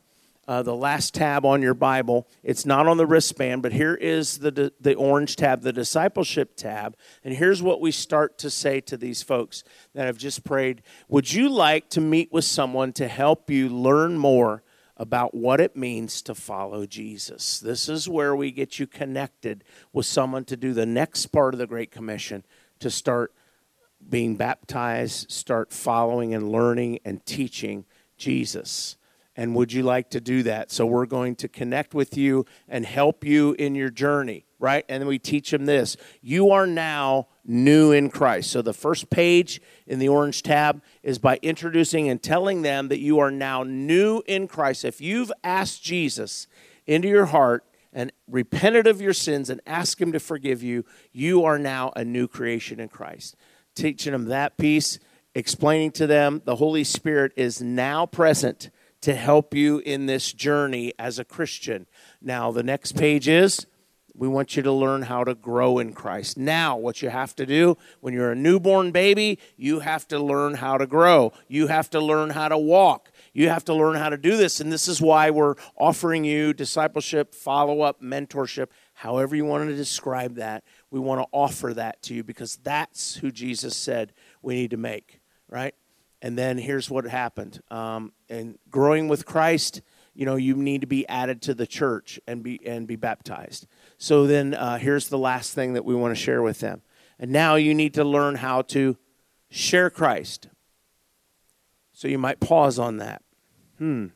uh, 0.48 0.62
the 0.62 0.74
last 0.74 1.12
tab 1.12 1.44
on 1.44 1.60
your 1.60 1.74
Bible. 1.74 2.26
It's 2.42 2.64
not 2.64 2.88
on 2.88 2.96
the 2.96 3.06
wristband, 3.06 3.62
but 3.62 3.74
here 3.74 3.94
is 3.94 4.38
the, 4.38 4.72
the 4.80 4.94
orange 4.94 5.36
tab, 5.36 5.60
the 5.60 5.74
discipleship 5.74 6.56
tab. 6.56 6.96
And 7.22 7.34
here's 7.34 7.62
what 7.62 7.82
we 7.82 7.92
start 7.92 8.38
to 8.38 8.48
say 8.48 8.80
to 8.80 8.96
these 8.96 9.22
folks 9.22 9.62
that 9.94 10.06
have 10.06 10.16
just 10.16 10.44
prayed 10.44 10.82
Would 11.08 11.32
you 11.32 11.50
like 11.50 11.90
to 11.90 12.00
meet 12.00 12.32
with 12.32 12.46
someone 12.46 12.94
to 12.94 13.08
help 13.08 13.50
you 13.50 13.68
learn 13.68 14.16
more 14.16 14.62
about 14.96 15.34
what 15.34 15.60
it 15.60 15.76
means 15.76 16.22
to 16.22 16.34
follow 16.34 16.86
Jesus? 16.86 17.60
This 17.60 17.90
is 17.90 18.08
where 18.08 18.34
we 18.34 18.50
get 18.50 18.78
you 18.78 18.86
connected 18.86 19.64
with 19.92 20.06
someone 20.06 20.46
to 20.46 20.56
do 20.56 20.72
the 20.72 20.86
next 20.86 21.26
part 21.26 21.52
of 21.52 21.58
the 21.58 21.66
Great 21.66 21.90
Commission 21.90 22.42
to 22.80 22.90
start 22.90 23.34
being 24.08 24.36
baptized, 24.36 25.30
start 25.30 25.74
following 25.74 26.32
and 26.32 26.50
learning 26.50 27.00
and 27.04 27.24
teaching 27.26 27.84
Jesus. 28.16 28.96
And 29.38 29.54
would 29.54 29.72
you 29.72 29.84
like 29.84 30.10
to 30.10 30.20
do 30.20 30.42
that? 30.42 30.72
So 30.72 30.84
we're 30.84 31.06
going 31.06 31.36
to 31.36 31.48
connect 31.48 31.94
with 31.94 32.16
you 32.16 32.44
and 32.68 32.84
help 32.84 33.24
you 33.24 33.54
in 33.56 33.76
your 33.76 33.88
journey, 33.88 34.46
right? 34.58 34.84
And 34.88 35.00
then 35.00 35.06
we 35.06 35.20
teach 35.20 35.52
them 35.52 35.64
this 35.64 35.96
you 36.20 36.50
are 36.50 36.66
now 36.66 37.28
new 37.44 37.92
in 37.92 38.10
Christ. 38.10 38.50
So 38.50 38.62
the 38.62 38.72
first 38.72 39.10
page 39.10 39.60
in 39.86 40.00
the 40.00 40.08
orange 40.08 40.42
tab 40.42 40.82
is 41.04 41.20
by 41.20 41.38
introducing 41.40 42.08
and 42.08 42.20
telling 42.20 42.62
them 42.62 42.88
that 42.88 42.98
you 42.98 43.20
are 43.20 43.30
now 43.30 43.62
new 43.62 44.24
in 44.26 44.48
Christ. 44.48 44.84
If 44.84 45.00
you've 45.00 45.30
asked 45.44 45.84
Jesus 45.84 46.48
into 46.84 47.06
your 47.06 47.26
heart, 47.26 47.64
and 47.90 48.12
repented 48.28 48.86
of 48.86 49.00
your 49.00 49.14
sins 49.14 49.48
and 49.48 49.62
asked 49.66 50.00
Him 50.00 50.12
to 50.12 50.20
forgive 50.20 50.62
you, 50.62 50.84
you 51.10 51.44
are 51.44 51.58
now 51.58 51.90
a 51.96 52.04
new 52.04 52.28
creation 52.28 52.80
in 52.80 52.88
Christ. 52.88 53.34
Teaching 53.74 54.12
them 54.12 54.26
that 54.26 54.58
piece, 54.58 54.98
explaining 55.34 55.92
to 55.92 56.06
them 56.06 56.42
the 56.44 56.56
Holy 56.56 56.84
Spirit 56.84 57.32
is 57.34 57.62
now 57.62 58.04
present 58.04 58.68
to 59.02 59.14
help 59.14 59.54
you 59.54 59.78
in 59.78 60.06
this 60.06 60.32
journey 60.32 60.92
as 60.98 61.18
a 61.18 61.24
Christian. 61.24 61.86
Now, 62.20 62.50
the 62.50 62.62
next 62.62 62.92
page 62.92 63.28
is 63.28 63.66
we 64.18 64.26
want 64.26 64.56
you 64.56 64.62
to 64.64 64.72
learn 64.72 65.02
how 65.02 65.22
to 65.22 65.34
grow 65.36 65.78
in 65.78 65.92
Christ. 65.92 66.36
Now, 66.36 66.76
what 66.76 67.02
you 67.02 67.08
have 67.08 67.36
to 67.36 67.46
do 67.46 67.78
when 68.00 68.12
you're 68.12 68.32
a 68.32 68.36
newborn 68.36 68.90
baby, 68.90 69.38
you 69.56 69.78
have 69.78 70.08
to 70.08 70.18
learn 70.18 70.54
how 70.54 70.76
to 70.76 70.88
grow. 70.88 71.32
You 71.46 71.68
have 71.68 71.88
to 71.90 72.00
learn 72.00 72.30
how 72.30 72.48
to 72.48 72.58
walk. 72.58 73.12
You 73.32 73.48
have 73.48 73.64
to 73.66 73.74
learn 73.74 73.94
how 73.94 74.08
to 74.08 74.16
do 74.16 74.36
this. 74.36 74.60
And 74.60 74.72
this 74.72 74.88
is 74.88 75.00
why 75.00 75.30
we're 75.30 75.54
offering 75.76 76.24
you 76.24 76.52
discipleship, 76.52 77.32
follow 77.32 77.82
up, 77.82 78.02
mentorship, 78.02 78.66
however 78.94 79.36
you 79.36 79.44
want 79.44 79.68
to 79.68 79.76
describe 79.76 80.34
that. 80.34 80.64
We 80.90 80.98
want 80.98 81.20
to 81.20 81.28
offer 81.30 81.72
that 81.74 82.02
to 82.02 82.14
you 82.14 82.24
because 82.24 82.56
that's 82.56 83.14
who 83.14 83.30
Jesus 83.30 83.76
said 83.76 84.12
we 84.42 84.56
need 84.56 84.70
to 84.72 84.76
make, 84.76 85.20
right? 85.48 85.76
And 86.20 86.36
then 86.36 86.58
here's 86.58 86.90
what 86.90 87.06
happened. 87.06 87.60
Um, 87.70 88.12
and 88.28 88.58
growing 88.70 89.08
with 89.08 89.24
Christ, 89.24 89.82
you 90.14 90.26
know, 90.26 90.36
you 90.36 90.56
need 90.56 90.80
to 90.80 90.86
be 90.86 91.06
added 91.08 91.42
to 91.42 91.54
the 91.54 91.66
church 91.66 92.18
and 92.26 92.42
be 92.42 92.60
and 92.66 92.88
be 92.88 92.96
baptized. 92.96 93.66
So 93.98 94.26
then, 94.26 94.54
uh, 94.54 94.78
here's 94.78 95.08
the 95.08 95.18
last 95.18 95.54
thing 95.54 95.74
that 95.74 95.84
we 95.84 95.94
want 95.94 96.16
to 96.16 96.20
share 96.20 96.42
with 96.42 96.58
them. 96.58 96.82
And 97.20 97.30
now 97.30 97.54
you 97.54 97.72
need 97.74 97.94
to 97.94 98.04
learn 98.04 98.36
how 98.36 98.62
to 98.62 98.96
share 99.48 99.90
Christ. 99.90 100.48
So 101.92 102.08
you 102.08 102.18
might 102.18 102.40
pause 102.40 102.78
on 102.78 102.98
that. 102.98 103.22
Hmm. 103.78 104.06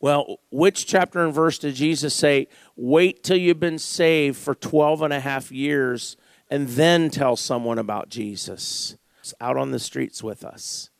Well, 0.00 0.40
which 0.50 0.86
chapter 0.86 1.24
and 1.24 1.32
verse 1.32 1.58
did 1.58 1.76
Jesus 1.76 2.12
say, 2.12 2.48
wait 2.76 3.22
till 3.22 3.36
you've 3.36 3.60
been 3.60 3.78
saved 3.78 4.36
for 4.36 4.54
12 4.54 5.02
and 5.02 5.12
a 5.12 5.20
half 5.20 5.52
years 5.52 6.16
and 6.50 6.66
then 6.68 7.08
tell 7.08 7.36
someone 7.36 7.78
about 7.78 8.08
Jesus? 8.08 8.96
Out 9.40 9.56
on 9.56 9.70
the 9.70 9.78
streets 9.78 10.22
with 10.22 10.44
us. 10.44 10.90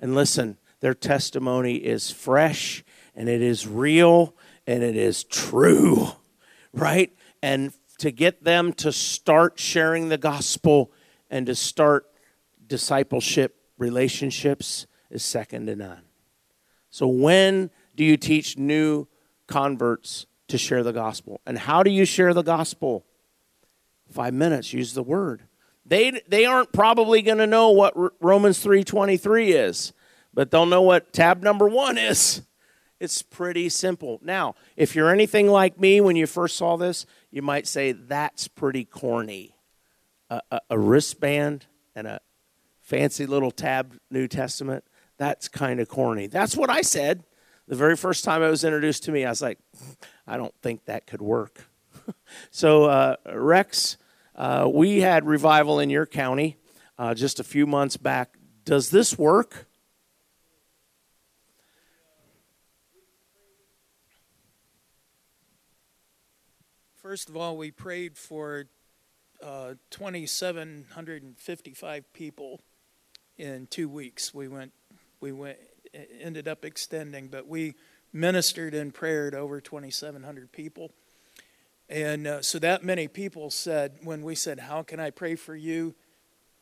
And 0.00 0.14
listen, 0.14 0.58
their 0.80 0.94
testimony 0.94 1.76
is 1.76 2.10
fresh 2.10 2.84
and 3.14 3.28
it 3.28 3.42
is 3.42 3.66
real 3.66 4.34
and 4.66 4.82
it 4.82 4.96
is 4.96 5.24
true, 5.24 6.08
right? 6.72 7.12
And 7.42 7.72
to 7.98 8.10
get 8.10 8.44
them 8.44 8.72
to 8.74 8.92
start 8.92 9.58
sharing 9.58 10.08
the 10.08 10.18
gospel 10.18 10.92
and 11.30 11.46
to 11.46 11.54
start 11.54 12.06
discipleship 12.66 13.56
relationships 13.76 14.86
is 15.10 15.22
second 15.22 15.66
to 15.66 15.76
none. 15.76 16.02
So, 16.90 17.06
when 17.06 17.70
do 17.96 18.04
you 18.04 18.16
teach 18.16 18.56
new 18.56 19.08
converts 19.46 20.26
to 20.48 20.58
share 20.58 20.82
the 20.82 20.92
gospel? 20.92 21.40
And 21.46 21.58
how 21.58 21.82
do 21.82 21.90
you 21.90 22.04
share 22.04 22.32
the 22.32 22.42
gospel? 22.42 23.04
Five 24.10 24.34
minutes, 24.34 24.72
use 24.72 24.94
the 24.94 25.02
word. 25.02 25.42
They, 25.88 26.20
they 26.28 26.44
aren't 26.44 26.72
probably 26.72 27.22
going 27.22 27.38
to 27.38 27.46
know 27.46 27.70
what 27.70 27.94
Romans 28.20 28.62
3.23 28.62 29.48
is, 29.48 29.92
but 30.34 30.50
they'll 30.50 30.66
know 30.66 30.82
what 30.82 31.12
tab 31.12 31.42
number 31.42 31.66
one 31.66 31.96
is. 31.96 32.42
It's 33.00 33.22
pretty 33.22 33.68
simple. 33.68 34.18
Now, 34.22 34.54
if 34.76 34.94
you're 34.94 35.10
anything 35.10 35.48
like 35.48 35.80
me 35.80 36.00
when 36.00 36.16
you 36.16 36.26
first 36.26 36.56
saw 36.56 36.76
this, 36.76 37.06
you 37.30 37.42
might 37.42 37.66
say, 37.66 37.92
that's 37.92 38.48
pretty 38.48 38.84
corny. 38.84 39.54
A, 40.30 40.42
a, 40.50 40.60
a 40.70 40.78
wristband 40.78 41.66
and 41.94 42.06
a 42.06 42.20
fancy 42.82 43.24
little 43.24 43.50
tab 43.50 43.98
New 44.10 44.28
Testament, 44.28 44.84
that's 45.16 45.48
kind 45.48 45.80
of 45.80 45.88
corny. 45.88 46.26
That's 46.26 46.56
what 46.56 46.68
I 46.68 46.82
said 46.82 47.24
the 47.68 47.76
very 47.76 47.96
first 47.96 48.24
time 48.24 48.42
it 48.42 48.48
was 48.48 48.64
introduced 48.64 49.04
to 49.04 49.12
me. 49.12 49.24
I 49.24 49.28
was 49.28 49.42
like, 49.42 49.58
I 50.26 50.36
don't 50.36 50.54
think 50.62 50.86
that 50.86 51.06
could 51.06 51.20
work. 51.20 51.66
so, 52.50 52.84
uh, 52.84 53.16
Rex, 53.32 53.98
uh, 54.38 54.70
we 54.72 55.00
had 55.00 55.26
revival 55.26 55.80
in 55.80 55.90
your 55.90 56.06
county 56.06 56.56
uh, 56.96 57.12
just 57.12 57.40
a 57.40 57.44
few 57.44 57.66
months 57.66 57.96
back. 57.96 58.38
Does 58.64 58.90
this 58.90 59.18
work? 59.18 59.66
First 66.94 67.28
of 67.28 67.36
all, 67.36 67.56
we 67.56 67.72
prayed 67.72 68.16
for 68.16 68.66
uh, 69.42 69.74
2,755 69.90 72.12
people 72.12 72.60
in 73.38 73.66
two 73.66 73.88
weeks. 73.88 74.32
We 74.32 74.46
went, 74.46 74.70
we 75.20 75.32
went, 75.32 75.58
ended 76.20 76.46
up 76.46 76.64
extending, 76.64 77.26
but 77.26 77.48
we 77.48 77.74
ministered 78.12 78.74
and 78.74 78.94
prayed 78.94 79.34
over 79.34 79.60
2,700 79.60 80.52
people. 80.52 80.92
And 81.88 82.26
uh, 82.26 82.42
so 82.42 82.58
that 82.58 82.84
many 82.84 83.08
people 83.08 83.50
said, 83.50 83.98
when 84.02 84.22
we 84.22 84.34
said, 84.34 84.60
How 84.60 84.82
can 84.82 85.00
I 85.00 85.10
pray 85.10 85.36
for 85.36 85.56
you? 85.56 85.94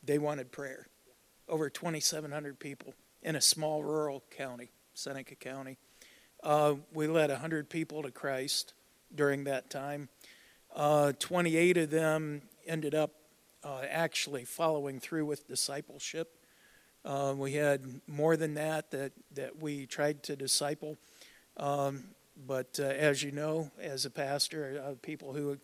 They 0.03 0.17
wanted 0.17 0.51
prayer. 0.51 0.87
Over 1.49 1.69
2,700 1.69 2.59
people 2.59 2.93
in 3.21 3.35
a 3.35 3.41
small 3.41 3.83
rural 3.83 4.23
county, 4.31 4.71
Seneca 4.93 5.35
County. 5.35 5.77
Uh, 6.43 6.75
we 6.93 7.07
led 7.07 7.29
100 7.29 7.69
people 7.69 8.03
to 8.03 8.11
Christ 8.11 8.73
during 9.13 9.45
that 9.45 9.69
time. 9.69 10.07
Uh, 10.73 11.13
28 11.19 11.77
of 11.77 11.89
them 11.89 12.41
ended 12.65 12.93
up 12.95 13.11
uh, 13.63 13.81
actually 13.89 14.45
following 14.45 14.99
through 14.99 15.25
with 15.25 15.47
discipleship. 15.47 16.37
Uh, 17.03 17.33
we 17.35 17.53
had 17.53 18.01
more 18.07 18.37
than 18.37 18.53
that 18.53 18.91
that, 18.91 19.11
that 19.33 19.61
we 19.61 19.85
tried 19.85 20.23
to 20.23 20.35
disciple. 20.35 20.97
Um, 21.57 22.03
but 22.45 22.79
uh, 22.79 22.83
as 22.83 23.23
you 23.23 23.31
know, 23.31 23.71
as 23.79 24.05
a 24.05 24.09
pastor, 24.09 24.83
uh, 24.85 24.93
people 25.01 25.33
who 25.33 25.57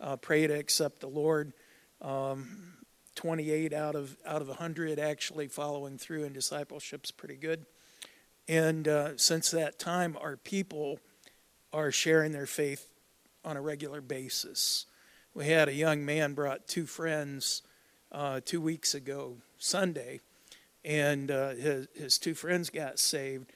uh, 0.00 0.16
pray 0.16 0.46
to 0.46 0.54
accept 0.54 1.00
the 1.00 1.08
Lord, 1.08 1.52
um, 2.00 2.74
28 3.16 3.72
out 3.72 3.94
of 3.94 4.16
out 4.24 4.40
of 4.40 4.48
100 4.48 4.98
actually 4.98 5.48
following 5.48 5.98
through 5.98 6.24
in 6.24 6.32
discipleship 6.32 7.04
is 7.04 7.10
pretty 7.10 7.36
good. 7.36 7.66
And 8.48 8.88
uh, 8.88 9.16
since 9.16 9.50
that 9.50 9.78
time, 9.78 10.16
our 10.20 10.36
people 10.36 11.00
are 11.72 11.92
sharing 11.92 12.32
their 12.32 12.46
faith 12.46 12.88
on 13.44 13.56
a 13.56 13.60
regular 13.60 14.00
basis. 14.00 14.86
We 15.34 15.46
had 15.46 15.68
a 15.68 15.74
young 15.74 16.04
man 16.04 16.34
brought 16.34 16.66
two 16.66 16.86
friends 16.86 17.62
uh, 18.10 18.40
two 18.44 18.60
weeks 18.60 18.94
ago, 18.94 19.36
Sunday, 19.58 20.20
and 20.84 21.30
uh, 21.30 21.50
his, 21.50 21.86
his 21.94 22.18
two 22.18 22.34
friends 22.34 22.70
got 22.70 22.98
saved 22.98 23.52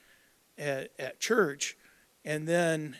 at, 0.57 0.91
at 0.97 1.19
church 1.19 1.75
and 2.25 2.47
then 2.47 2.95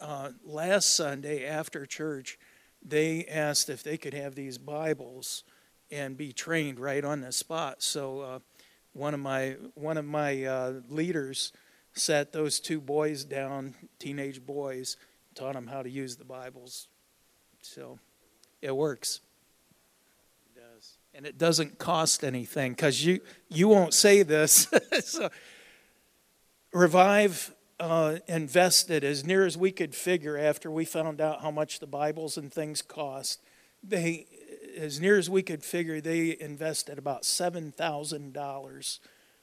uh, 0.00 0.30
last 0.44 0.94
Sunday 0.94 1.46
after 1.46 1.86
church, 1.86 2.38
they 2.84 3.24
asked 3.24 3.70
if 3.70 3.82
they 3.84 3.96
could 3.96 4.12
have 4.12 4.34
these 4.34 4.58
Bibles 4.58 5.44
and 5.90 6.16
be 6.16 6.32
trained 6.32 6.80
right 6.80 7.04
on 7.04 7.20
the 7.20 7.30
spot. 7.30 7.82
So 7.82 8.20
uh, 8.20 8.38
one 8.92 9.14
of 9.14 9.20
my 9.20 9.56
one 9.74 9.96
of 9.96 10.04
my 10.04 10.44
uh, 10.44 10.72
leaders 10.88 11.52
sat 11.92 12.32
those 12.32 12.58
two 12.58 12.80
boys 12.80 13.24
down, 13.24 13.74
teenage 14.00 14.44
boys, 14.44 14.96
taught 15.36 15.54
them 15.54 15.68
how 15.68 15.82
to 15.82 15.88
use 15.88 16.16
the 16.16 16.24
Bibles. 16.24 16.88
So 17.62 18.00
it 18.60 18.74
works. 18.74 19.20
It 20.46 20.60
does, 20.60 20.98
and 21.14 21.24
it 21.26 21.38
doesn't 21.38 21.78
cost 21.78 22.24
anything 22.24 22.72
because 22.72 23.04
you 23.04 23.20
you 23.48 23.68
won't 23.68 23.94
say 23.94 24.24
this. 24.24 24.66
so 25.04 25.30
revive 26.72 27.53
uh, 27.80 28.16
invested 28.28 29.04
as 29.04 29.24
near 29.24 29.44
as 29.44 29.56
we 29.56 29.72
could 29.72 29.94
figure 29.94 30.38
after 30.38 30.70
we 30.70 30.84
found 30.84 31.20
out 31.20 31.42
how 31.42 31.50
much 31.50 31.80
the 31.80 31.86
Bibles 31.86 32.36
and 32.36 32.52
things 32.52 32.82
cost. 32.82 33.42
They, 33.82 34.26
as 34.78 35.00
near 35.00 35.18
as 35.18 35.28
we 35.28 35.42
could 35.42 35.62
figure, 35.62 36.00
they 36.00 36.36
invested 36.38 36.98
about 36.98 37.24
seven 37.24 37.72
thousand 37.72 38.32
dollars 38.32 39.00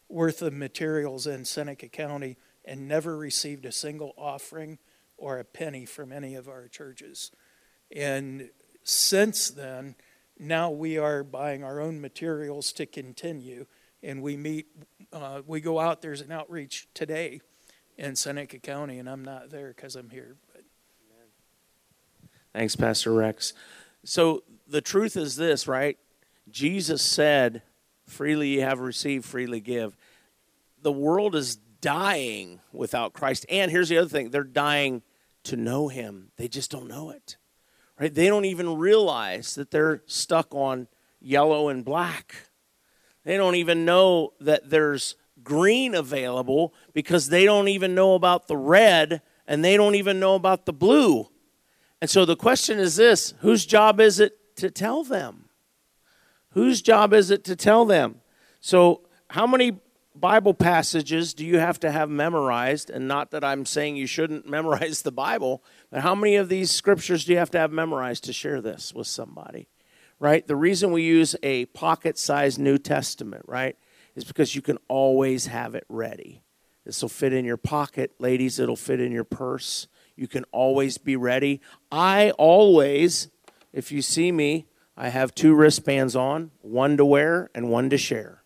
worth 0.10 0.42
of 0.42 0.54
materials 0.54 1.28
in 1.28 1.46
Seneca 1.46 1.88
County 1.88 2.38
and 2.66 2.88
never 2.88 3.18
received 3.18 3.66
a 3.66 3.72
single 3.72 4.14
offering 4.18 4.78
or 5.18 5.40
a 5.40 5.44
penny 5.44 5.86
from 5.86 6.12
any 6.12 6.36
of 6.36 6.48
our 6.50 6.68
churches. 6.68 7.32
And 7.96 8.50
since 8.84 9.50
then, 9.50 9.96
now 10.40 10.72
we 10.72 10.98
are 10.98 11.24
buying 11.24 11.64
our 11.64 11.80
own 11.80 12.02
materials 12.02 12.72
to 12.74 12.86
continue, 12.86 13.68
and 14.02 14.22
we 14.22 14.38
meet. 14.38 14.68
Uh, 15.14 15.42
we 15.46 15.62
go 15.62 15.80
out. 15.80 16.02
There's 16.02 16.22
an 16.22 16.32
outreach 16.32 16.88
today 16.94 17.42
in 17.98 18.16
Seneca 18.16 18.60
County, 18.60 19.00
and 19.00 19.10
I'm 19.10 19.24
not 19.24 19.50
there 19.50 19.70
because 19.70 19.96
I'm 19.96 20.10
here. 20.10 20.36
But. 20.54 20.64
Thanks, 22.54 22.76
Pastor 22.76 23.14
Rex. 23.14 23.54
So 24.04 24.44
the 24.68 24.82
truth 24.82 25.16
is 25.16 25.36
this, 25.36 25.68
right? 25.68 25.98
Jesus 26.50 27.02
said, 27.02 27.62
"Freely 28.06 28.50
you 28.50 28.62
have 28.62 28.80
received, 28.80 29.26
freely 29.26 29.62
give." 29.62 29.96
The 30.82 30.92
world 30.92 31.36
is 31.36 31.56
dying 31.56 32.60
without 32.74 33.14
Christ, 33.14 33.46
and 33.48 33.72
here's 33.72 33.90
the 33.90 33.98
other 33.98 34.10
thing: 34.10 34.32
they're 34.32 34.44
dying 34.44 35.02
to 35.44 35.56
know 35.56 35.88
Him. 35.88 36.32
They 36.38 36.48
just 36.48 36.72
don't 36.72 36.88
know 36.88 37.10
it. 37.10 37.38
Right? 38.00 38.14
They 38.14 38.28
don't 38.28 38.46
even 38.46 38.78
realize 38.78 39.56
that 39.56 39.72
they're 39.72 40.02
stuck 40.08 40.54
on 40.56 40.88
yellow 41.20 41.70
and 41.70 41.86
black. 41.86 42.50
They 43.24 43.38
don't 43.38 43.56
even 43.56 43.86
know 43.86 44.34
that 44.40 44.70
there's 44.70 45.16
green 45.44 45.96
available 45.96 46.74
because 46.94 47.30
they 47.30 47.46
don't 47.46 47.68
even 47.68 47.96
know 47.96 48.16
about 48.16 48.48
the 48.48 48.58
red 48.58 49.22
and 49.48 49.64
they 49.64 49.78
don't 49.78 49.96
even 49.96 50.20
know 50.20 50.36
about 50.36 50.66
the 50.66 50.74
blue. 50.74 51.28
And 52.00 52.10
so 52.10 52.26
the 52.26 52.36
question 52.36 52.80
is 52.80 52.96
this 52.96 53.34
whose 53.40 53.66
job 53.66 54.00
is 54.00 54.20
it 54.20 54.56
to 54.58 54.72
tell 54.72 55.04
them? 55.04 55.50
Whose 56.52 56.82
job 56.82 57.14
is 57.14 57.32
it 57.32 57.44
to 57.46 57.56
tell 57.56 57.86
them? 57.86 58.22
So, 58.60 59.02
how 59.30 59.48
many 59.48 59.80
Bible 60.14 60.54
passages 60.54 61.34
do 61.34 61.46
you 61.46 61.58
have 61.60 61.80
to 61.80 61.92
have 61.92 62.10
memorized? 62.10 62.90
And 62.90 63.08
not 63.08 63.32
that 63.32 63.44
I'm 63.44 63.66
saying 63.66 63.96
you 63.96 64.08
shouldn't 64.08 64.48
memorize 64.50 65.02
the 65.02 65.12
Bible, 65.12 65.64
but 65.90 66.02
how 66.02 66.16
many 66.16 66.36
of 66.36 66.50
these 66.50 66.72
scriptures 66.72 67.26
do 67.26 67.32
you 67.32 67.38
have 67.38 67.52
to 67.52 67.60
have 67.60 67.72
memorized 67.72 68.26
to 68.26 68.34
share 68.34 68.62
this 68.62 68.94
with 68.94 69.08
somebody? 69.08 69.68
Right? 70.20 70.46
The 70.46 70.56
reason 70.56 70.92
we 70.92 71.04
use 71.04 71.36
a 71.42 71.66
pocket 71.68 72.18
sized 72.18 72.60
New 72.60 72.78
Testament, 72.78 73.44
right, 73.48 73.76
is 74.16 74.24
because 74.24 74.56
you 74.56 74.62
can 74.62 74.78
always 74.88 75.48
have 75.48 75.76
it 75.76 75.86
ready. 75.90 76.44
This 76.86 77.02
will 77.02 77.10
fit 77.10 77.34
in 77.34 77.46
your 77.46 77.58
pocket. 77.58 78.12
Ladies, 78.20 78.60
it'll 78.60 78.76
fit 78.76 79.00
in 79.00 79.12
your 79.12 79.24
purse. 79.24 79.88
You 80.16 80.28
can 80.28 80.44
always 80.52 80.98
be 80.98 81.16
ready. 81.16 81.62
I 81.92 82.32
always, 82.32 83.30
if 83.72 83.92
you 83.92 84.02
see 84.02 84.32
me, 84.32 84.68
I 84.98 85.10
have 85.10 85.34
two 85.34 85.54
wristbands 85.54 86.16
on, 86.16 86.52
one 86.62 86.98
to 86.98 87.06
wear 87.06 87.50
and 87.56 87.70
one 87.70 87.90
to 87.90 87.98
share 87.98 88.42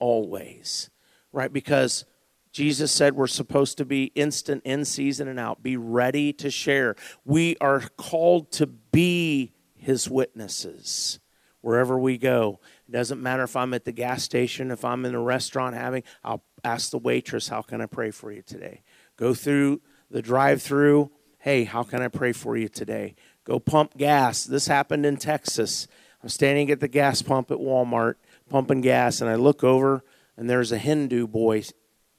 always, 0.00 0.90
right? 1.32 1.52
Because 1.52 2.04
Jesus 2.52 2.90
said 2.90 3.14
we're 3.14 3.28
supposed 3.28 3.78
to 3.78 3.84
be 3.84 4.04
instant 4.16 4.62
in 4.64 4.84
season 4.84 5.28
and 5.28 5.38
out, 5.38 5.62
be 5.62 5.76
ready 5.76 6.32
to 6.34 6.50
share. 6.50 6.96
We 7.24 7.56
are 7.60 7.80
called 7.96 8.50
to 8.52 8.66
be 8.66 9.52
his 9.76 10.10
witnesses 10.10 11.20
wherever 11.60 11.98
we 11.98 12.18
go. 12.18 12.58
It 12.90 12.94
doesn't 12.94 13.22
matter 13.22 13.44
if 13.44 13.54
I'm 13.54 13.72
at 13.72 13.84
the 13.84 13.92
gas 13.92 14.24
station, 14.24 14.72
if 14.72 14.84
I'm 14.84 15.04
in 15.04 15.14
a 15.14 15.20
restaurant 15.20 15.76
having, 15.76 16.02
I'll 16.24 16.42
ask 16.64 16.90
the 16.90 16.98
waitress, 16.98 17.46
How 17.46 17.62
can 17.62 17.80
I 17.80 17.86
pray 17.86 18.10
for 18.10 18.32
you 18.32 18.42
today? 18.42 18.82
Go 19.16 19.32
through 19.32 19.80
the 20.10 20.20
drive 20.20 20.60
through, 20.60 21.12
Hey, 21.38 21.62
how 21.62 21.84
can 21.84 22.02
I 22.02 22.08
pray 22.08 22.32
for 22.32 22.56
you 22.56 22.68
today? 22.68 23.14
Go 23.44 23.60
pump 23.60 23.96
gas. 23.96 24.42
This 24.42 24.66
happened 24.66 25.06
in 25.06 25.18
Texas. 25.18 25.86
I'm 26.20 26.28
standing 26.28 26.68
at 26.72 26.80
the 26.80 26.88
gas 26.88 27.22
pump 27.22 27.52
at 27.52 27.58
Walmart 27.58 28.14
pumping 28.48 28.80
gas, 28.80 29.20
and 29.20 29.30
I 29.30 29.36
look 29.36 29.62
over, 29.62 30.02
and 30.36 30.50
there's 30.50 30.72
a 30.72 30.78
Hindu 30.78 31.28
boy 31.28 31.62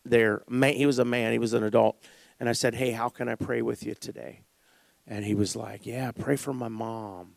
there. 0.06 0.42
He 0.50 0.86
was 0.86 1.00
a 1.00 1.06
man, 1.06 1.34
he 1.34 1.40
was 1.40 1.52
an 1.52 1.64
adult. 1.64 2.02
And 2.40 2.48
I 2.48 2.54
said, 2.54 2.76
Hey, 2.76 2.92
how 2.92 3.10
can 3.10 3.28
I 3.28 3.36
pray 3.36 3.62
with 3.62 3.86
you 3.86 3.94
today? 3.94 4.44
And 5.06 5.26
he 5.26 5.36
was 5.36 5.54
like, 5.54 5.86
Yeah, 5.86 6.12
pray 6.12 6.38
for 6.38 6.54
my 6.54 6.70
mom. 6.70 7.34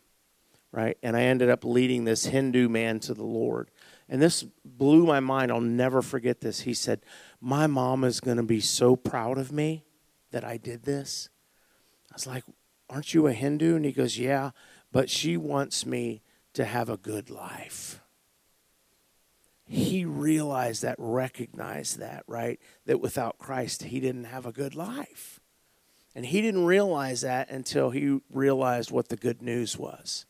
Right? 0.75 0.99
And 1.05 1.17
I 1.17 1.23
ended 1.23 1.51
up 1.51 1.65
leading 1.65 2.05
this 2.05 2.27
Hindu 2.27 2.69
man 2.69 2.99
to 3.01 3.15
the 3.15 3.25
Lord. 3.25 3.71
And 4.09 4.21
this 4.21 4.45
blew 4.65 5.07
my 5.07 5.21
mind. 5.21 5.53
I'll 5.53 5.61
never 5.61 6.03
forget 6.03 6.41
this. 6.41 6.61
He 6.61 6.75
said, 6.75 7.01
My 7.41 7.69
mom 7.69 8.03
is 8.03 8.19
going 8.19 8.39
to 8.39 8.43
be 8.43 8.61
so 8.61 8.97
proud 8.97 9.39
of 9.39 9.53
me 9.53 9.85
that 10.33 10.45
I 10.45 10.57
did 10.57 10.83
this. 10.83 11.29
I 12.11 12.15
was 12.15 12.27
like, 12.27 12.43
Aren't 12.91 13.15
you 13.15 13.29
a 13.29 13.33
Hindu? 13.33 13.77
And 13.77 13.85
he 13.85 13.93
goes, 13.93 14.19
Yeah, 14.19 14.51
but 14.91 15.09
she 15.09 15.37
wants 15.37 15.87
me 15.87 16.23
to 16.55 16.65
have 16.65 16.89
a 16.89 16.97
good 16.97 17.31
life 17.31 18.01
he 19.67 20.05
realized 20.05 20.83
that, 20.83 20.97
recognized 20.99 21.99
that, 21.99 22.25
right? 22.27 22.61
That 22.87 23.01
without 23.01 23.39
Christ, 23.39 23.85
he 23.85 24.01
didn't 24.01 24.25
have 24.25 24.47
a 24.47 24.53
good 24.53 24.75
life. 24.75 25.41
And 26.15 26.27
he 26.27 26.43
didn't 26.43 26.67
realize 26.67 27.23
that 27.23 27.51
until 27.51 27.91
he 27.91 28.21
realized 28.31 28.91
what 28.91 29.09
the 29.09 29.17
good 29.17 29.43
news 29.43 29.77
was, 29.77 30.27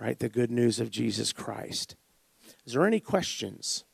right? 0.00 0.18
The 0.18 0.28
good 0.28 0.50
news 0.50 0.80
of 0.80 0.90
Jesus 0.90 1.32
Christ. 1.32 1.96
Is 2.64 2.72
there 2.74 2.86
any 2.86 3.00
questions? 3.00 3.84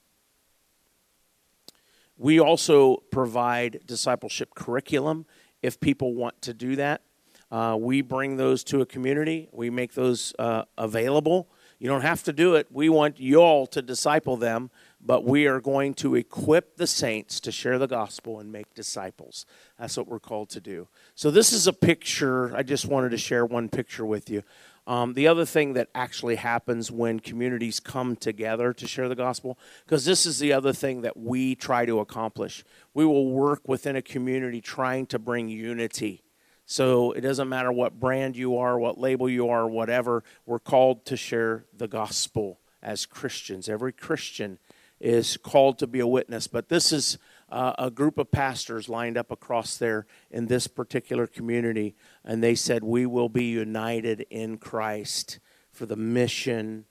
We 2.17 2.39
also 2.39 2.99
provide 3.11 3.81
discipleship 3.87 4.55
curriculum 4.55 5.27
if 5.63 5.81
people 5.81 6.15
want 6.15 6.41
to 6.43 6.55
do 6.55 6.77
that. 6.77 7.03
Uh, 7.51 7.77
we 7.79 8.01
bring 8.01 8.37
those 8.37 8.65
to 8.65 8.81
a 8.81 8.87
community, 8.87 9.49
we 9.53 9.69
make 9.69 9.93
those 9.93 10.35
uh, 10.39 10.63
available. 10.79 11.49
You 11.79 11.89
don't 11.89 12.03
have 12.03 12.23
to 12.25 12.33
do 12.33 12.55
it. 12.55 12.69
We 12.71 12.89
want 12.89 13.19
you 13.19 13.39
all 13.39 13.67
to 13.67 13.83
disciple 13.83 14.37
them, 14.37 14.71
but 15.01 15.25
we 15.25 15.49
are 15.49 15.61
going 15.61 15.95
to 15.95 16.15
equip 16.15 16.77
the 16.77 16.87
saints 16.87 17.41
to 17.41 17.51
share 17.51 17.77
the 17.77 17.89
gospel 17.89 18.39
and 18.39 18.53
make 18.53 18.73
disciples. 18.73 19.47
That's 19.81 19.97
what 19.97 20.07
we're 20.07 20.21
called 20.21 20.49
to 20.51 20.61
do. 20.61 20.87
So, 21.17 21.33
this 21.33 21.53
is 21.53 21.67
a 21.67 21.73
picture. 21.73 22.55
I 22.57 22.63
just 22.63 22.87
wanted 22.87 23.11
to 23.11 23.19
share 23.19 23.45
one 23.45 23.69
picture 23.69 24.07
with 24.07 24.31
you. 24.31 24.45
Um, 24.87 25.15
the 25.15 25.29
other 25.29 25.45
thing 25.45 25.75
that 25.75 25.89
actually 25.95 26.37
happens 26.37 26.91
when 26.91 27.21
communities 27.21 27.79
come 27.79 28.17
together 28.17 28.73
to 28.73 28.87
share 28.87 29.09
the 29.09 29.15
gospel, 29.15 29.59
because 29.85 30.05
this 30.05 30.27
is 30.27 30.39
the 30.41 30.53
other 30.53 30.73
thing 30.73 31.03
that 31.03 31.17
we 31.17 31.55
try 31.55 31.87
to 31.87 32.01
accomplish. 32.01 32.65
We 32.93 33.05
will 33.05 33.31
work 33.31 33.69
within 33.69 33.95
a 33.95 34.03
community 34.03 34.61
trying 34.61 35.07
to 35.07 35.19
bring 35.21 35.49
unity 35.49 36.25
so 36.67 37.13
it 37.13 37.21
doesn't 37.21 37.49
matter 37.49 37.73
what 37.73 37.99
brand 37.99 38.37
you 38.37 38.57
are, 38.57 38.79
what 38.79 38.99
label 38.99 39.29
you 39.29 39.49
are, 39.49 39.69
whatever, 39.69 40.23
we're 40.47 40.59
called 40.59 41.05
to 41.07 41.17
share 41.17 41.67
the 41.77 41.89
gospel 41.89 42.61
as 42.83 43.05
Christians. 43.05 43.69
Every 43.69 43.93
Christian 43.93 44.59
is 45.01 45.37
called 45.37 45.79
to 45.81 45.87
be 45.87 46.01
a 46.01 46.07
witness. 46.07 46.47
But 46.47 46.69
this 46.69 46.93
is 46.93 47.19
uh, 47.53 47.75
a 47.79 47.91
group 47.91 48.19
of 48.19 48.33
pastors 48.33 48.89
lined 48.89 49.17
up 49.17 49.31
across 49.31 49.77
there 49.77 50.07
in 50.31 50.47
this 50.47 50.67
particular 50.67 51.27
community, 51.27 51.95
and 52.25 52.43
they 52.43 52.55
said, 52.55 52.83
We 52.83 53.07
will 53.07 53.29
be 53.29 53.45
united 53.45 54.27
in 54.31 54.59
Christ 54.59 55.39
for 55.71 55.87
the 55.87 55.97
mission 55.97 56.87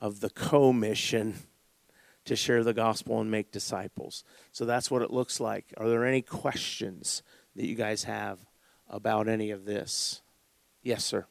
of 0.00 0.20
the 0.20 0.30
co-mission 0.30 1.34
to 2.24 2.36
share 2.36 2.62
the 2.62 2.74
gospel 2.74 3.20
and 3.20 3.30
make 3.30 3.50
disciples. 3.50 4.24
So 4.52 4.64
that's 4.64 4.90
what 4.90 5.02
it 5.02 5.10
looks 5.10 5.40
like. 5.40 5.74
Are 5.76 5.88
there 5.88 6.06
any 6.06 6.22
questions 6.22 7.22
that 7.56 7.66
you 7.66 7.74
guys 7.74 8.04
have? 8.04 8.38
about 8.88 9.28
any 9.28 9.50
of 9.50 9.64
this. 9.64 10.22
Yes, 10.82 11.04
sir. 11.04 11.26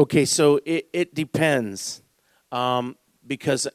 Okay, 0.00 0.24
so 0.24 0.58
it, 0.64 0.88
it 0.92 1.14
depends. 1.14 2.02
Um, 2.50 2.96
because 3.26 3.68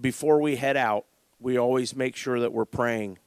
before 0.00 0.40
we 0.40 0.56
head 0.56 0.76
out, 0.76 1.04
we 1.38 1.58
always 1.58 1.94
make 1.94 2.16
sure 2.16 2.40
that 2.40 2.52
we're 2.52 2.64
praying 2.64 3.18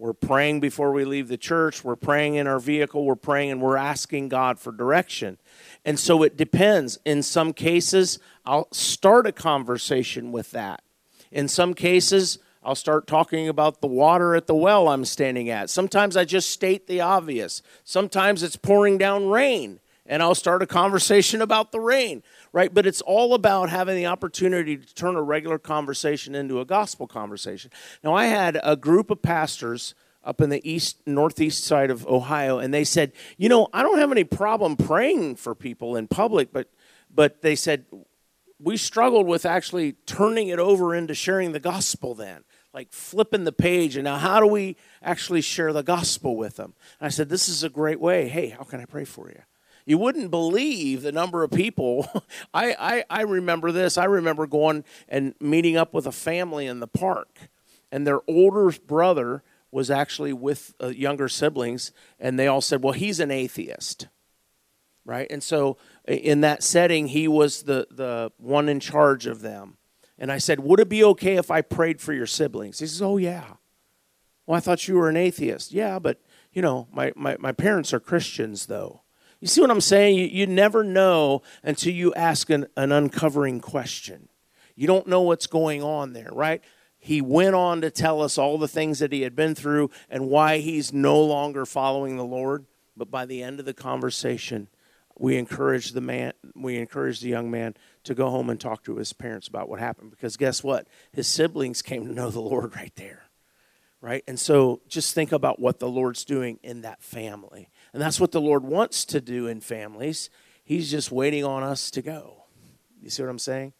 we're 0.00 0.14
praying 0.14 0.60
before 0.60 0.92
we 0.92 1.04
leave 1.04 1.28
the 1.28 1.36
church. 1.36 1.84
We're 1.84 1.94
praying 1.94 2.36
in 2.36 2.46
our 2.46 2.58
vehicle. 2.58 3.04
We're 3.04 3.16
praying 3.16 3.50
and 3.50 3.60
we're 3.60 3.76
asking 3.76 4.30
God 4.30 4.58
for 4.58 4.72
direction. 4.72 5.36
And 5.84 6.00
so 6.00 6.22
it 6.22 6.38
depends. 6.38 6.98
In 7.04 7.22
some 7.22 7.52
cases, 7.52 8.18
I'll 8.46 8.66
start 8.72 9.26
a 9.26 9.32
conversation 9.32 10.32
with 10.32 10.52
that. 10.52 10.82
In 11.30 11.48
some 11.48 11.74
cases, 11.74 12.38
I'll 12.62 12.74
start 12.74 13.06
talking 13.06 13.46
about 13.46 13.82
the 13.82 13.88
water 13.88 14.34
at 14.34 14.46
the 14.46 14.54
well 14.54 14.88
I'm 14.88 15.04
standing 15.04 15.50
at. 15.50 15.68
Sometimes 15.68 16.16
I 16.16 16.24
just 16.24 16.50
state 16.50 16.86
the 16.86 17.02
obvious. 17.02 17.60
Sometimes 17.84 18.42
it's 18.42 18.56
pouring 18.56 18.96
down 18.96 19.28
rain 19.28 19.80
and 20.06 20.22
I'll 20.22 20.34
start 20.34 20.62
a 20.62 20.66
conversation 20.66 21.40
about 21.40 21.72
the 21.72 21.80
rain, 21.80 22.22
right? 22.52 22.72
But 22.72 22.86
it's 22.86 23.00
all 23.02 23.34
about 23.34 23.70
having 23.70 23.96
the 23.96 24.06
opportunity 24.06 24.76
to 24.76 24.94
turn 24.94 25.16
a 25.16 25.22
regular 25.22 25.58
conversation 25.58 26.34
into 26.34 26.60
a 26.60 26.64
gospel 26.64 27.06
conversation. 27.06 27.70
Now, 28.02 28.14
I 28.14 28.26
had 28.26 28.58
a 28.62 28.76
group 28.76 29.10
of 29.10 29.22
pastors 29.22 29.94
up 30.22 30.40
in 30.40 30.50
the 30.50 30.70
east 30.70 30.98
northeast 31.06 31.64
side 31.64 31.90
of 31.90 32.06
Ohio 32.06 32.58
and 32.58 32.74
they 32.74 32.84
said, 32.84 33.12
"You 33.38 33.48
know, 33.48 33.68
I 33.72 33.82
don't 33.82 33.98
have 33.98 34.12
any 34.12 34.24
problem 34.24 34.76
praying 34.76 35.36
for 35.36 35.54
people 35.54 35.96
in 35.96 36.08
public, 36.08 36.52
but 36.52 36.70
but 37.10 37.40
they 37.42 37.56
said 37.56 37.86
we 38.62 38.76
struggled 38.76 39.26
with 39.26 39.46
actually 39.46 39.92
turning 40.06 40.48
it 40.48 40.58
over 40.58 40.94
into 40.94 41.14
sharing 41.14 41.52
the 41.52 41.60
gospel 41.60 42.14
then. 42.14 42.44
like 42.72 42.92
flipping 42.92 43.42
the 43.42 43.52
page. 43.52 43.96
And 43.96 44.04
now, 44.04 44.16
how 44.16 44.38
do 44.38 44.46
we 44.46 44.76
actually 45.02 45.40
share 45.40 45.72
the 45.72 45.82
gospel 45.82 46.36
with 46.36 46.54
them? 46.54 46.74
And 47.00 47.06
I 47.06 47.08
said, 47.08 47.28
This 47.28 47.48
is 47.48 47.64
a 47.64 47.68
great 47.68 47.98
way. 47.98 48.28
Hey, 48.28 48.50
how 48.50 48.62
can 48.62 48.80
I 48.80 48.84
pray 48.84 49.04
for 49.04 49.28
you? 49.28 49.42
You 49.86 49.98
wouldn't 49.98 50.30
believe 50.30 51.02
the 51.02 51.12
number 51.12 51.42
of 51.42 51.50
people. 51.50 52.06
I, 52.54 52.74
I, 52.78 53.04
I 53.10 53.22
remember 53.22 53.72
this. 53.72 53.98
I 53.98 54.04
remember 54.04 54.46
going 54.46 54.84
and 55.08 55.34
meeting 55.40 55.76
up 55.76 55.94
with 55.94 56.06
a 56.06 56.12
family 56.12 56.66
in 56.66 56.80
the 56.80 56.86
park, 56.86 57.50
and 57.90 58.06
their 58.06 58.20
older 58.28 58.70
brother 58.86 59.42
was 59.70 59.90
actually 59.90 60.32
with 60.32 60.74
uh, 60.82 60.88
younger 60.88 61.28
siblings, 61.28 61.92
and 62.18 62.38
they 62.38 62.46
all 62.46 62.60
said, 62.60 62.82
Well, 62.82 62.92
he's 62.92 63.20
an 63.20 63.30
atheist. 63.30 64.08
Right? 65.04 65.26
And 65.30 65.42
so, 65.42 65.78
in 66.06 66.42
that 66.42 66.62
setting, 66.62 67.08
he 67.08 67.26
was 67.26 67.62
the, 67.62 67.86
the 67.90 68.32
one 68.36 68.68
in 68.68 68.80
charge 68.80 69.26
of 69.26 69.40
them. 69.40 69.78
And 70.18 70.30
I 70.30 70.38
said, 70.38 70.60
Would 70.60 70.80
it 70.80 70.88
be 70.88 71.02
okay 71.04 71.36
if 71.36 71.50
I 71.50 71.62
prayed 71.62 72.00
for 72.00 72.12
your 72.12 72.26
siblings? 72.26 72.78
He 72.78 72.86
says, 72.86 73.00
Oh, 73.00 73.16
yeah. 73.16 73.54
Well, 74.46 74.56
I 74.56 74.60
thought 74.60 74.86
you 74.86 74.96
were 74.96 75.08
an 75.08 75.16
atheist. 75.16 75.72
Yeah, 75.72 75.98
but, 75.98 76.20
you 76.52 76.60
know, 76.60 76.88
my, 76.92 77.12
my, 77.16 77.36
my 77.38 77.52
parents 77.52 77.94
are 77.94 78.00
Christians, 78.00 78.66
though. 78.66 79.02
You 79.40 79.48
see 79.48 79.60
what 79.60 79.70
I'm 79.70 79.80
saying? 79.80 80.18
You, 80.18 80.26
you 80.26 80.46
never 80.46 80.84
know 80.84 81.42
until 81.62 81.92
you 81.92 82.12
ask 82.14 82.50
an, 82.50 82.66
an 82.76 82.92
uncovering 82.92 83.60
question. 83.60 84.28
You 84.76 84.86
don't 84.86 85.06
know 85.06 85.22
what's 85.22 85.46
going 85.46 85.82
on 85.82 86.12
there, 86.12 86.30
right? 86.32 86.62
He 86.98 87.22
went 87.22 87.54
on 87.54 87.80
to 87.80 87.90
tell 87.90 88.20
us 88.20 88.36
all 88.36 88.58
the 88.58 88.68
things 88.68 88.98
that 88.98 89.12
he 89.12 89.22
had 89.22 89.34
been 89.34 89.54
through 89.54 89.90
and 90.10 90.28
why 90.28 90.58
he's 90.58 90.92
no 90.92 91.20
longer 91.22 91.64
following 91.64 92.16
the 92.16 92.24
Lord. 92.24 92.66
But 92.96 93.10
by 93.10 93.24
the 93.24 93.42
end 93.42 93.58
of 93.58 93.66
the 93.66 93.72
conversation, 93.72 94.68
we 95.18 95.38
encouraged 95.38 95.94
the 95.94 96.02
man, 96.02 96.34
we 96.54 96.76
encouraged 96.76 97.22
the 97.22 97.28
young 97.28 97.50
man 97.50 97.74
to 98.04 98.14
go 98.14 98.28
home 98.28 98.50
and 98.50 98.60
talk 98.60 98.84
to 98.84 98.96
his 98.96 99.14
parents 99.14 99.48
about 99.48 99.68
what 99.68 99.80
happened. 99.80 100.10
Because 100.10 100.36
guess 100.36 100.62
what? 100.62 100.86
His 101.12 101.26
siblings 101.26 101.80
came 101.80 102.06
to 102.06 102.12
know 102.12 102.30
the 102.30 102.40
Lord 102.40 102.76
right 102.76 102.94
there. 102.96 103.29
Right? 104.00 104.24
And 104.26 104.40
so 104.40 104.80
just 104.88 105.14
think 105.14 105.30
about 105.30 105.60
what 105.60 105.78
the 105.78 105.88
Lord's 105.88 106.24
doing 106.24 106.58
in 106.62 106.82
that 106.82 107.02
family. 107.02 107.68
And 107.92 108.00
that's 108.00 108.18
what 108.18 108.32
the 108.32 108.40
Lord 108.40 108.64
wants 108.64 109.04
to 109.06 109.20
do 109.20 109.46
in 109.46 109.60
families. 109.60 110.30
He's 110.64 110.90
just 110.90 111.12
waiting 111.12 111.44
on 111.44 111.62
us 111.62 111.90
to 111.92 112.02
go. 112.02 112.44
You 113.02 113.10
see 113.10 113.22
what 113.22 113.28
I'm 113.28 113.38
saying? 113.38 113.72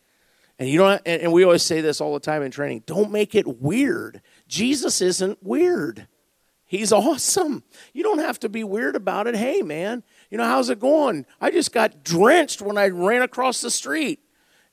And 0.58 0.68
you 0.68 0.78
don't 0.78 1.00
and 1.06 1.32
we 1.32 1.42
always 1.42 1.62
say 1.62 1.80
this 1.80 2.02
all 2.02 2.12
the 2.12 2.20
time 2.20 2.42
in 2.42 2.50
training, 2.50 2.82
don't 2.84 3.10
make 3.10 3.34
it 3.34 3.62
weird. 3.62 4.20
Jesus 4.46 5.00
isn't 5.00 5.42
weird. 5.42 6.06
He's 6.66 6.92
awesome. 6.92 7.64
You 7.94 8.02
don't 8.02 8.18
have 8.18 8.38
to 8.40 8.48
be 8.50 8.62
weird 8.62 8.94
about 8.94 9.26
it. 9.26 9.34
Hey 9.34 9.62
man, 9.62 10.02
you 10.30 10.36
know, 10.36 10.44
how's 10.44 10.68
it 10.68 10.78
going? 10.78 11.24
I 11.40 11.50
just 11.50 11.72
got 11.72 12.04
drenched 12.04 12.60
when 12.60 12.76
I 12.76 12.88
ran 12.88 13.22
across 13.22 13.62
the 13.62 13.70
street. 13.70 14.20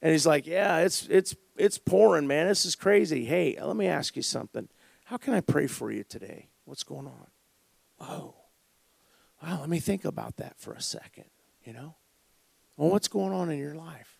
And 0.01 0.11
he's 0.11 0.27
like, 0.27 0.45
Yeah, 0.45 0.79
it's 0.79 1.07
it's 1.07 1.35
it's 1.55 1.77
pouring, 1.77 2.27
man. 2.27 2.47
This 2.47 2.65
is 2.65 2.75
crazy. 2.75 3.23
Hey, 3.23 3.57
let 3.61 3.77
me 3.77 3.87
ask 3.87 4.17
you 4.17 4.21
something. 4.21 4.67
How 5.07 5.15
can 5.15 5.33
I 5.33 5.39
pray 5.39 5.67
for 5.67 5.89
you 5.89 6.03
today? 6.03 6.49
What's 6.65 6.83
going 6.83 7.07
on? 7.07 7.27
Oh. 7.97 8.35
Wow, 9.41 9.61
let 9.61 9.69
me 9.69 9.79
think 9.79 10.03
about 10.03 10.35
that 10.35 10.59
for 10.59 10.73
a 10.73 10.81
second, 10.81 11.23
you 11.63 11.71
know? 11.71 11.95
Well, 12.75 12.89
what's 12.89 13.07
going 13.07 13.31
on 13.31 13.49
in 13.49 13.57
your 13.57 13.73
life? 13.73 14.19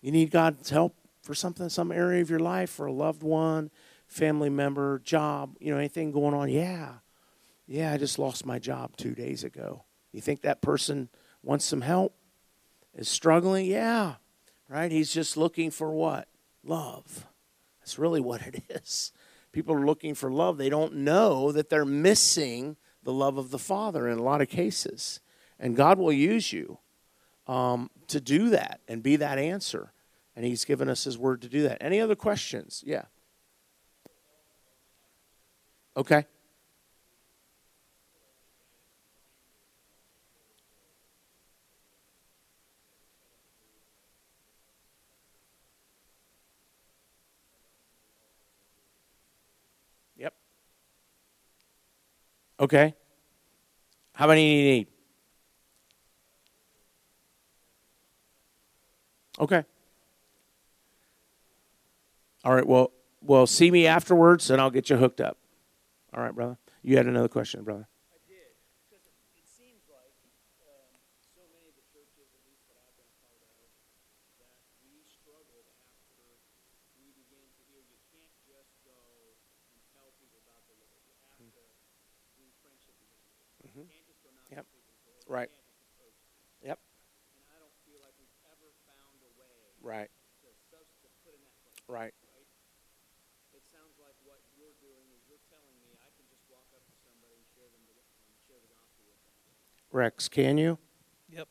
You 0.00 0.12
need 0.12 0.30
God's 0.30 0.70
help 0.70 0.94
for 1.20 1.34
something, 1.34 1.68
some 1.68 1.90
area 1.90 2.22
of 2.22 2.30
your 2.30 2.38
life, 2.38 2.70
for 2.70 2.86
a 2.86 2.92
loved 2.92 3.24
one, 3.24 3.72
family 4.06 4.50
member, 4.50 5.00
job, 5.00 5.56
you 5.58 5.72
know, 5.72 5.78
anything 5.78 6.12
going 6.12 6.32
on? 6.32 6.48
Yeah. 6.48 6.92
Yeah, 7.66 7.92
I 7.92 7.96
just 7.96 8.20
lost 8.20 8.46
my 8.46 8.60
job 8.60 8.96
two 8.96 9.16
days 9.16 9.42
ago. 9.42 9.82
You 10.12 10.20
think 10.20 10.42
that 10.42 10.62
person 10.62 11.08
wants 11.42 11.64
some 11.64 11.80
help? 11.80 12.14
Is 12.94 13.08
struggling? 13.08 13.66
Yeah. 13.66 14.14
Right? 14.68 14.92
He's 14.92 15.12
just 15.12 15.36
looking 15.36 15.72
for 15.72 15.90
what? 15.90 16.28
Love. 16.62 17.26
That's 17.80 17.98
really 17.98 18.20
what 18.20 18.42
it 18.42 18.62
is. 18.70 19.10
People 19.52 19.74
are 19.74 19.86
looking 19.86 20.14
for 20.14 20.30
love. 20.32 20.58
They 20.58 20.70
don't 20.70 20.96
know 20.96 21.52
that 21.52 21.68
they're 21.68 21.84
missing 21.84 22.76
the 23.02 23.12
love 23.12 23.36
of 23.36 23.50
the 23.50 23.58
Father 23.58 24.08
in 24.08 24.18
a 24.18 24.22
lot 24.22 24.40
of 24.40 24.48
cases. 24.48 25.20
And 25.58 25.76
God 25.76 25.98
will 25.98 26.12
use 26.12 26.52
you 26.52 26.78
um, 27.46 27.90
to 28.08 28.20
do 28.20 28.50
that 28.50 28.80
and 28.88 29.02
be 29.02 29.16
that 29.16 29.38
answer. 29.38 29.92
And 30.34 30.44
He's 30.44 30.64
given 30.64 30.88
us 30.88 31.04
His 31.04 31.18
word 31.18 31.42
to 31.42 31.48
do 31.48 31.62
that. 31.64 31.78
Any 31.80 32.00
other 32.00 32.16
questions? 32.16 32.82
Yeah. 32.86 33.04
Okay. 35.96 36.26
Okay. 52.62 52.94
How 54.12 54.28
many 54.28 54.42
do 54.42 54.56
you 54.56 54.70
need? 54.70 54.86
Okay. 59.40 59.64
All 62.44 62.54
right. 62.54 62.64
Well, 62.64 62.92
well, 63.20 63.48
see 63.48 63.72
me 63.72 63.88
afterwards, 63.88 64.48
and 64.48 64.60
I'll 64.60 64.70
get 64.70 64.90
you 64.90 64.96
hooked 64.96 65.20
up. 65.20 65.38
All 66.14 66.22
right, 66.22 66.32
brother. 66.32 66.56
You 66.82 66.96
had 66.96 67.06
another 67.06 67.28
question, 67.28 67.64
brother. 67.64 67.88
Right. 83.74 83.74
Yep. 83.74 83.74
And 83.74 83.80
I 83.80 83.80
don't 83.80 83.88
feel 83.88 83.94
like 83.94 84.04
we've 84.06 84.16
ever 84.16 84.18
found 84.24 84.36
a 84.36 84.41
way 89.82 90.06
right. 90.06 90.10
to, 90.40 90.78
to 90.78 91.08
put 91.26 91.34
in 91.34 91.42
that 91.42 91.58
place. 91.60 91.82
Right. 91.90 92.14
right. 92.14 92.48
It 93.52 93.62
sounds 93.66 93.98
like 93.98 94.14
what 94.22 94.38
you're 94.54 94.78
doing 94.78 95.06
is 95.12 95.20
you're 95.26 95.42
telling 95.50 95.74
me 95.82 95.90
I 95.98 96.10
can 96.14 96.24
just 96.30 96.46
walk 96.46 96.70
up 96.70 96.82
to 96.86 96.94
somebody 97.02 97.34
and 97.34 97.46
share 97.52 97.68
them 97.68 97.82
the, 97.90 97.94
and 97.98 98.36
share 98.46 98.62
the 98.62 98.70
gospel 98.70 99.02
with 99.10 99.18
them. 99.26 99.34
Rex, 99.90 100.30
can 100.30 100.56
you? 100.56 100.78
Yep. 101.28 101.50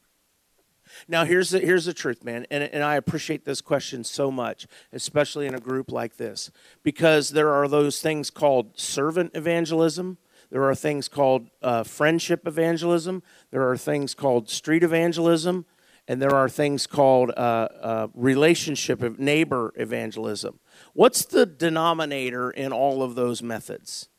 Now 1.07 1.23
here's 1.23 1.51
the 1.51 1.59
here's 1.59 1.85
the 1.85 1.93
truth, 1.93 2.23
man, 2.23 2.45
and 2.51 2.63
and 2.63 2.83
I 2.83 2.95
appreciate 2.95 3.45
this 3.45 3.61
question 3.61 4.03
so 4.03 4.31
much, 4.31 4.67
especially 4.91 5.47
in 5.47 5.55
a 5.55 5.59
group 5.59 5.91
like 5.91 6.17
this, 6.17 6.51
because 6.83 7.29
there 7.29 7.53
are 7.53 7.67
those 7.67 8.01
things 8.01 8.29
called 8.29 8.77
servant 8.77 9.31
evangelism 9.33 10.17
there 10.51 10.63
are 10.65 10.75
things 10.75 11.07
called 11.07 11.49
uh, 11.61 11.83
friendship 11.83 12.45
evangelism. 12.45 13.23
There 13.51 13.67
are 13.69 13.77
things 13.77 14.13
called 14.13 14.49
street 14.49 14.83
evangelism. 14.83 15.65
And 16.07 16.21
there 16.21 16.35
are 16.35 16.49
things 16.49 16.87
called 16.87 17.31
uh, 17.31 17.69
uh, 17.81 18.07
relationship 18.13 19.01
of 19.01 19.17
neighbor 19.17 19.71
evangelism. 19.77 20.59
What's 20.93 21.23
the 21.23 21.45
denominator 21.45 22.51
in 22.51 22.73
all 22.73 23.01
of 23.01 23.15
those 23.15 23.41
methods? 23.41 24.09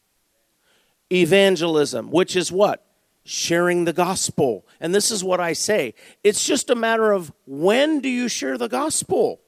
Evangelism, 1.12 2.10
which 2.10 2.34
is 2.34 2.50
what? 2.50 2.86
Sharing 3.24 3.84
the 3.84 3.92
gospel. 3.92 4.66
And 4.80 4.94
this 4.94 5.10
is 5.10 5.22
what 5.22 5.38
I 5.38 5.52
say 5.52 5.94
it's 6.24 6.46
just 6.46 6.70
a 6.70 6.74
matter 6.74 7.12
of 7.12 7.30
when 7.46 8.00
do 8.00 8.08
you 8.08 8.28
share 8.28 8.56
the 8.56 8.68
gospel? 8.68 9.40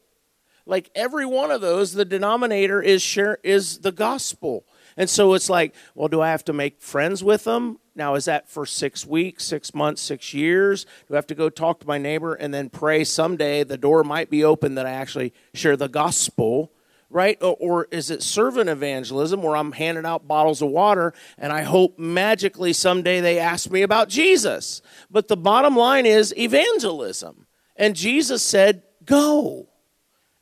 Like 0.66 0.90
every 0.94 1.24
one 1.24 1.50
of 1.50 1.60
those, 1.60 1.92
the 1.92 2.04
denominator 2.04 2.82
is 2.82 3.00
share 3.00 3.38
is 3.42 3.78
the 3.78 3.92
gospel. 3.92 4.66
And 4.96 5.10
so 5.10 5.34
it's 5.34 5.50
like, 5.50 5.74
well, 5.94 6.08
do 6.08 6.20
I 6.20 6.30
have 6.30 6.44
to 6.44 6.52
make 6.52 6.80
friends 6.80 7.22
with 7.22 7.44
them? 7.44 7.78
Now, 7.96 8.14
is 8.14 8.24
that 8.24 8.48
for 8.48 8.66
six 8.66 9.06
weeks, 9.06 9.44
six 9.44 9.74
months, 9.74 10.02
six 10.02 10.34
years? 10.34 10.84
Do 11.08 11.14
I 11.14 11.16
have 11.16 11.26
to 11.28 11.34
go 11.34 11.48
talk 11.48 11.80
to 11.80 11.86
my 11.86 11.98
neighbor 11.98 12.34
and 12.34 12.52
then 12.52 12.70
pray 12.70 13.04
someday 13.04 13.64
the 13.64 13.76
door 13.76 14.02
might 14.04 14.30
be 14.30 14.44
open 14.44 14.74
that 14.74 14.86
I 14.86 14.90
actually 14.90 15.32
share 15.52 15.76
the 15.76 15.88
gospel? 15.88 16.72
Right? 17.10 17.40
Or, 17.40 17.56
or 17.60 17.88
is 17.92 18.10
it 18.10 18.22
servant 18.22 18.68
evangelism 18.68 19.42
where 19.42 19.56
I'm 19.56 19.70
handing 19.72 20.06
out 20.06 20.26
bottles 20.26 20.62
of 20.62 20.70
water 20.70 21.12
and 21.38 21.52
I 21.52 21.62
hope 21.62 21.96
magically 21.98 22.72
someday 22.72 23.20
they 23.20 23.38
ask 23.38 23.70
me 23.70 23.82
about 23.82 24.08
Jesus? 24.08 24.82
But 25.10 25.28
the 25.28 25.36
bottom 25.36 25.76
line 25.76 26.06
is 26.06 26.34
evangelism. 26.36 27.46
And 27.76 27.94
Jesus 27.94 28.42
said, 28.42 28.82
go 29.04 29.68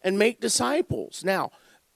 and 0.03 0.19
make 0.19 0.41
disciples. 0.41 1.23
Now, 1.25 1.51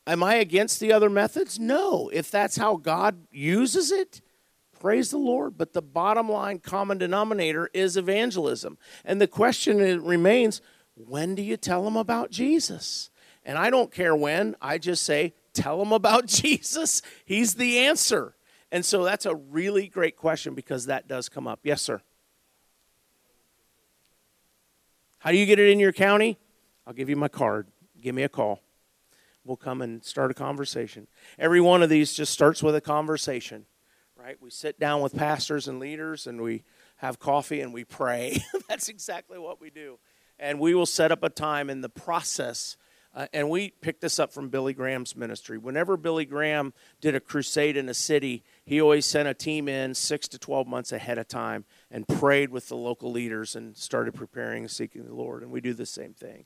Am 0.07 0.23
I 0.23 0.37
against 0.37 0.79
the 0.79 0.93
other 0.93 1.11
methods? 1.11 1.59
No. 1.59 2.09
If 2.13 2.31
that's 2.31 2.57
how 2.57 2.77
God 2.77 3.27
uses 3.31 3.91
it, 3.91 4.21
praise 4.79 5.11
the 5.11 5.19
Lord. 5.19 5.59
But 5.59 5.73
the 5.73 5.83
bottom 5.83 6.29
line 6.29 6.61
common 6.61 6.99
denominator 6.99 7.69
is 7.75 7.97
evangelism. 7.97 8.79
And 9.05 9.21
the 9.21 9.27
question 9.27 9.79
remains 10.03 10.61
when 10.95 11.35
do 11.35 11.43
you 11.43 11.57
tell 11.57 11.83
them 11.85 11.97
about 11.97 12.31
Jesus? 12.31 13.11
And 13.45 13.59
I 13.59 13.71
don't 13.71 13.93
care 13.93 14.15
when, 14.15 14.57
I 14.61 14.79
just 14.79 15.03
say, 15.03 15.35
tell 15.53 15.79
them 15.79 15.93
about 15.93 16.27
Jesus. 16.27 17.03
He's 17.25 17.55
the 17.55 17.79
answer. 17.79 18.35
And 18.73 18.85
so 18.85 19.05
that's 19.05 19.27
a 19.27 19.35
really 19.35 19.89
great 19.89 20.17
question 20.17 20.55
because 20.55 20.87
that 20.87 21.07
does 21.07 21.29
come 21.29 21.47
up. 21.47 21.61
Yes, 21.63 21.83
sir. 21.83 22.01
How 25.19 25.31
do 25.31 25.37
you 25.37 25.47
get 25.47 25.59
it 25.59 25.71
in 25.71 25.81
your 25.81 25.93
county? 25.93 26.39
I'll 26.87 26.93
give 26.93 27.09
you 27.09 27.17
my 27.17 27.29
card. 27.29 27.67
Give 28.01 28.15
me 28.15 28.23
a 28.23 28.29
call. 28.29 28.61
We'll 29.47 29.57
come 29.57 29.81
and 29.81 30.05
start 30.05 30.31
a 30.31 30.35
conversation. 30.35 31.07
Every 31.39 31.61
one 31.61 31.83
of 31.83 31.89
these 31.89 32.13
just 32.15 32.33
starts 32.33 32.63
with 32.63 32.75
a 32.75 32.81
conversation, 32.81 33.67
right? 34.17 34.37
We 34.41 34.51
sit 34.51 34.81
down 34.81 35.03
with 35.03 35.15
pastors 35.15 35.69
and 35.69 35.79
leaders 35.79 36.27
and 36.27 36.41
we 36.41 36.65
have 36.97 37.19
coffee 37.19 37.61
and 37.61 37.73
we 37.73 37.85
pray. 37.85 38.43
That's 38.69 38.89
exactly 38.89 39.39
what 39.39 39.61
we 39.61 39.71
do. 39.71 39.99
And 40.39 40.61
we 40.61 40.75
will 40.75 40.87
set 40.87 41.13
up 41.13 41.23
a 41.23 41.31
time 41.31 41.71
in 41.71 41.81
the 41.81 41.89
process. 41.89 42.77
Uh, 43.15 43.27
and 43.33 43.49
we 43.49 43.71
picked 43.81 44.03
this 44.03 44.19
up 44.19 44.31
from 44.31 44.51
Billy 44.51 44.75
Graham's 44.75 45.17
ministry. 45.17 45.57
Whenever 45.57 45.97
Billy 45.97 46.27
Graham 46.27 46.75
did 47.01 47.15
a 47.15 47.21
crusade 47.21 47.77
in 47.77 47.89
a 47.89 47.95
city, 47.95 48.45
he 48.67 48.81
always 48.81 49.07
sent 49.07 49.27
a 49.27 49.33
team 49.33 49.69
in 49.69 49.95
six 49.95 50.29
to 50.29 50.39
12 50.39 50.67
months 50.67 50.93
ahead 50.93 51.17
of 51.17 51.27
time 51.27 51.65
and 51.91 52.07
prayed 52.07 52.51
with 52.51 52.69
the 52.69 52.77
local 52.77 53.11
leaders 53.11 53.57
and 53.57 53.75
started 53.75 54.13
preparing 54.13 54.65
and 54.65 54.71
seeking 54.71 55.07
the 55.07 55.15
Lord. 55.15 55.43
And 55.43 55.51
we 55.51 55.63
do 55.63 55.73
the 55.73 55.87
same 55.87 56.13
thing. 56.13 56.45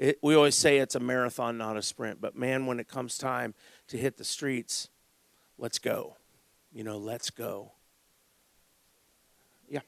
It, 0.00 0.18
we 0.22 0.34
always 0.34 0.54
say 0.54 0.78
it's 0.78 0.94
a 0.94 1.00
marathon, 1.00 1.58
not 1.58 1.76
a 1.76 1.82
sprint. 1.82 2.22
But 2.22 2.34
man, 2.34 2.64
when 2.64 2.80
it 2.80 2.88
comes 2.88 3.18
time 3.18 3.54
to 3.88 3.98
hit 3.98 4.16
the 4.16 4.24
streets, 4.24 4.88
let's 5.58 5.78
go. 5.78 6.16
You 6.72 6.84
know, 6.84 6.96
let's 6.96 7.28
go. 7.28 7.72
Yeah. 9.68 9.80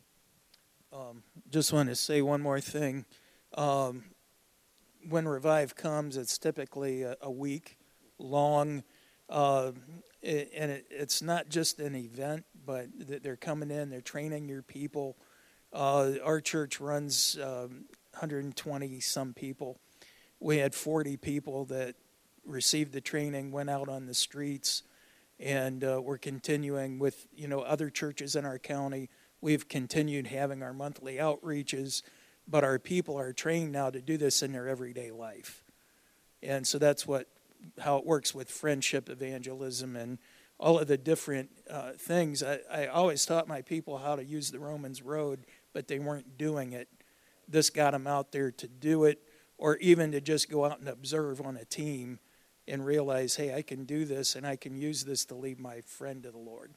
Um, 0.92 1.22
just 1.48 1.72
want 1.72 1.88
to 1.88 1.94
say 1.94 2.20
one 2.20 2.42
more 2.42 2.60
thing. 2.60 3.06
Um, 3.54 4.04
when 5.08 5.26
Revive 5.26 5.74
comes, 5.76 6.18
it's 6.18 6.36
typically 6.36 7.04
a, 7.04 7.16
a 7.22 7.30
week 7.30 7.78
long. 8.18 8.84
Uh, 9.30 9.72
it, 10.20 10.52
and 10.54 10.70
it, 10.72 10.86
it's 10.90 11.22
not 11.22 11.48
just 11.48 11.80
an 11.80 11.96
event, 11.96 12.44
but 12.66 12.88
they're 12.98 13.36
coming 13.36 13.70
in, 13.70 13.88
they're 13.88 14.02
training 14.02 14.46
your 14.46 14.62
people. 14.62 15.16
Uh, 15.72 16.12
our 16.22 16.42
church 16.42 16.80
runs 16.80 17.38
um, 17.42 17.86
120 18.10 19.00
some 19.00 19.32
people. 19.32 19.80
We 20.42 20.58
had 20.58 20.74
40 20.74 21.18
people 21.18 21.66
that 21.66 21.94
received 22.44 22.92
the 22.92 23.00
training, 23.00 23.52
went 23.52 23.70
out 23.70 23.88
on 23.88 24.06
the 24.06 24.14
streets, 24.14 24.82
and 25.38 25.84
uh, 25.84 26.00
we're 26.02 26.18
continuing 26.18 26.98
with 26.98 27.28
you 27.32 27.46
know 27.46 27.60
other 27.60 27.90
churches 27.90 28.34
in 28.34 28.44
our 28.44 28.58
county. 28.58 29.08
We've 29.40 29.68
continued 29.68 30.26
having 30.26 30.60
our 30.64 30.72
monthly 30.72 31.14
outreaches, 31.14 32.02
but 32.48 32.64
our 32.64 32.80
people 32.80 33.16
are 33.16 33.32
trained 33.32 33.70
now 33.70 33.90
to 33.90 34.00
do 34.00 34.16
this 34.16 34.42
in 34.42 34.50
their 34.50 34.66
everyday 34.66 35.12
life, 35.12 35.62
and 36.42 36.66
so 36.66 36.76
that's 36.76 37.06
what 37.06 37.28
how 37.78 37.98
it 37.98 38.04
works 38.04 38.34
with 38.34 38.50
friendship 38.50 39.08
evangelism 39.08 39.94
and 39.94 40.18
all 40.58 40.76
of 40.76 40.88
the 40.88 40.98
different 40.98 41.50
uh, 41.70 41.92
things. 41.92 42.42
I, 42.42 42.58
I 42.68 42.86
always 42.86 43.24
taught 43.24 43.46
my 43.46 43.62
people 43.62 43.98
how 43.98 44.16
to 44.16 44.24
use 44.24 44.50
the 44.50 44.58
Romans 44.58 45.02
road, 45.02 45.46
but 45.72 45.86
they 45.86 46.00
weren't 46.00 46.36
doing 46.36 46.72
it. 46.72 46.88
This 47.46 47.70
got 47.70 47.92
them 47.92 48.08
out 48.08 48.32
there 48.32 48.50
to 48.50 48.66
do 48.66 49.04
it, 49.04 49.22
or 49.62 49.76
even 49.76 50.10
to 50.10 50.20
just 50.20 50.50
go 50.50 50.64
out 50.64 50.80
and 50.80 50.88
observe 50.88 51.40
on 51.40 51.56
a 51.56 51.64
team 51.64 52.18
and 52.66 52.84
realize, 52.84 53.36
hey, 53.36 53.54
I 53.54 53.62
can 53.62 53.84
do 53.84 54.04
this 54.04 54.34
and 54.34 54.44
I 54.44 54.56
can 54.56 54.76
use 54.76 55.04
this 55.04 55.24
to 55.26 55.36
lead 55.36 55.60
my 55.60 55.82
friend 55.82 56.20
to 56.24 56.32
the 56.32 56.38
Lord. 56.38 56.72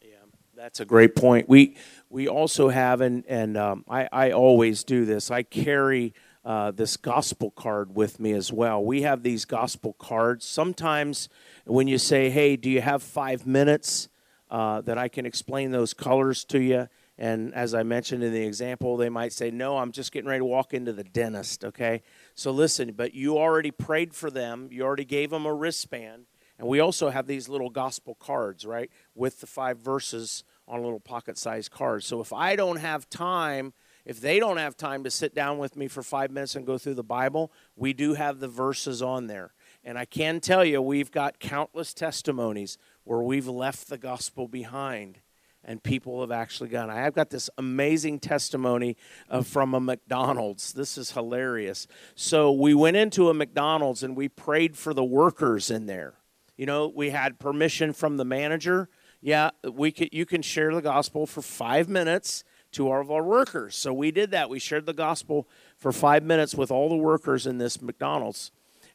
Yeah, 0.00 0.14
that's 0.54 0.78
a 0.78 0.84
great 0.84 1.16
point. 1.16 1.48
We 1.48 1.76
we 2.08 2.28
also 2.28 2.68
have, 2.68 3.00
and 3.00 3.24
and 3.26 3.56
um, 3.56 3.84
I 3.88 4.08
I 4.12 4.30
always 4.30 4.84
do 4.84 5.04
this. 5.06 5.32
I 5.32 5.42
carry 5.42 6.14
uh, 6.44 6.70
this 6.70 6.96
gospel 6.96 7.50
card 7.50 7.96
with 7.96 8.20
me 8.20 8.32
as 8.32 8.52
well. 8.52 8.84
We 8.84 9.02
have 9.02 9.24
these 9.24 9.44
gospel 9.44 9.94
cards. 9.94 10.44
Sometimes 10.44 11.28
when 11.64 11.88
you 11.88 11.98
say, 11.98 12.30
hey, 12.30 12.54
do 12.54 12.70
you 12.70 12.80
have 12.80 13.02
five 13.02 13.44
minutes 13.44 14.08
uh, 14.52 14.82
that 14.82 14.98
I 14.98 15.08
can 15.08 15.26
explain 15.26 15.72
those 15.72 15.94
colors 15.94 16.44
to 16.44 16.60
you? 16.60 16.88
And 17.18 17.52
as 17.52 17.74
I 17.74 17.82
mentioned 17.82 18.22
in 18.22 18.32
the 18.32 18.46
example, 18.46 18.96
they 18.96 19.08
might 19.08 19.32
say, 19.32 19.50
no, 19.50 19.78
I'm 19.78 19.90
just 19.90 20.12
getting 20.12 20.28
ready 20.28 20.38
to 20.38 20.44
walk 20.44 20.72
into 20.72 20.92
the 20.92 21.02
dentist, 21.02 21.64
okay? 21.64 22.02
So 22.34 22.52
listen, 22.52 22.92
but 22.92 23.12
you 23.12 23.36
already 23.36 23.72
prayed 23.72 24.14
for 24.14 24.30
them, 24.30 24.68
you 24.70 24.82
already 24.84 25.04
gave 25.04 25.30
them 25.30 25.44
a 25.44 25.52
wristband. 25.52 26.26
And 26.58 26.68
we 26.68 26.80
also 26.80 27.10
have 27.10 27.26
these 27.26 27.48
little 27.48 27.70
gospel 27.70 28.16
cards, 28.16 28.64
right, 28.64 28.90
with 29.14 29.40
the 29.40 29.46
five 29.46 29.78
verses 29.78 30.44
on 30.66 30.80
a 30.80 30.82
little 30.82 31.00
pocket 31.00 31.38
sized 31.38 31.70
cards. 31.70 32.06
So 32.06 32.20
if 32.20 32.32
I 32.32 32.56
don't 32.56 32.76
have 32.76 33.08
time, 33.10 33.74
if 34.04 34.20
they 34.20 34.38
don't 34.38 34.56
have 34.56 34.76
time 34.76 35.04
to 35.04 35.10
sit 35.10 35.34
down 35.34 35.58
with 35.58 35.76
me 35.76 35.88
for 35.88 36.02
five 36.02 36.30
minutes 36.30 36.56
and 36.56 36.66
go 36.66 36.78
through 36.78 36.94
the 36.94 37.04
Bible, 37.04 37.52
we 37.76 37.92
do 37.92 38.14
have 38.14 38.38
the 38.38 38.48
verses 38.48 39.02
on 39.02 39.26
there. 39.26 39.54
And 39.84 39.98
I 39.98 40.04
can 40.04 40.40
tell 40.40 40.64
you, 40.64 40.82
we've 40.82 41.12
got 41.12 41.38
countless 41.38 41.94
testimonies 41.94 42.76
where 43.04 43.22
we've 43.22 43.48
left 43.48 43.88
the 43.88 43.98
gospel 43.98 44.48
behind 44.48 45.20
and 45.68 45.82
people 45.82 46.22
have 46.22 46.32
actually 46.32 46.70
gone. 46.70 46.88
I 46.88 47.02
have 47.02 47.12
got 47.12 47.28
this 47.28 47.50
amazing 47.58 48.20
testimony 48.20 48.96
uh, 49.28 49.42
from 49.42 49.74
a 49.74 49.80
McDonald's. 49.80 50.72
This 50.72 50.96
is 50.96 51.10
hilarious. 51.10 51.86
So 52.14 52.50
we 52.50 52.72
went 52.72 52.96
into 52.96 53.28
a 53.28 53.34
McDonald's 53.34 54.02
and 54.02 54.16
we 54.16 54.30
prayed 54.30 54.78
for 54.78 54.94
the 54.94 55.04
workers 55.04 55.70
in 55.70 55.84
there. 55.84 56.14
You 56.56 56.64
know, 56.64 56.88
we 56.88 57.10
had 57.10 57.38
permission 57.38 57.92
from 57.92 58.16
the 58.16 58.24
manager. 58.24 58.88
Yeah, 59.20 59.50
we 59.70 59.92
could, 59.92 60.08
you 60.10 60.24
can 60.24 60.40
share 60.40 60.74
the 60.74 60.80
gospel 60.80 61.26
for 61.26 61.42
five 61.42 61.86
minutes 61.86 62.44
to 62.72 62.90
all 62.90 63.02
of 63.02 63.10
our 63.10 63.22
workers. 63.22 63.76
So 63.76 63.92
we 63.92 64.10
did 64.10 64.30
that. 64.30 64.48
We 64.48 64.58
shared 64.58 64.86
the 64.86 64.94
gospel 64.94 65.46
for 65.76 65.92
five 65.92 66.22
minutes 66.22 66.54
with 66.54 66.70
all 66.70 66.88
the 66.88 66.96
workers 66.96 67.46
in 67.46 67.58
this 67.58 67.82
McDonald's. 67.82 68.52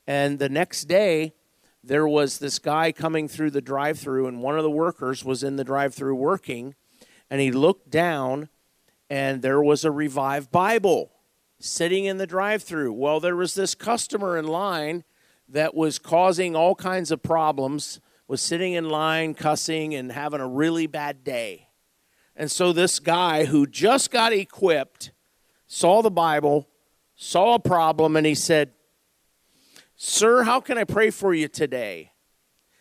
And 0.07 0.39
the 0.39 0.49
next 0.49 0.85
day, 0.85 1.35
there 1.83 2.07
was 2.07 2.39
this 2.39 2.59
guy 2.59 2.91
coming 2.91 3.27
through 3.27 3.51
the 3.51 3.61
drive 3.61 3.99
through, 3.99 4.27
and 4.27 4.41
one 4.41 4.57
of 4.57 4.63
the 4.63 4.71
workers 4.71 5.25
was 5.25 5.43
in 5.43 5.57
the 5.57 5.63
drive 5.63 5.93
through 5.93 6.15
working, 6.15 6.75
and 7.29 7.41
he 7.41 7.51
looked 7.51 7.89
down, 7.89 8.47
and 9.09 9.41
there 9.41 9.61
was 9.61 9.83
a 9.83 9.91
revived 9.91 10.49
Bible 10.49 11.11
sitting 11.59 12.05
in 12.05 12.17
the 12.17 12.27
drive 12.27 12.63
through. 12.63 12.93
Well, 12.93 13.19
there 13.19 13.35
was 13.35 13.53
this 13.53 13.75
customer 13.75 14.37
in 14.37 14.47
line 14.47 15.03
that 15.49 15.75
was 15.75 15.99
causing 15.99 16.55
all 16.55 16.75
kinds 16.75 17.11
of 17.11 17.21
problems, 17.21 17.99
was 18.27 18.41
sitting 18.41 18.73
in 18.73 18.89
line, 18.89 19.33
cussing, 19.33 19.93
and 19.93 20.11
having 20.11 20.39
a 20.39 20.47
really 20.47 20.87
bad 20.87 21.23
day. 21.23 21.67
And 22.35 22.49
so 22.49 22.73
this 22.73 22.99
guy 22.99 23.45
who 23.45 23.67
just 23.67 24.09
got 24.09 24.33
equipped 24.33 25.11
saw 25.67 26.01
the 26.01 26.09
Bible, 26.09 26.67
saw 27.15 27.55
a 27.55 27.59
problem, 27.59 28.15
and 28.15 28.25
he 28.25 28.35
said, 28.35 28.71
Sir, 30.05 30.43
how 30.43 30.59
can 30.59 30.77
I 30.77 30.83
pray 30.83 31.11
for 31.11 31.33
you 31.33 31.47
today? 31.47 32.11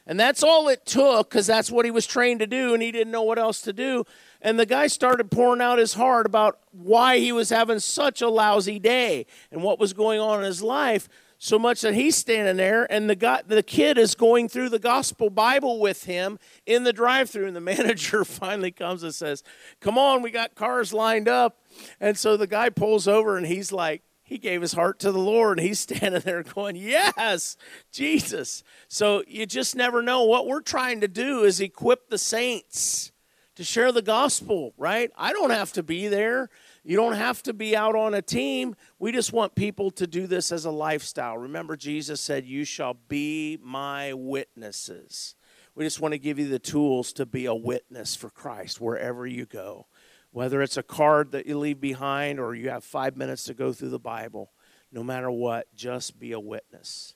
And 0.09 0.19
that's 0.19 0.43
all 0.43 0.67
it 0.67 0.85
took 0.85 1.31
because 1.31 1.47
that's 1.47 1.71
what 1.71 1.85
he 1.85 1.93
was 1.93 2.05
trained 2.05 2.41
to 2.41 2.49
do, 2.49 2.75
and 2.75 2.83
he 2.83 2.91
didn't 2.91 3.13
know 3.13 3.23
what 3.23 3.39
else 3.39 3.61
to 3.63 3.73
do. 3.73 4.03
And 4.41 4.59
the 4.59 4.67
guy 4.67 4.89
started 4.89 5.31
pouring 5.31 5.61
out 5.61 5.79
his 5.79 5.95
heart 5.95 6.27
about 6.27 6.59
why 6.73 7.21
he 7.21 7.31
was 7.31 7.51
having 7.51 7.79
such 7.79 8.23
a 8.23 8.29
lousy 8.29 8.81
day 8.81 9.27
and 9.53 9.63
what 9.63 9.79
was 9.79 9.93
going 9.93 10.19
on 10.19 10.41
in 10.41 10.45
his 10.47 10.65
life 10.65 11.09
so 11.39 11.61
much 11.61 11.83
that 11.83 11.95
he's 11.95 12.17
standing 12.17 12.57
there 12.57 12.91
and 12.93 13.09
the 13.09 13.17
guy, 13.17 13.43
the 13.47 13.63
kid 13.63 13.99
is 13.99 14.17
going 14.17 14.49
through 14.49 14.69
the 14.69 14.79
gospel 14.79 15.29
bible 15.29 15.81
with 15.81 16.05
him 16.05 16.39
in 16.67 16.85
the 16.85 16.93
drive-through 16.93 17.49
and 17.49 17.57
the 17.57 17.61
manager 17.75 18.25
finally 18.25 18.71
comes 18.71 19.03
and 19.03 19.13
says 19.13 19.43
come 19.81 19.99
on 19.99 20.23
we 20.23 20.31
got 20.31 20.55
cars 20.55 20.93
lined 20.93 21.27
up 21.27 21.59
and 21.99 22.17
so 22.17 22.37
the 22.37 22.47
guy 22.47 22.69
pulls 22.69 23.09
over 23.09 23.37
and 23.37 23.47
he's 23.47 23.73
like 23.73 24.03
he 24.33 24.39
gave 24.39 24.61
his 24.61 24.73
heart 24.73 24.99
to 24.99 25.13
the 25.13 25.19
lord 25.19 25.59
and 25.59 25.67
he's 25.67 25.81
standing 25.89 26.21
there 26.23 26.43
going 26.43 26.77
yes 26.77 27.57
jesus 27.93 28.65
so 28.89 29.23
you 29.27 29.47
just 29.47 29.77
never 29.77 30.03
know 30.03 30.25
what 30.25 30.47
we're 30.47 30.61
trying 30.61 31.01
to 31.01 31.09
do 31.09 31.45
is 31.45 31.61
equip 31.61 32.09
the 32.09 32.19
saints 32.19 33.13
to 33.55 33.63
share 33.63 33.93
the 33.93 34.03
gospel 34.03 34.73
right 34.77 35.11
i 35.17 35.33
don't 35.33 35.51
have 35.51 35.73
to 35.73 35.83
be 35.83 36.09
there 36.09 36.49
you 36.85 36.97
don't 36.97 37.15
have 37.15 37.43
to 37.45 37.53
be 37.53 37.77
out 37.77 37.95
on 37.95 38.13
a 38.13 38.23
team. 38.23 38.75
We 38.99 39.13
just 39.13 39.33
want 39.33 39.55
people 39.55 39.91
to 39.93 40.07
do 40.07 40.27
this 40.27 40.51
as 40.51 40.65
a 40.65 40.71
lifestyle. 40.71 41.39
Remember, 41.39 41.77
Jesus 41.77 42.21
said, 42.21 42.45
You 42.45 42.65
shall 42.65 42.95
be 42.95 43.59
my 43.63 44.15
witnesses. 44.15 45.37
We 45.75 45.85
just 45.85 46.01
want 46.01 46.13
to 46.13 46.19
give 46.19 46.39
you 46.39 46.49
the 46.49 46.59
tools 46.59 47.13
to 47.15 47.25
be 47.25 47.47
a 47.47 47.55
witness 47.55 48.17
for 48.17 48.31
Christ 48.31 48.81
wherever 48.81 49.27
you 49.27 49.47
go. 49.47 49.87
Whether 50.33 50.63
it's 50.63 50.79
a 50.79 50.83
card 50.83 51.31
that 51.33 51.47
you 51.47 51.59
leave 51.59 51.81
behind 51.81 52.41
or 52.41 52.55
you 52.55 52.71
have 52.71 52.85
five 52.85 53.17
minutes 53.17 53.45
to 53.45 53.55
go 53.55 53.73
through 53.73 53.91
the 53.91 53.99
Bible, 53.99 54.51
no 54.91 55.05
matter 55.05 55.31
what, 55.31 55.67
just 55.75 56.19
be 56.19 56.33
a 56.33 56.41
witness. 56.41 57.15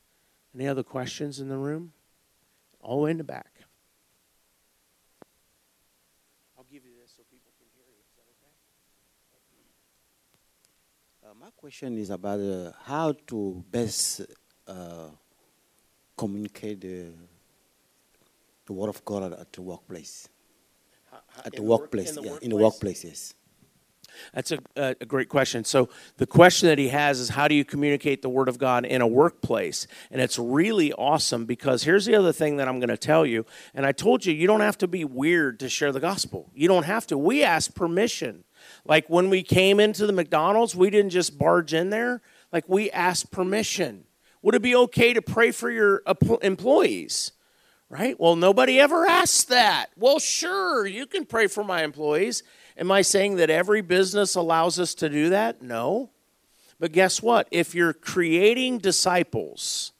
Any 0.55 0.69
other 0.69 0.83
questions 0.83 1.41
in 1.41 1.49
the 1.49 1.57
room? 1.57 1.93
All 2.81 2.99
the 2.99 3.05
way 3.05 3.11
in 3.11 3.19
the 3.19 3.25
back. 3.25 3.53
I'll 6.57 6.65
give 6.71 6.85
you 6.85 6.93
this 7.03 7.13
so 7.17 7.23
people 7.31 7.53
can 7.59 7.67
hear 7.75 7.85
you. 7.89 7.97
Is 8.05 8.15
that 8.17 8.29
okay? 8.37 8.53
Uh, 11.31 11.35
my 11.43 11.51
question 11.57 11.99
is 11.99 12.11
about 12.11 12.41
uh, 12.41 12.73
how 12.85 13.13
to 13.27 13.65
best 13.71 14.23
uh, 14.67 15.09
communicate 16.17 16.81
the, 16.81 17.13
the 18.67 18.73
word 18.73 18.89
of 18.89 19.05
God 19.05 19.33
at, 19.33 19.53
the 19.53 19.63
workplace. 19.63 20.29
At 21.45 21.53
the 21.53 21.63
workplace, 21.63 22.13
the, 22.13 22.19
in 22.19 22.23
the 22.23 22.23
yeah, 22.23 22.33
workplace? 22.33 22.43
in 22.43 22.51
the 22.51 22.57
workplace, 22.57 23.05
yes. 23.05 23.35
That's 24.33 24.53
a, 24.53 24.59
uh, 24.77 24.95
a, 25.01 25.07
great 25.07 25.29
question. 25.29 25.65
So, 25.65 25.89
the 26.17 26.27
question 26.27 26.69
that 26.69 26.79
he 26.79 26.89
has 26.89 27.21
is 27.21 27.31
how 27.31 27.49
do 27.49 27.55
you 27.55 27.65
communicate 27.65 28.23
the 28.23 28.29
Word 28.29 28.49
of 28.49 28.59
God 28.59 28.85
in 28.85 29.01
a 29.01 29.07
workplace? 29.07 29.87
And 30.11 30.21
it's 30.21 30.39
really 30.39 30.93
awesome 30.93 31.45
because 31.45 31.85
here's 31.85 32.07
the 32.07 32.15
other 32.15 32.33
thing 32.33 32.57
that 32.57 32.69
I'm 32.69 32.79
going 32.79 32.89
to 32.89 32.97
tell 32.97 33.27
you. 33.27 33.45
And 33.75 33.85
I 33.85 33.93
told 33.93 34.25
you, 34.25 34.33
you 34.33 34.47
don't 34.47 34.61
have 34.61 34.79
to 34.79 34.89
be 34.89 35.05
weird 35.05 35.61
to 35.61 35.69
share 35.69 35.93
the 35.93 36.01
gospel. 36.01 36.51
You 36.55 36.69
don't 36.69 36.85
have 36.85 37.07
to. 37.09 37.19
We 37.19 37.43
ask 37.43 37.75
permission. 37.75 38.45
Like 38.85 39.09
when 39.09 39.31
we 39.31 39.43
came 39.43 39.81
into 39.81 40.07
the 40.07 40.13
McDonald's, 40.13 40.75
we 40.75 40.91
didn't 40.91 41.11
just 41.11 41.39
barge 41.39 41.75
in 41.75 41.91
there, 41.91 42.23
like 42.53 42.69
we 42.69 42.91
asked 42.91 43.31
permission. 43.31 44.05
Would 44.43 44.55
it 44.55 44.63
be 44.63 44.77
okay 44.77 45.13
to 45.13 45.23
pray 45.23 45.51
for 45.51 45.71
your 45.71 46.03
uh, 46.07 46.15
employees? 46.43 47.33
Right? 47.89 48.19
Well, 48.19 48.35
nobody 48.35 48.81
ever 48.81 49.07
asked 49.07 49.49
that. 49.49 49.91
Well, 49.97 50.19
sure, 50.19 50.87
you 50.87 51.07
can 51.07 51.25
pray 51.25 51.47
for 51.47 51.63
my 51.63 51.85
employees. 51.85 52.43
Am 52.77 52.91
I 52.91 53.03
saying 53.03 53.37
that 53.37 53.49
every 53.49 53.81
business 53.81 54.35
allows 54.35 54.81
us 54.81 54.95
to 54.97 55.09
do 55.09 55.31
that? 55.31 55.63
No. 55.63 56.11
But 56.81 56.93
guess 56.93 57.23
what? 57.23 57.49
If 57.51 57.75
you're 57.75 57.93
creating 57.93 58.79
disciples 58.79 59.93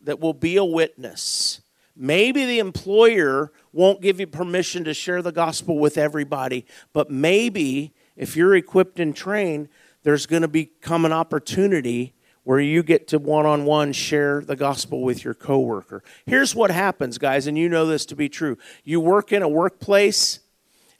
that 0.00 0.20
will 0.20 0.32
be 0.32 0.56
a 0.56 0.64
witness, 0.64 1.60
maybe 1.96 2.46
the 2.46 2.60
employer 2.60 3.52
won't 3.72 4.00
give 4.00 4.20
you 4.20 4.26
permission 4.26 4.84
to 4.84 4.94
share 4.94 5.20
the 5.20 5.32
gospel 5.32 5.78
with 5.78 5.98
everybody, 5.98 6.64
but 6.92 7.10
maybe 7.10 7.92
if 8.16 8.36
you're 8.36 8.54
equipped 8.54 9.00
and 9.00 9.14
trained, 9.14 9.68
there's 10.04 10.26
going 10.26 10.42
to 10.42 10.48
become 10.48 11.04
an 11.04 11.12
opportunity 11.12 12.13
where 12.44 12.60
you 12.60 12.82
get 12.82 13.08
to 13.08 13.18
one 13.18 13.46
on 13.46 13.64
one 13.64 13.92
share 13.92 14.42
the 14.42 14.56
gospel 14.56 15.02
with 15.02 15.24
your 15.24 15.34
coworker. 15.34 16.02
Here's 16.26 16.54
what 16.54 16.70
happens, 16.70 17.18
guys, 17.18 17.46
and 17.46 17.58
you 17.58 17.68
know 17.68 17.86
this 17.86 18.06
to 18.06 18.16
be 18.16 18.28
true. 18.28 18.56
You 18.84 19.00
work 19.00 19.32
in 19.32 19.42
a 19.42 19.48
workplace 19.48 20.40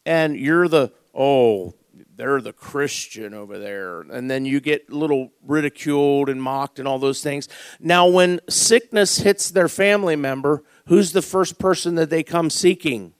and 0.05 0.37
you're 0.37 0.69
the, 0.69 0.93
oh, 1.15 1.75
they're 2.17 2.41
the 2.41 2.53
Christian 2.53 3.35
over 3.35 3.59
there. 3.59 4.01
And 4.01 4.31
then 4.31 4.45
you 4.45 4.61
get 4.61 4.89
a 4.91 4.95
little 4.95 5.33
ridiculed 5.47 6.29
and 6.29 6.43
mocked 6.43 6.79
and 6.79 6.89
all 6.89 6.99
those 6.99 7.23
things. 7.23 7.49
Now, 7.81 8.07
when 8.09 8.41
sickness 8.49 9.19
hits 9.19 9.51
their 9.51 9.69
family 9.69 10.17
member, 10.17 10.63
who's 10.87 11.13
the 11.13 11.23
first 11.23 11.59
person 11.59 11.95
that 11.97 12.11
they 12.11 12.23
come 12.23 12.51
seeking? 12.51 13.13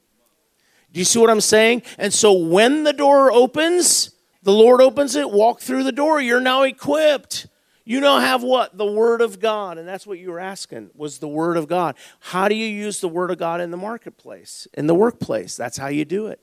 Do 0.93 1.01
you 1.01 1.05
see 1.05 1.19
what 1.19 1.31
I'm 1.31 1.41
saying? 1.41 1.83
And 1.99 2.13
so 2.13 2.33
when 2.33 2.85
the 2.85 2.93
door 2.93 3.33
opens, 3.33 4.13
the 4.43 4.53
Lord 4.53 4.81
opens 4.81 5.17
it, 5.17 5.31
walk 5.31 5.61
through 5.61 5.83
the 5.83 5.93
door, 5.93 6.21
you're 6.21 6.41
now 6.41 6.63
equipped. 6.63 7.49
You 7.85 8.01
now 8.01 8.19
have 8.19 8.43
what? 8.43 8.79
The 8.79 8.87
Word 8.87 9.21
of 9.21 9.41
God. 9.41 9.77
And 9.77 9.87
that's 9.87 10.07
what 10.07 10.19
you 10.19 10.31
were 10.31 10.41
asking 10.41 10.91
was 10.95 11.19
the 11.19 11.29
Word 11.29 11.57
of 11.57 11.69
God. 11.69 11.97
How 12.21 12.49
do 12.49 12.55
you 12.55 12.67
use 12.67 13.01
the 13.01 13.09
Word 13.09 13.31
of 13.31 13.39
God 13.39 13.61
in 13.61 13.71
the 13.71 13.77
marketplace, 13.77 14.67
in 14.75 14.87
the 14.87 14.95
workplace? 14.95 15.57
That's 15.57 15.77
how 15.77 15.89
you 15.89 16.05
do 16.05 16.27
it. 16.27 16.41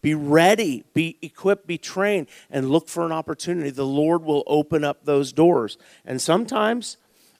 Be 0.00 0.14
ready, 0.14 0.84
be 0.94 1.18
equipped, 1.22 1.66
be 1.66 1.76
trained, 1.76 2.28
and 2.50 2.70
look 2.70 2.88
for 2.88 3.04
an 3.04 3.12
opportunity. 3.12 3.70
The 3.70 3.84
Lord 3.84 4.22
will 4.22 4.44
open 4.46 4.84
up 4.84 5.04
those 5.04 5.32
doors. 5.32 5.76
And 6.04 6.22
sometimes 6.22 6.96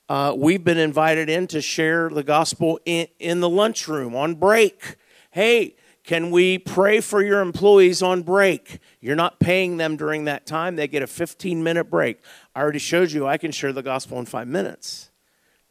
uh, 0.09 0.33
we've 0.35 0.63
been 0.63 0.77
invited 0.77 1.29
in 1.29 1.47
to 1.47 1.61
share 1.61 2.09
the 2.09 2.23
gospel 2.23 2.79
in, 2.85 3.07
in 3.17 3.39
the 3.39 3.49
lunchroom 3.49 4.13
on 4.13 4.35
break. 4.35 4.97
Hey, 5.31 5.75
can 6.03 6.31
we 6.31 6.57
pray 6.57 7.01
for 7.01 7.21
your 7.21 7.39
employees 7.39 8.01
on 8.01 8.23
break? 8.23 8.79
You're 8.99 9.15
not 9.15 9.39
paying 9.39 9.77
them 9.77 9.95
during 9.95 10.25
that 10.25 10.47
time. 10.47 10.75
They 10.75 10.87
get 10.87 11.03
a 11.03 11.07
15 11.07 11.63
minute 11.63 11.89
break. 11.89 12.19
I 12.59 12.61
already 12.61 12.79
showed 12.79 13.13
you 13.13 13.25
I 13.25 13.37
can 13.37 13.53
share 13.53 13.71
the 13.71 13.81
gospel 13.81 14.19
in 14.19 14.25
five 14.25 14.49
minutes, 14.49 15.11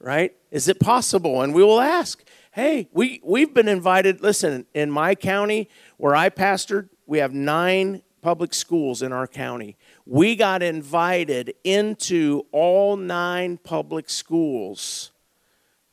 right? 0.01 0.35
Is 0.51 0.69
it 0.69 0.81
possible? 0.81 1.43
And 1.43 1.53
we 1.53 1.63
will 1.63 1.83
ask, 1.83 2.25
hey, 2.53 2.89
we, 2.93 3.21
we've 3.23 3.53
been 3.53 3.69
invited. 3.69 4.23
Listen, 4.23 4.65
in 4.73 4.91
my 4.91 5.15
county 5.15 5.69
where 5.99 6.17
I 6.17 6.31
pastored, 6.31 6.89
we 7.05 7.19
have 7.19 7.35
nine 7.35 8.01
public 8.23 8.55
schools 8.55 9.03
in 9.03 9.13
our 9.13 9.27
county. 9.27 9.77
We 10.07 10.35
got 10.35 10.63
invited 10.63 11.53
into 11.63 12.47
all 12.53 12.97
nine 12.97 13.59
public 13.59 14.09
schools 14.09 15.11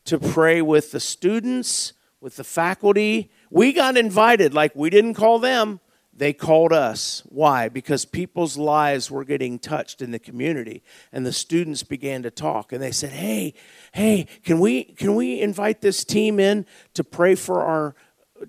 to 0.06 0.18
pray 0.18 0.62
with 0.62 0.94
the 0.94 1.02
students, 1.02 1.92
with 2.22 2.38
the 2.38 2.46
faculty, 2.46 3.30
we 3.52 3.74
got 3.74 3.98
invited, 3.98 4.54
like 4.54 4.74
we 4.78 4.90
didn't 4.90 5.16
call 5.16 5.40
them, 5.40 5.82
they 6.16 6.32
called 6.34 6.72
us. 6.72 7.24
Why? 7.26 7.68
Because 7.68 8.06
people's 8.06 8.58
lives 8.58 9.12
were 9.12 9.26
getting 9.26 9.60
touched 9.60 10.02
in 10.02 10.12
the 10.12 10.20
community, 10.20 10.82
and 11.12 11.26
the 11.26 11.34
students 11.34 11.84
began 11.84 12.24
to 12.24 12.32
talk, 12.32 12.72
and 12.72 12.82
they 12.82 12.92
said, 12.92 13.12
"Hey, 13.12 13.54
hey, 13.92 14.28
can 14.44 14.60
we 14.60 14.84
can 14.84 15.16
we 15.16 15.42
invite 15.42 15.82
this 15.82 16.06
team 16.06 16.40
in 16.40 16.66
to 16.94 17.04
pray 17.04 17.36
for 17.36 17.62
our 17.62 17.96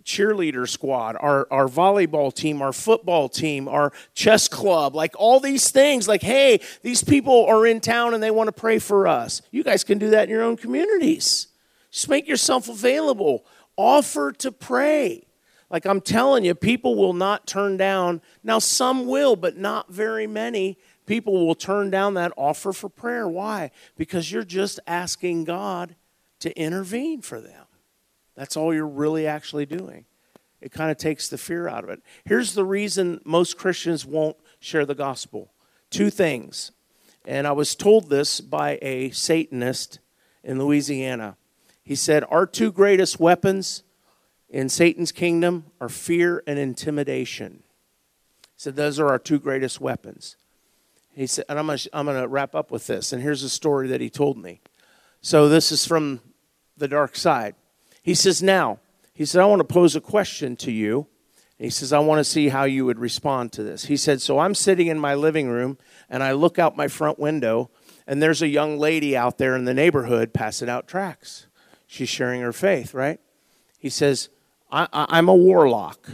cheerleader 0.03 0.69
squad, 0.69 1.17
our, 1.21 1.47
our 1.51 1.69
volleyball 1.69 2.35
team, 2.35 2.61
our 2.61 2.73
football 2.73 3.29
team, 3.29 3.69
our 3.69 3.93
chess 4.15 4.49
club, 4.49 4.95
like 4.95 5.15
all 5.17 5.41
these 5.41 5.71
things. 5.71 6.09
Like, 6.09 6.23
hey, 6.23 6.61
these 6.83 7.05
people 7.05 7.47
are 7.47 7.67
in 7.67 7.81
town 7.81 8.13
and 8.13 8.23
they 8.23 8.31
want 8.31 8.49
to 8.49 8.53
pray 8.53 8.79
for 8.79 9.07
us. 9.07 9.43
You 9.51 9.63
guys 9.63 9.85
can 9.85 9.99
do 9.99 10.11
that 10.11 10.25
in 10.25 10.31
your 10.31 10.43
own 10.43 10.57
communities. 10.57 11.49
Just 11.91 12.09
make 12.09 12.27
yourself 12.29 12.69
available 12.69 13.47
offer 13.77 14.33
to 14.33 14.51
pray. 14.51 15.26
Like 15.71 15.87
I'm 15.87 16.01
telling 16.01 16.45
you, 16.45 16.55
people 16.55 16.95
will 16.95 17.13
not 17.13 17.47
turn 17.47 17.77
down. 17.77 18.21
Now, 18.45 18.59
some 18.59 19.07
will, 19.07 19.35
but 19.37 19.57
not 19.57 19.91
very 19.91 20.27
many 20.27 20.79
people 21.07 21.47
will 21.47 21.55
turn 21.55 21.91
down 21.91 22.15
that 22.15 22.33
offer 22.37 22.73
for 22.73 22.89
prayer. 22.89 23.29
Why? 23.29 23.71
Because 23.97 24.31
you're 24.31 24.45
just 24.45 24.81
asking 24.87 25.45
God 25.45 25.97
to 26.41 26.57
intervene 26.59 27.23
for 27.23 27.41
them. 27.41 27.65
That's 28.35 28.57
all 28.57 28.75
you're 28.75 28.87
really 28.87 29.27
actually 29.27 29.67
doing. 29.67 30.05
It 30.61 30.73
kind 30.73 30.91
of 30.91 30.99
takes 30.99 31.29
the 31.29 31.39
fear 31.39 31.69
out 31.69 31.85
of 31.85 31.91
it. 31.91 32.03
Here's 32.25 32.55
the 32.55 32.65
reason 32.65 33.21
most 33.25 33.57
Christians 33.57 34.05
won't 34.05 34.37
share 34.61 34.85
the 34.85 34.95
gospel 34.95 35.53
two 35.91 36.11
things. 36.11 36.73
And 37.25 37.47
I 37.47 37.53
was 37.53 37.75
told 37.75 38.09
this 38.09 38.41
by 38.41 38.79
a 38.83 39.11
Satanist 39.11 40.01
in 40.45 40.59
Louisiana. 40.59 41.37
He 41.83 41.95
said, 41.95 42.25
Our 42.29 42.47
two 42.47 42.73
greatest 42.73 43.19
weapons 43.19 43.83
in 44.49 44.69
Satan's 44.69 45.13
kingdom 45.13 45.67
are 45.81 45.89
fear 45.89 46.43
and 46.47 46.59
intimidation. 46.59 47.63
He 48.43 48.59
said, 48.59 48.77
Those 48.77 48.99
are 48.99 49.09
our 49.09 49.19
two 49.19 49.39
greatest 49.39 49.81
weapons. 49.81 50.37
He 51.15 51.27
said, 51.27 51.47
and 51.49 51.59
I'm 51.59 51.67
going 51.67 51.81
I'm 51.95 52.07
to 52.07 52.29
wrap 52.29 52.55
up 52.55 52.71
with 52.71 52.87
this. 52.87 53.13
And 53.13 53.23
here's 53.23 53.43
a 53.43 53.49
story 53.49 53.89
that 53.89 54.03
he 54.03 54.11
told 54.11 54.37
me. 54.37 54.61
So 55.23 55.49
this 55.49 55.73
is 55.73 55.87
from 55.87 56.21
the 56.77 56.89
dark 56.89 57.17
side. 57.17 57.55
He 58.03 58.15
says, 58.15 58.43
Now, 58.43 58.81
he 59.15 59.25
said, 59.25 59.41
I 59.41 59.47
want 59.47 59.61
to 59.61 59.65
pose 59.65 59.97
a 59.97 60.01
question 60.01 60.57
to 60.57 60.71
you. 60.71 61.07
And 61.59 61.65
he 61.65 61.71
says, 61.71 61.93
I 61.93 62.01
want 62.01 62.19
to 62.19 62.25
see 62.25 62.51
how 62.51 62.65
you 62.65 62.85
would 62.85 62.99
respond 62.99 63.53
to 63.53 63.63
this. 63.63 63.87
He 63.87 63.97
said, 63.97 64.21
So 64.21 64.39
I'm 64.39 64.55
sitting 64.55 64.89
in 64.89 64.99
my 64.99 65.15
living 65.15 65.49
room 65.49 65.79
and 66.11 66.23
I 66.23 66.33
look 66.33 66.59
out 66.59 66.77
my 66.77 66.87
front 66.87 67.19
window 67.19 67.71
and 68.07 68.23
there's 68.23 68.43
a 68.43 68.49
young 68.49 68.79
lady 68.79 69.17
out 69.17 69.39
there 69.39 69.57
in 69.57 69.65
the 69.65 69.75
neighborhood 69.75 70.35
passing 70.35 70.69
out 70.69 70.87
tracts. 70.87 71.47
She's 71.87 72.11
sharing 72.11 72.43
her 72.43 72.53
faith, 72.53 72.93
right? 72.93 73.21
He 73.79 73.89
says, 73.89 74.29
I, 74.71 75.19
am 75.19 75.29
a 75.29 75.35
warlock. 75.35 76.09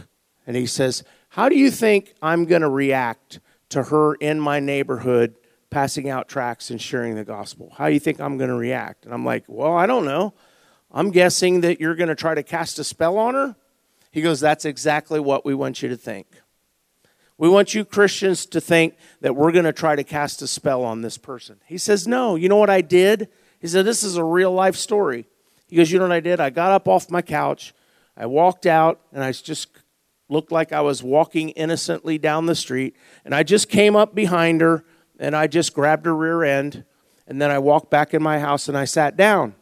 And 0.45 0.55
he 0.55 0.65
says, 0.65 1.03
How 1.29 1.49
do 1.49 1.57
you 1.57 1.71
think 1.71 2.13
I'm 2.21 2.45
going 2.45 2.61
to 2.61 2.69
react 2.69 3.39
to 3.69 3.83
her 3.83 4.15
in 4.15 4.39
my 4.39 4.59
neighborhood 4.59 5.35
passing 5.69 6.09
out 6.09 6.27
tracts 6.27 6.69
and 6.69 6.81
sharing 6.81 7.15
the 7.15 7.23
gospel? 7.23 7.73
How 7.77 7.87
do 7.87 7.93
you 7.93 7.99
think 7.99 8.19
I'm 8.19 8.37
going 8.37 8.49
to 8.49 8.55
react? 8.55 9.05
And 9.05 9.13
I'm 9.13 9.25
like, 9.25 9.43
Well, 9.47 9.73
I 9.73 9.85
don't 9.85 10.05
know. 10.05 10.33
I'm 10.91 11.09
guessing 11.09 11.61
that 11.61 11.79
you're 11.79 11.95
going 11.95 12.09
to 12.09 12.15
try 12.15 12.35
to 12.35 12.43
cast 12.43 12.77
a 12.79 12.83
spell 12.83 13.17
on 13.17 13.33
her. 13.33 13.55
He 14.11 14.21
goes, 14.21 14.39
That's 14.39 14.65
exactly 14.65 15.19
what 15.19 15.45
we 15.45 15.53
want 15.53 15.81
you 15.81 15.89
to 15.89 15.97
think. 15.97 16.27
We 17.37 17.49
want 17.49 17.73
you 17.73 17.83
Christians 17.83 18.45
to 18.47 18.61
think 18.61 18.95
that 19.21 19.35
we're 19.35 19.51
going 19.51 19.65
to 19.65 19.73
try 19.73 19.95
to 19.95 20.03
cast 20.03 20.41
a 20.43 20.47
spell 20.47 20.83
on 20.83 21.01
this 21.01 21.17
person. 21.17 21.59
He 21.65 21.77
says, 21.77 22.07
No. 22.07 22.35
You 22.35 22.47
know 22.47 22.57
what 22.57 22.69
I 22.69 22.81
did? 22.81 23.29
He 23.59 23.67
said, 23.67 23.85
This 23.85 24.03
is 24.03 24.17
a 24.17 24.23
real 24.23 24.51
life 24.51 24.75
story. 24.75 25.25
He 25.67 25.75
goes, 25.77 25.91
You 25.91 25.97
know 25.97 26.05
what 26.05 26.11
I 26.11 26.19
did? 26.19 26.39
I 26.39 26.51
got 26.51 26.71
up 26.71 26.87
off 26.87 27.09
my 27.09 27.21
couch, 27.21 27.73
I 28.15 28.25
walked 28.25 28.65
out, 28.65 29.01
and 29.11 29.23
I 29.23 29.31
just 29.31 29.69
looked 30.29 30.51
like 30.51 30.73
I 30.73 30.81
was 30.81 31.03
walking 31.03 31.49
innocently 31.49 32.17
down 32.17 32.45
the 32.45 32.55
street. 32.55 32.95
And 33.23 33.33
I 33.33 33.43
just 33.43 33.69
came 33.69 33.95
up 33.95 34.13
behind 34.15 34.61
her 34.61 34.83
and 35.19 35.35
I 35.35 35.47
just 35.47 35.73
grabbed 35.73 36.05
her 36.05 36.15
rear 36.15 36.43
end. 36.43 36.83
And 37.27 37.41
then 37.41 37.51
I 37.51 37.59
walked 37.59 37.89
back 37.89 38.13
in 38.13 38.21
my 38.21 38.39
house 38.39 38.67
and 38.67 38.77
I 38.77 38.85
sat 38.85 39.15
down. 39.15 39.55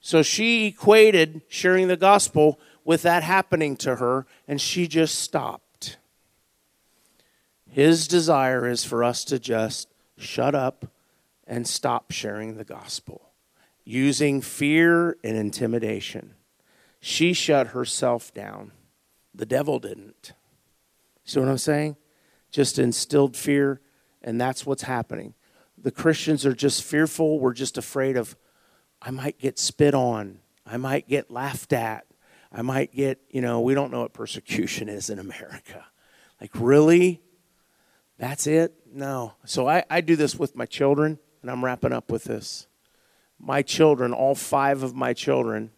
So 0.00 0.22
she 0.22 0.66
equated 0.66 1.42
sharing 1.48 1.88
the 1.88 1.96
gospel 1.96 2.58
with 2.84 3.02
that 3.02 3.22
happening 3.22 3.76
to 3.76 3.96
her, 3.96 4.26
and 4.46 4.60
she 4.60 4.88
just 4.88 5.16
stopped. 5.16 5.98
His 7.68 8.08
desire 8.08 8.66
is 8.66 8.82
for 8.84 9.04
us 9.04 9.24
to 9.26 9.38
just 9.38 9.88
shut 10.16 10.54
up 10.54 10.86
and 11.46 11.68
stop 11.68 12.12
sharing 12.12 12.56
the 12.56 12.64
gospel 12.64 13.30
using 13.84 14.40
fear 14.40 15.18
and 15.22 15.36
intimidation. 15.36 16.34
She 17.00 17.32
shut 17.32 17.68
herself 17.68 18.32
down. 18.34 18.72
The 19.34 19.46
devil 19.46 19.78
didn't. 19.78 20.32
See 21.24 21.38
what 21.38 21.48
I'm 21.48 21.58
saying? 21.58 21.96
Just 22.50 22.78
instilled 22.78 23.36
fear, 23.36 23.80
and 24.22 24.40
that's 24.40 24.66
what's 24.66 24.82
happening. 24.82 25.34
The 25.76 25.90
Christians 25.90 26.44
are 26.44 26.54
just 26.54 26.82
fearful. 26.82 27.38
We're 27.38 27.52
just 27.52 27.78
afraid 27.78 28.16
of, 28.16 28.36
I 29.00 29.10
might 29.10 29.38
get 29.38 29.58
spit 29.58 29.94
on. 29.94 30.40
I 30.66 30.76
might 30.76 31.08
get 31.08 31.30
laughed 31.30 31.72
at. 31.72 32.06
I 32.50 32.62
might 32.62 32.92
get, 32.92 33.20
you 33.30 33.42
know, 33.42 33.60
we 33.60 33.74
don't 33.74 33.92
know 33.92 34.00
what 34.00 34.14
persecution 34.14 34.88
is 34.88 35.10
in 35.10 35.18
America. 35.18 35.84
Like, 36.40 36.50
really? 36.54 37.20
That's 38.18 38.46
it? 38.46 38.74
No. 38.92 39.34
So 39.44 39.68
I, 39.68 39.84
I 39.90 40.00
do 40.00 40.16
this 40.16 40.36
with 40.36 40.56
my 40.56 40.66
children, 40.66 41.18
and 41.42 41.50
I'm 41.50 41.64
wrapping 41.64 41.92
up 41.92 42.10
with 42.10 42.24
this 42.24 42.66
my 43.38 43.62
children, 43.62 44.12
all 44.12 44.34
five 44.34 44.82
of 44.82 44.94
my 44.94 45.12
children, 45.12 45.70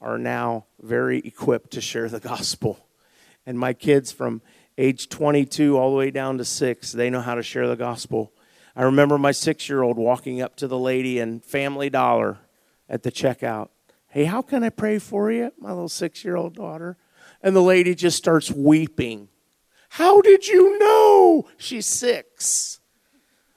are 0.00 0.18
now 0.18 0.66
very 0.80 1.18
equipped 1.18 1.72
to 1.72 1.80
share 1.80 2.08
the 2.08 2.20
gospel. 2.20 2.86
And 3.46 3.58
my 3.58 3.72
kids 3.72 4.12
from 4.12 4.42
age 4.78 5.08
22 5.08 5.76
all 5.76 5.90
the 5.90 5.96
way 5.96 6.10
down 6.10 6.38
to 6.38 6.44
six, 6.44 6.92
they 6.92 7.10
know 7.10 7.20
how 7.20 7.34
to 7.34 7.42
share 7.42 7.68
the 7.68 7.76
gospel. 7.76 8.32
I 8.74 8.82
remember 8.82 9.18
my 9.18 9.32
six 9.32 9.68
year 9.68 9.82
old 9.82 9.96
walking 9.96 10.40
up 10.40 10.56
to 10.56 10.68
the 10.68 10.78
lady 10.78 11.18
in 11.18 11.40
Family 11.40 11.90
Dollar 11.90 12.38
at 12.88 13.02
the 13.02 13.12
checkout. 13.12 13.68
Hey, 14.08 14.24
how 14.24 14.42
can 14.42 14.64
I 14.64 14.70
pray 14.70 14.98
for 14.98 15.30
you? 15.30 15.52
My 15.58 15.70
little 15.70 15.88
six 15.88 16.24
year 16.24 16.36
old 16.36 16.54
daughter. 16.54 16.96
And 17.42 17.56
the 17.56 17.62
lady 17.62 17.94
just 17.94 18.16
starts 18.16 18.50
weeping. 18.50 19.28
How 19.90 20.20
did 20.20 20.46
you 20.46 20.78
know? 20.78 21.48
She's 21.56 21.86
six. 21.86 22.80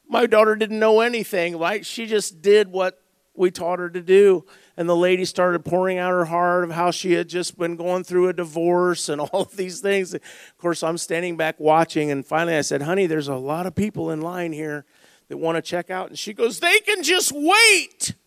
My 0.08 0.26
daughter 0.26 0.56
didn't 0.56 0.80
know 0.80 1.00
anything, 1.00 1.58
right? 1.58 1.86
She 1.86 2.06
just 2.06 2.42
did 2.42 2.72
what 2.72 3.00
we 3.36 3.52
taught 3.52 3.80
her 3.80 3.90
to 3.90 4.02
do. 4.02 4.46
And 4.76 4.90
the 4.90 4.96
lady 4.96 5.24
started 5.26 5.64
pouring 5.64 6.00
out 6.00 6.12
her 6.12 6.26
heart 6.26 6.64
of 6.64 6.72
how 6.72 6.90
she 6.90 7.14
had 7.14 7.30
just 7.30 7.58
been 7.58 7.76
going 7.76 8.04
through 8.04 8.28
a 8.30 8.34
divorce 8.34 9.08
and 9.08 9.22
all 9.22 9.42
of 9.42 9.56
these 9.56 9.82
things. 9.82 10.14
Of 10.14 10.22
course, 10.58 10.82
I'm 10.82 10.98
standing 10.98 11.38
back 11.38 11.60
watching. 11.60 12.10
And 12.10 12.26
finally, 12.26 12.56
I 12.56 12.62
said, 12.62 12.82
Honey, 12.82 13.06
there's 13.06 13.28
a 13.28 13.36
lot 13.36 13.66
of 13.66 13.76
people 13.76 14.10
in 14.10 14.22
line 14.22 14.52
here 14.52 14.86
that 15.28 15.38
want 15.38 15.58
to 15.58 15.62
check 15.62 15.90
out. 15.90 16.10
And 16.10 16.18
she 16.18 16.34
goes, 16.34 16.60
They 16.60 16.80
can 16.80 17.04
just 17.04 17.32
wait. 17.34 18.16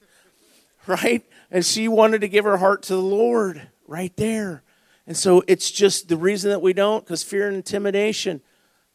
Right? 0.89 1.25
And 1.51 1.67
she 1.67 1.89
wanted 1.89 2.21
to 2.21 2.29
give 2.29 2.45
her 2.45 2.59
heart 2.59 2.85
to 2.85 2.95
the 2.95 3.03
Lord 3.03 3.71
right 3.89 4.17
there. 4.17 4.63
And 5.05 5.17
so 5.17 5.43
it's 5.49 5.69
just 5.71 6.09
the 6.09 6.17
reason 6.17 6.51
that 6.51 6.63
we 6.63 6.73
don't, 6.73 7.05
because 7.05 7.25
fear 7.25 7.49
and 7.49 7.57
intimidation. 7.57 8.41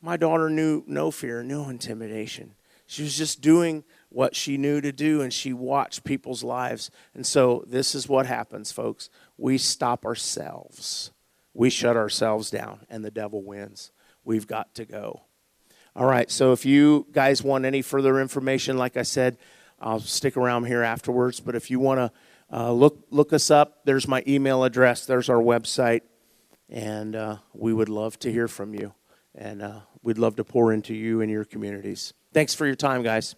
My 0.02 0.16
daughter 0.16 0.50
knew 0.50 0.84
no 0.88 1.12
fear, 1.12 1.44
no 1.44 1.68
intimidation. 1.68 2.56
She 2.88 3.04
was 3.04 3.18
just 3.18 3.42
doing 3.42 3.84
what 4.12 4.36
she 4.36 4.58
knew 4.58 4.82
to 4.82 4.92
do 4.92 5.22
and 5.22 5.34
she 5.34 5.54
watched 5.54 6.04
people's 6.04 6.44
lives. 6.44 6.92
And 7.14 7.26
so 7.26 7.64
this 7.66 7.96
is 7.96 8.10
what 8.10 8.26
happens, 8.26 8.72
folks. 8.72 9.10
We 9.38 9.58
stop 9.58 10.06
ourselves, 10.06 11.12
we 11.54 11.70
shut 11.70 11.98
ourselves 11.98 12.50
down, 12.50 12.82
and 12.90 13.04
the 13.04 13.12
devil 13.12 13.42
wins. 13.42 13.92
We've 14.24 14.48
got 14.48 14.76
to 14.76 14.86
go. 14.86 15.22
All 15.96 16.06
right, 16.06 16.30
so 16.30 16.54
if 16.54 16.66
you 16.66 17.08
guys 17.12 17.44
want 17.44 17.66
any 17.66 17.82
further 17.82 18.22
information, 18.22 18.78
like 18.78 18.96
I 18.96 19.02
said, 19.02 19.38
I'll 19.80 20.00
stick 20.00 20.38
around 20.38 20.66
here 20.66 20.84
afterwards. 20.84 21.40
But 21.40 21.56
if 21.56 21.72
you 21.72 21.80
want 21.80 22.00
to 22.00 22.12
uh, 22.56 22.72
look 22.72 23.06
look 23.10 23.34
us 23.34 23.50
up, 23.50 23.84
there's 23.84 24.08
my 24.08 24.24
email 24.28 24.64
address, 24.64 25.06
there's 25.06 25.30
our 25.30 25.42
website, 25.42 26.02
and 26.70 27.16
uh, 27.16 27.38
we 27.54 27.74
would 27.74 27.90
love 27.90 28.20
to 28.20 28.32
hear 28.32 28.48
from 28.48 28.74
you, 28.74 28.94
and 29.36 29.62
uh, 29.62 29.80
we'd 30.02 30.18
love 30.18 30.36
to 30.38 30.44
pour 30.44 30.72
into 30.72 30.94
you 30.94 31.22
and 31.22 31.32
your 31.32 31.44
communities. 31.44 32.14
Thanks 32.34 32.54
for 32.54 32.66
your 32.66 32.76
time, 32.76 33.04
guys. 33.04 33.36